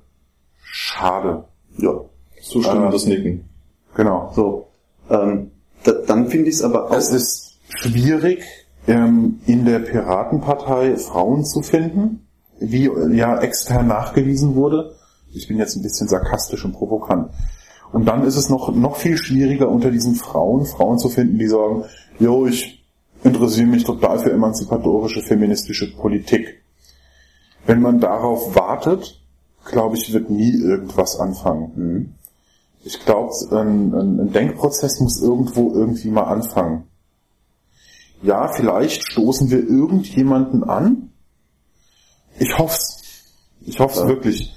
[0.61, 1.45] schade.
[1.77, 2.01] Ja,
[2.47, 3.49] zustimmendes Ähm, Nicken.
[3.95, 4.31] Genau.
[4.35, 4.67] So,
[5.09, 5.51] ähm,
[5.83, 6.95] da, dann finde ich es aber auch.
[6.95, 8.43] Es ist schwierig,
[8.87, 12.27] ähm, in der Piratenpartei Frauen zu finden,
[12.59, 14.95] wie äh, ja extern nachgewiesen wurde.
[15.33, 17.29] Ich bin jetzt ein bisschen sarkastisch und provokant.
[17.91, 21.47] Und dann ist es noch, noch viel schwieriger unter diesen Frauen, Frauen zu finden, die
[21.47, 21.85] sagen,
[22.19, 22.83] jo, ich
[23.23, 26.61] interessiere mich total für emanzipatorische feministische Politik.
[27.65, 29.21] Wenn man darauf wartet,
[29.65, 32.15] glaube ich, wird nie irgendwas anfangen.
[32.87, 36.85] Ich glaube, ein, ein, Denkprozess muss irgendwo irgendwie mal anfangen.
[38.23, 41.09] Ja, vielleicht stoßen wir irgendjemanden an.
[42.39, 43.03] Ich hoff's.
[43.61, 44.07] Ich hoff's Ja.
[44.07, 44.55] wirklich.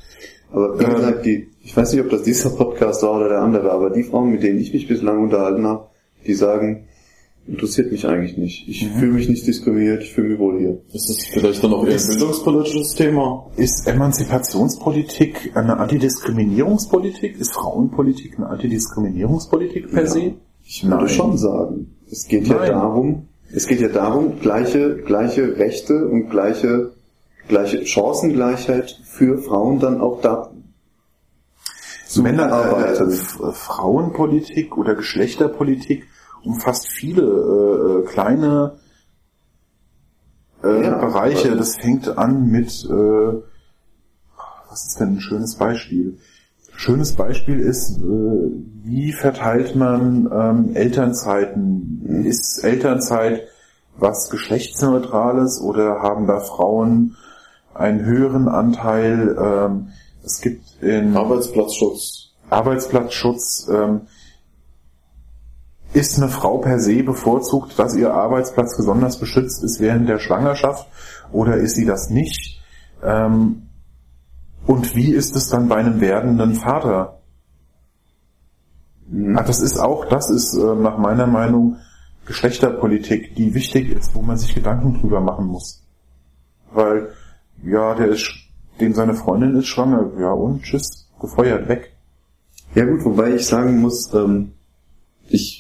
[0.52, 3.40] Aber wie Ähm, gesagt, die, ich weiß nicht, ob das dieser Podcast war oder der
[3.40, 5.88] andere, aber die Frauen, mit denen ich mich bislang unterhalten habe,
[6.24, 6.86] die sagen,
[7.50, 8.68] interessiert mich eigentlich nicht.
[8.68, 8.98] Ich Mhm.
[8.98, 10.78] fühle mich nicht diskriminiert, ich fühle mich wohl hier.
[10.92, 13.50] Ist das vielleicht dann auch eher ein Ist- bildungspolitisches Thema?
[13.56, 17.38] Ist Emanzipationspolitik eine Antidiskriminierungspolitik?
[17.40, 20.08] Ist Frauenpolitik eine Antidiskriminierungspolitik per Ja.
[20.08, 20.34] se?
[20.64, 21.08] Ich würde Nein.
[21.08, 22.70] schon sagen, es geht ja Nein.
[22.70, 26.92] darum, es geht ja darum, gleiche, gleiche Rechte und gleiche,
[27.48, 30.52] gleiche Chancengleichheit für Frauen dann auch da
[32.06, 32.50] zu Männer,
[32.98, 36.06] äh, äh, Frauenpolitik oder Geschlechterpolitik
[36.44, 38.76] umfasst viele äh, äh, kleine
[40.62, 41.48] äh, Ja, Bereiche.
[41.48, 43.32] aber- Das fängt an mit, äh,
[44.68, 46.18] was ist denn ein schönes Beispiel?
[46.76, 48.02] Schönes Beispiel ist, äh,
[48.84, 52.24] wie verteilt man ähm, Elternzeiten?
[52.24, 53.42] Ist Elternzeit
[53.98, 57.16] was geschlechtsneutrales oder haben da Frauen
[57.74, 59.36] einen höheren Anteil?
[59.38, 59.88] Ähm,
[60.24, 62.30] es gibt in Arbeitsplatzschutz.
[62.48, 64.02] Arbeitsplatzschutz ähm,
[65.92, 70.86] ist eine Frau per se bevorzugt, dass ihr Arbeitsplatz besonders beschützt ist während der Schwangerschaft
[71.32, 72.60] oder ist sie das nicht?
[73.02, 73.62] Ähm,
[74.66, 77.20] und wie ist es dann bei einem werdenden Vater?
[79.34, 81.76] Ah, das ist auch, das ist äh, nach meiner Meinung
[82.26, 85.82] Geschlechterpolitik, die wichtig ist, wo man sich Gedanken drüber machen muss.
[86.72, 87.08] Weil,
[87.64, 88.30] ja, der ist,
[88.78, 91.92] dem seine Freundin ist schwanger, ja und tschüss, gefeuert, weg.
[92.76, 94.52] Ja gut, wobei ich sagen muss, ähm,
[95.28, 95.59] ich,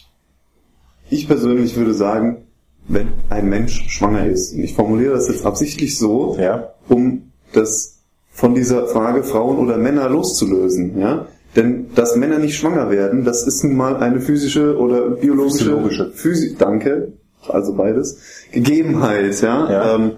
[1.10, 2.44] ich persönlich würde sagen,
[2.88, 6.72] wenn ein Mensch schwanger ist, und ich formuliere das jetzt absichtlich so, Ja.
[6.88, 7.98] um das
[8.32, 11.26] von dieser Frage Frauen oder Männer loszulösen, ja.
[11.56, 16.10] Denn dass Männer nicht schwanger werden, das ist nun mal eine physische oder biologische, Physiologische.
[16.14, 17.12] Physi danke,
[17.48, 18.18] also beides,
[18.52, 19.70] Gegebenheit, ja.
[19.70, 19.94] Ja.
[19.96, 20.12] Ähm,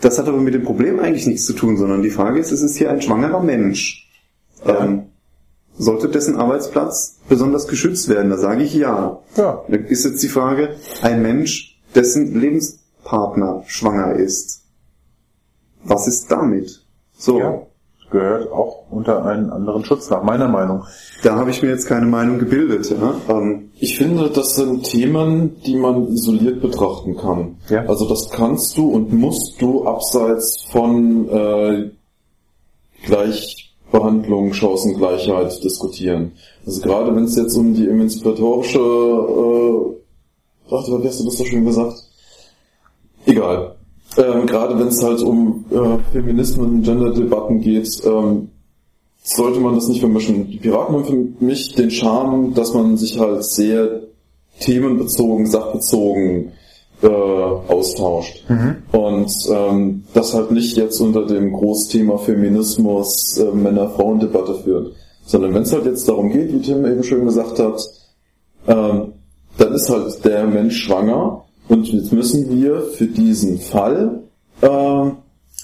[0.00, 2.60] das hat aber mit dem Problem eigentlich nichts zu tun, sondern die Frage ist, es
[2.60, 4.10] ist hier ein schwangerer Mensch.
[4.66, 4.84] Ja.
[4.84, 5.02] Ähm,
[5.78, 8.30] sollte dessen Arbeitsplatz besonders geschützt werden?
[8.30, 9.18] Da sage ich ja.
[9.36, 9.64] Ja.
[9.68, 14.62] Da ist jetzt die Frage, ein Mensch, dessen Lebenspartner schwanger ist.
[15.84, 16.84] Was ist damit?
[17.16, 17.62] So, Ja.
[18.10, 20.84] Gehört auch unter einen anderen Schutz, nach meiner Meinung.
[21.22, 22.90] da habe ich mir jetzt keine Meinung gebildet.
[22.90, 23.14] Ja?
[23.30, 27.56] Ähm, Ich finde, das sind Themen, die man isoliert betrachten kann.
[27.70, 27.86] Ja.
[27.86, 31.90] Also das kannst du und musst du abseits von äh,
[33.92, 36.32] Gleichbehandlung, Chancengleichheit diskutieren.
[36.66, 41.44] Also gerade wenn es jetzt um die emanzipatorische, äh, ach, wie hast du das so
[41.44, 42.02] schön gesagt?
[43.26, 43.76] Egal.
[44.16, 48.48] Ähm, gerade wenn es halt um äh, Feminismus und Gender-Debatten geht, ähm,
[49.22, 50.50] sollte man das nicht vermischen.
[50.50, 54.00] Die Piraten haben für mich den Charme, dass man sich halt sehr
[54.58, 56.52] themenbezogen, sachbezogen
[57.02, 58.44] äh, austauscht.
[58.92, 64.94] Und ähm, das halt nicht jetzt unter dem Großthema Feminismus, äh, Männer-Frauen-Debatte führt.
[65.24, 67.80] Sondern wenn es halt jetzt darum geht, wie Tim eben schön gesagt hat,
[68.66, 69.12] ähm,
[69.58, 74.22] dann ist halt der Mensch schwanger und jetzt müssen wir für diesen Fall
[74.62, 75.16] ähm,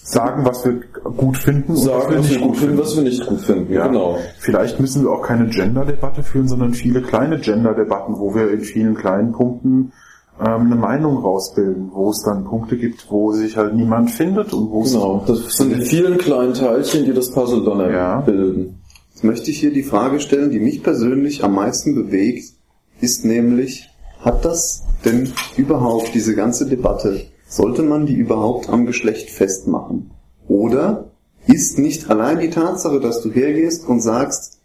[0.08, 0.80] Sagen, was wir
[1.18, 3.70] gut finden und sagen, was wir gut finden, was wir nicht gut finden.
[3.70, 3.88] Ja.
[3.88, 4.16] Genau.
[4.38, 8.94] Vielleicht müssen wir auch keine Gender-Debatte führen, sondern viele kleine Gender-Debatten, wo wir in vielen
[8.94, 9.92] kleinen Punkten
[10.40, 14.70] ähm, eine Meinung rausbilden, wo es dann Punkte gibt, wo sich halt niemand findet und
[14.70, 15.24] wo es Genau.
[15.26, 18.20] Das sind die vielen kleinen Teilchen, die das Puzzle dann Ja.
[18.20, 18.80] bilden.
[19.12, 22.52] Jetzt möchte ich hier die Frage stellen, die mich persönlich am meisten bewegt,
[23.00, 23.88] ist nämlich,
[24.20, 30.10] hat das denn überhaupt diese ganze Debatte, sollte man die überhaupt am Geschlecht festmachen?
[30.46, 31.10] Oder
[31.46, 34.60] ist nicht allein die Tatsache, dass du hergehst und sagst,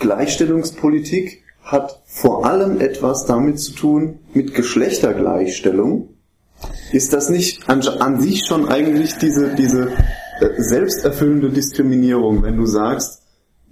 [0.00, 6.10] Gleichstellungspolitik hat vor allem etwas damit zu tun mit Geschlechtergleichstellung,
[6.92, 9.88] ist das nicht an, an sich schon eigentlich diese, diese
[10.40, 13.22] äh, selbsterfüllende Diskriminierung, wenn du sagst,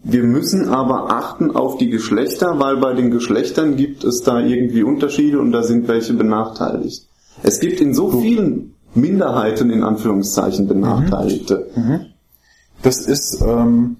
[0.05, 4.83] wir müssen aber achten auf die Geschlechter, weil bei den Geschlechtern gibt es da irgendwie
[4.83, 7.07] Unterschiede und da sind welche benachteiligt.
[7.45, 11.71] Es gibt in so vielen Minderheiten in Anführungszeichen Benachteiligte.
[12.83, 13.97] Das ist, ähm,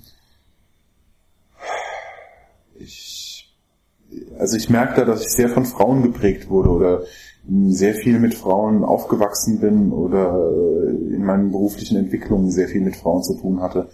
[4.43, 7.03] also ich merke da, dass ich sehr von Frauen geprägt wurde oder
[7.69, 12.97] sehr viel mit Frauen aufgewachsen bin oder äh, in meinen beruflichen Entwicklungen sehr viel mit
[12.97, 13.89] Frauen zu tun hatte.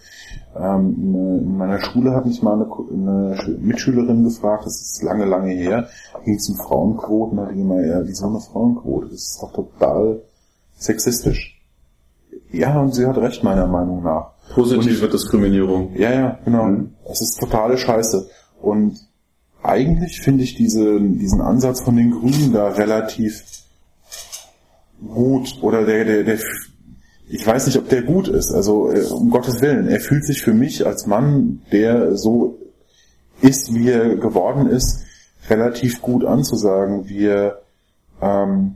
[0.55, 0.95] Ähm,
[1.43, 5.87] in meiner Schule hat mich mal eine, Mitschülerin gefragt, das ist lange, lange her,
[6.25, 9.09] ging es um Frauenquoten, da ging immer, ja, wieso eine Frauenquote?
[9.09, 10.21] Das ist doch total
[10.77, 11.61] sexistisch.
[12.51, 14.31] Ja, und sie hat recht, meiner Meinung nach.
[14.53, 15.95] Positive Diskriminierung.
[15.95, 16.69] Ja, ja, genau.
[17.11, 18.27] Es ist totale Scheiße.
[18.61, 19.08] Und
[19.63, 23.43] eigentlich finde ich diese, diesen Ansatz von den Grünen da relativ
[25.05, 25.57] gut.
[25.61, 26.39] Oder der, der, der,
[27.29, 28.53] ich weiß nicht, ob der gut ist.
[28.53, 29.87] Also, äh, um Gottes Willen.
[29.87, 32.57] Er fühlt sich für mich als Mann, der so
[33.41, 35.03] ist, wie er geworden ist,
[35.49, 37.07] relativ gut anzusagen.
[37.07, 37.61] Wir,
[38.21, 38.75] ähm,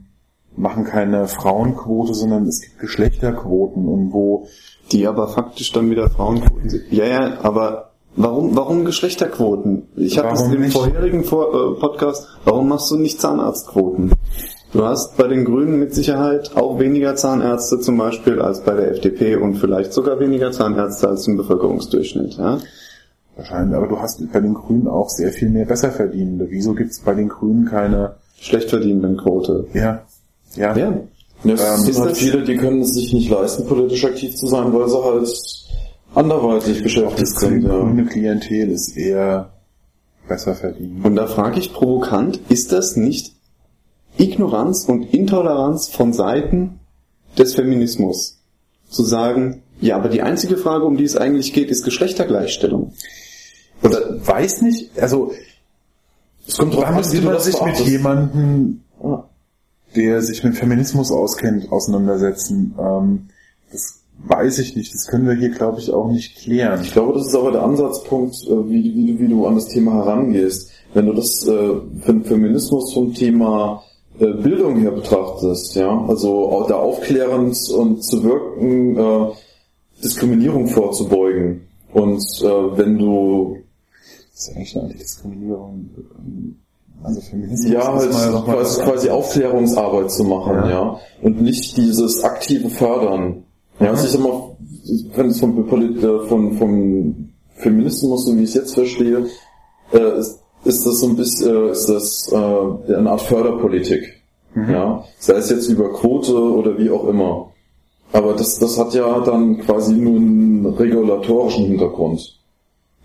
[0.55, 4.47] machen keine Frauenquote, sondern es gibt Geschlechterquoten und wo
[4.91, 6.91] Die aber faktisch dann wieder Frauenquoten sind.
[6.91, 9.83] Ja, ja, aber warum, warum Geschlechterquoten?
[9.95, 14.11] Ich hatte es im vorherigen Vor äh, Podcast, warum machst du nicht Zahnarztquoten?
[14.73, 18.89] Du hast bei den Grünen mit Sicherheit auch weniger Zahnärzte zum Beispiel als bei der
[18.91, 22.37] FDP und vielleicht sogar weniger Zahnärzte als im Bevölkerungsdurchschnitt.
[22.37, 22.57] Ja?
[23.35, 26.47] Wahrscheinlich, aber du hast bei den Grünen auch sehr viel mehr Besserverdienende.
[26.49, 29.67] Wieso gibt's bei den Grünen keine, Schlecht verdienenden Quote.
[29.73, 30.01] ja,
[30.55, 30.93] ja, Ja.
[31.45, 34.05] Ja, es Ähm, sind ist halt das- viele, die können es sich nicht leisten, politisch
[34.05, 35.27] aktiv zu sein, weil sie halt
[36.15, 37.63] anderweitig das beschäftigt sind.
[37.63, 37.79] Ja.
[37.79, 39.51] grüne Klientel ist eher
[40.27, 41.03] besser verdient.
[41.03, 43.33] Und da frage ich provokant, ist das nicht
[44.17, 46.79] Ignoranz und Intoleranz von Seiten
[47.37, 48.39] des Feminismus?
[48.89, 52.93] Zu sagen, ja, aber die einzige Frage, um die es eigentlich geht, ist Geschlechtergleichstellung.
[53.81, 55.33] Oder weiß nicht, also
[56.47, 58.81] Es kommt drauf an, wie man das sich mit jemandem,
[59.95, 62.75] der sich mit Feminismus auskennt, auseinandersetzen.
[62.79, 63.29] Ähm,
[63.71, 64.93] das weiß ich nicht.
[64.93, 66.81] Das können wir hier, glaube ich, auch nicht klären.
[66.83, 69.67] Ich glaube, das ist aber der Ansatzpunkt, äh, wie, wie, du- wie du an das
[69.67, 70.69] Thema herangehst.
[70.93, 73.83] Wenn du das äh, für Feminismus vom Thema
[74.19, 79.31] äh, Bildung her betrachtest, ja, also da aufklärend und zu wirken, äh,
[80.03, 81.61] Diskriminierung vorzubeugen.
[81.93, 83.57] Und äh, wenn du
[84.33, 85.89] Das ist eigentlich eine Antidiskriminierung.
[86.19, 86.55] ähm,
[87.03, 88.11] Also Feminismus ja halt
[88.45, 90.69] quasi, quasi Aufklärungsarbeit zu machen, Ja.
[90.69, 90.99] ja.
[91.21, 93.43] Und nicht dieses aktive Fördern.
[93.79, 94.55] Ja, also ich sag mal,
[95.15, 99.25] wenn es vom, äh, von, vom Feminismus, so wie ich es jetzt verstehe,
[99.91, 104.21] äh, ist, ist das so ein bisschen, äh, ist das äh, eine Art Förderpolitik.
[104.55, 107.51] Ja, sei es jetzt über Quote oder wie auch immer.
[108.11, 112.39] Aber das, das hat ja dann quasi nur einen regulatorischen Hintergrund.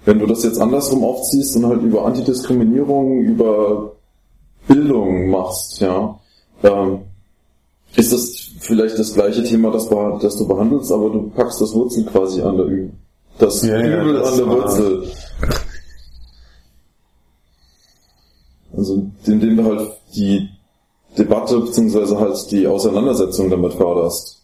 [0.04, 3.92] Wenn du das jetzt andersrum aufziehst und halt über Antidiskriminierung, über
[4.66, 6.18] Bildung machst, ja,
[6.62, 7.00] ähm,
[7.96, 12.04] ist das vielleicht das gleiche Thema, das, das du behandelst, aber du packst das Wurzel
[12.04, 12.90] quasi an der Ü.
[13.38, 15.10] Das Ja, ja, Übel das an der Wurzel.
[18.76, 20.48] Also indem du halt die
[21.16, 24.42] Debatte beziehungsweise halt die Auseinandersetzung damit förderst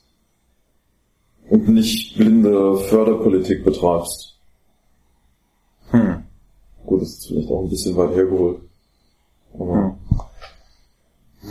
[1.51, 4.37] und nicht blinde Förderpolitik betreibst.
[5.91, 6.25] Hm.
[6.87, 8.59] Gut, das ist vielleicht auch ein bisschen weit hergeholt.
[9.59, 9.97] Aber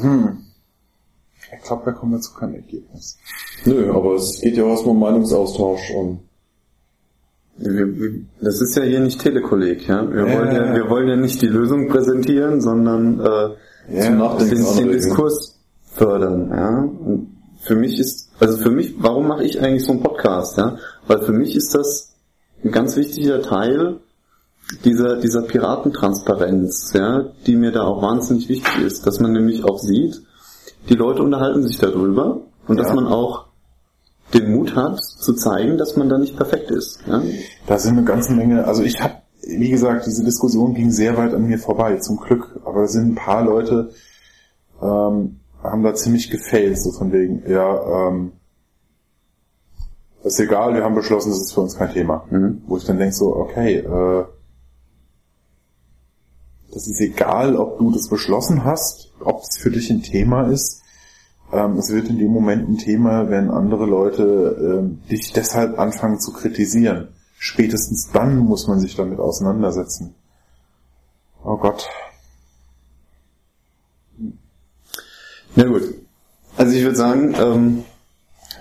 [0.02, 0.46] Hm.
[1.42, 3.18] Ich glaube, da kommen wir zu keinem Ergebnis.
[3.66, 6.20] nö, aber es geht ja auch erstmal um Meinungsaustausch und
[8.42, 10.12] das ist ja hier nicht Telekolleg, ja.
[10.12, 14.18] Wir, Ja, wollen ja, wir wollen ja nicht die Lösung präsentieren, sondern äh, Ja, zum
[14.18, 14.92] Nachdenken den, den.
[14.92, 15.60] Diskurs
[15.92, 16.80] fördern, ja.
[16.80, 20.78] Und für mich ist, also für mich, warum mache ich eigentlich so einen Podcast, ja?
[21.06, 22.16] Weil für mich ist das
[22.64, 24.00] ein ganz wichtiger Teil
[24.84, 29.78] dieser, dieser Piratentransparenz, ja, die mir da auch wahnsinnig wichtig ist, dass man nämlich auch
[29.78, 30.24] sieht,
[30.90, 32.96] die Leute unterhalten sich darüber und dass Ja.
[32.96, 33.46] man auch
[34.34, 37.00] den Mut hat, zu zeigen, dass man da nicht perfekt ist.
[37.08, 37.22] Ja?
[37.68, 39.16] Da sind eine ganze Menge, also ich habe,
[39.46, 42.60] wie gesagt, diese Diskussion ging sehr weit an mir vorbei, zum Glück.
[42.66, 43.92] Aber da sind ein paar Leute,
[44.82, 48.34] ähm, haben da ziemlich gefailt, so von wegen, ja, ähm,
[50.24, 52.26] ist egal, wir haben beschlossen, das ist für uns kein Thema.
[52.30, 52.62] Mhm.
[52.66, 54.26] Wo ich dann denke so, okay, äh,
[56.74, 60.82] das ist egal, ob du das beschlossen hast, ob es für dich ein Thema ist.
[61.52, 66.20] Ähm, es wird in dem Moment ein Thema, wenn andere Leute ähm, dich deshalb anfangen
[66.20, 67.10] zu kritisieren.
[67.38, 70.16] Spätestens dann muss man sich damit auseinandersetzen.
[71.44, 71.88] Oh Gott.
[75.56, 75.84] Ja gut.
[76.58, 77.84] Also ich würde sagen, ähm,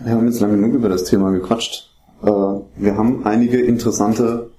[0.01, 1.91] wir haben jetzt lange genug über das Thema gequatscht.
[2.23, 4.52] Äh, wir haben einige interessante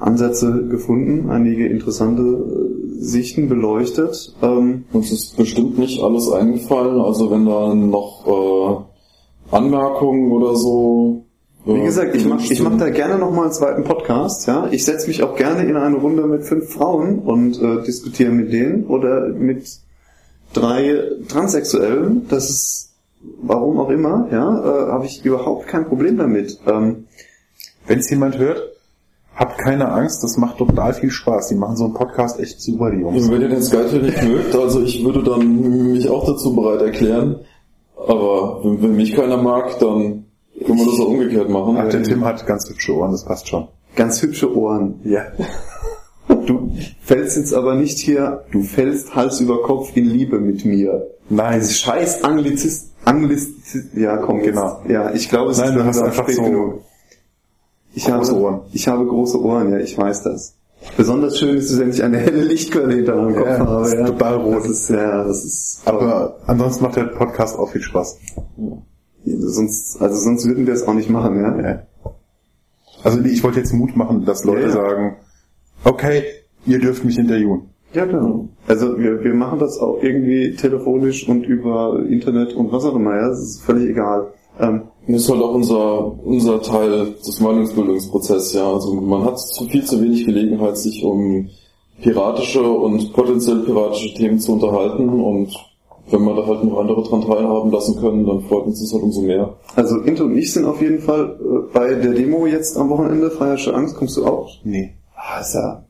[0.00, 4.34] Ansätze gefunden, einige interessante äh, Sichten beleuchtet.
[4.42, 8.86] Ähm, Uns ist bestimmt nicht alles eingefallen, also wenn da noch
[9.50, 11.24] äh, Anmerkungen oder so.
[11.66, 14.46] äh, Wie gesagt, ich mache ich mach da gerne nochmal einen zweiten Podcast.
[14.46, 18.32] Ja, Ich setze mich auch gerne in eine Runde mit fünf Frauen und äh, diskutiere
[18.32, 19.80] mit denen oder mit
[20.52, 22.26] drei Transsexuellen.
[22.28, 22.90] Das ist,
[23.42, 24.48] warum auch immer, ja,
[24.88, 26.58] äh, habe ich überhaupt kein Problem damit.
[26.66, 27.06] Ähm,
[27.86, 28.62] Wenn es jemand hört,
[29.40, 31.48] habt keine Angst, das macht total viel Spaß.
[31.48, 33.28] Die machen so einen Podcast echt super, die Jungs.
[33.30, 37.40] Wenn ihr den Skype nicht mögt, also ich würde dann mich auch dazu bereit erklären.
[37.96, 40.26] Aber wenn, wenn mich keiner mag, dann
[40.64, 41.76] können wir das auch umgekehrt machen.
[41.78, 43.66] Ach, der Tim hat ganz hübsche Ohren, das passt schon.
[43.96, 45.00] ganz hübsche Ohren.
[45.04, 45.22] Ja.
[46.46, 46.70] Du
[47.02, 51.08] fällst jetzt aber nicht hier, du fällst Hals über Kopf in Liebe mit mir.
[51.28, 54.80] Nein, Dieses scheiß Anglizist, Anglizist, ja komm, Genau.
[54.88, 56.80] Ja, ich glaube, es Nein, ist du hast einfach spät so genug.
[57.94, 58.60] Ich habe, große Ohren.
[58.72, 60.56] Ich habe große Ohren, ja, ich weiß das.
[60.96, 63.86] Besonders schön ist es, wenn ich eine helle Lichtquelle hinter meinem Kopf Ja, das habe.
[63.86, 64.06] ist Ja.
[64.06, 64.56] total rot.
[64.56, 68.18] Das ist, ja, das ist, aber ansonsten macht der Podcast auch viel Spaß.
[69.26, 71.60] sonst, also sonst würden wir es auch nicht machen, ja.
[71.60, 71.82] Ja.
[73.02, 74.72] Also ich wollte jetzt Mut machen, dass Leute Ja, ja.
[74.72, 75.16] sagen,
[75.84, 76.22] okay,
[76.66, 77.62] ihr dürft mich interviewen.
[77.92, 78.48] Ja, genau.
[78.68, 83.16] Also wir, wir machen das auch irgendwie telefonisch und über Internet und was auch immer,
[83.16, 84.28] ja, das ist völlig egal.
[84.60, 88.70] Ähm, Das ist halt auch unser, unser Teil des Meinungsbildungsprozesses, ja.
[88.72, 91.48] Also man hat zu viel zu wenig Gelegenheit, sich um
[92.02, 95.54] piratische und potenziell piratische Themen zu unterhalten und
[96.10, 99.02] wenn wir da halt noch andere dran teilhaben lassen können, dann freut uns das halt
[99.02, 99.54] umso mehr.
[99.76, 103.30] also Inter und ich sind auf jeden Fall äh, bei der Demo jetzt am Wochenende,
[103.30, 104.50] Freierische Angst, kommst du auch?
[104.64, 104.94] Nee.
[105.14, 105.84] Ah, ist ja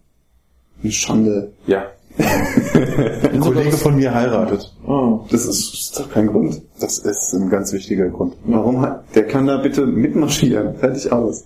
[0.83, 1.53] eine Schande.
[1.67, 1.85] Ja.
[2.19, 4.73] Ein Kollege von mir heiratet.
[4.87, 6.61] Ah, Das ist, ist doch kein Grund.
[6.81, 8.35] Das ist ein ganz wichtiger Grund.
[8.45, 10.75] Warum der kann da bitte mitmarschieren.
[10.77, 11.45] Fertig aus.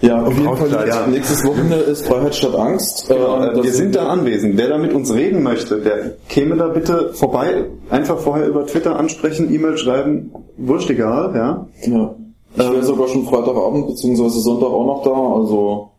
[0.00, 0.88] Ja, auf jeden Fall.
[0.88, 1.06] ja.
[1.08, 3.08] Nächstes Wochenende ist Freiheit statt Angst.
[3.08, 4.56] Genau, Äh, das wir sind da anwesend.
[4.56, 7.64] Wer da mit uns reden möchte, der käme da bitte vorbei.
[7.90, 10.30] Einfach vorher über Twitter ansprechen, E-Mail schreiben.
[10.56, 11.66] Wurscht egal, ja.
[11.92, 12.14] Ja.
[12.54, 15.90] Ich wäre sogar schon Freitagabend beziehungsweise Sonntag auch noch da, also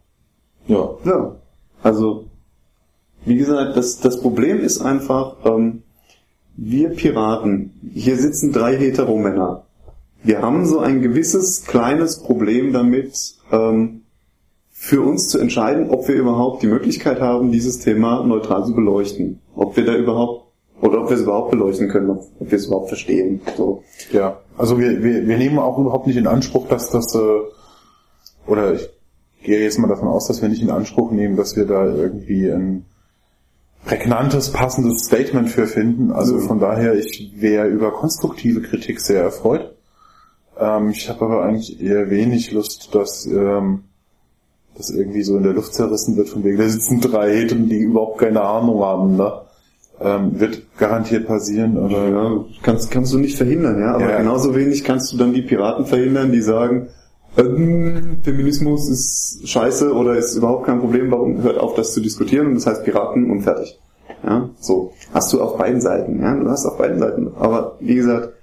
[0.67, 0.89] ja.
[1.03, 1.35] Ja.
[1.83, 2.25] Also,
[3.25, 5.83] wie gesagt, das, das Problem ist einfach, ähm,
[6.55, 9.65] wir Piraten, hier sitzen drei Heteromänner.
[10.23, 14.01] Wir haben so ein gewisses kleines Problem damit, ähm,
[14.81, 19.41] für uns zu entscheiden, ob wir überhaupt die Möglichkeit haben, dieses Thema neutral zu beleuchten.
[19.53, 20.45] Ob wir da überhaupt,
[20.81, 23.41] oder ob wir es überhaupt beleuchten können, ob, wir es überhaupt verstehen.
[23.57, 23.83] So.
[24.13, 27.19] Ja, also wir, wir, wir nehmen auch überhaupt nicht in Anspruch, dass das, äh,
[28.47, 28.89] oder ich
[29.43, 32.49] gehe jetzt mal davon aus, dass wir nicht in Anspruch nehmen, dass wir da irgendwie
[32.49, 32.85] ein
[33.85, 36.11] prägnantes, passendes Statement für finden.
[36.11, 39.73] Also von daher, ich wäre über konstruktive Kritik sehr erfreut.
[40.59, 43.83] Ähm, ich habe aber eigentlich eher wenig Lust, dass ähm,
[44.77, 47.79] das irgendwie so in der Luft zerrissen wird, von wegen, da sitzen drei Heten, die
[47.79, 49.15] überhaupt keine Ahnung haben.
[49.17, 49.31] Ne?
[50.01, 53.95] Ähm, wird garantiert passieren, aber Ja, kannst, kannst du nicht verhindern, ja.
[53.95, 54.17] Aber Ja.
[54.19, 56.87] genauso wenig kannst du dann die Piraten verhindern, die sagen,
[57.39, 62.47] ähm, Feminismus ist scheiße oder ist überhaupt kein Problem, warum hört auf, das zu diskutieren
[62.47, 63.79] und das heißt Piraten und fertig.
[64.23, 64.93] Ja, so.
[65.13, 66.35] Hast du auf beiden Seiten, ja.
[66.35, 67.31] Du hast auf beiden Seiten.
[67.39, 68.33] Aber wie gesagt,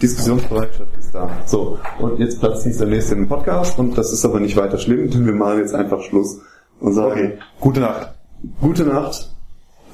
[0.00, 1.28] Diskussionsbereitschaft ist da.
[1.46, 1.78] So.
[1.98, 5.10] Und jetzt platzt sich der nächste im Podcast und das ist aber nicht weiter schlimm,
[5.10, 6.40] denn wir machen jetzt einfach Schluss
[6.80, 8.14] und sagen, okay, gute Nacht.
[8.60, 9.30] gute Nacht.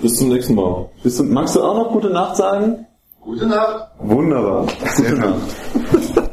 [0.01, 0.89] Bis zum nächsten Mal.
[1.03, 2.87] Bist du, magst du auch noch gute Nacht sagen?
[3.21, 3.91] Gute Nacht.
[4.01, 4.67] Wunderbar.
[4.97, 6.24] Gute Nacht.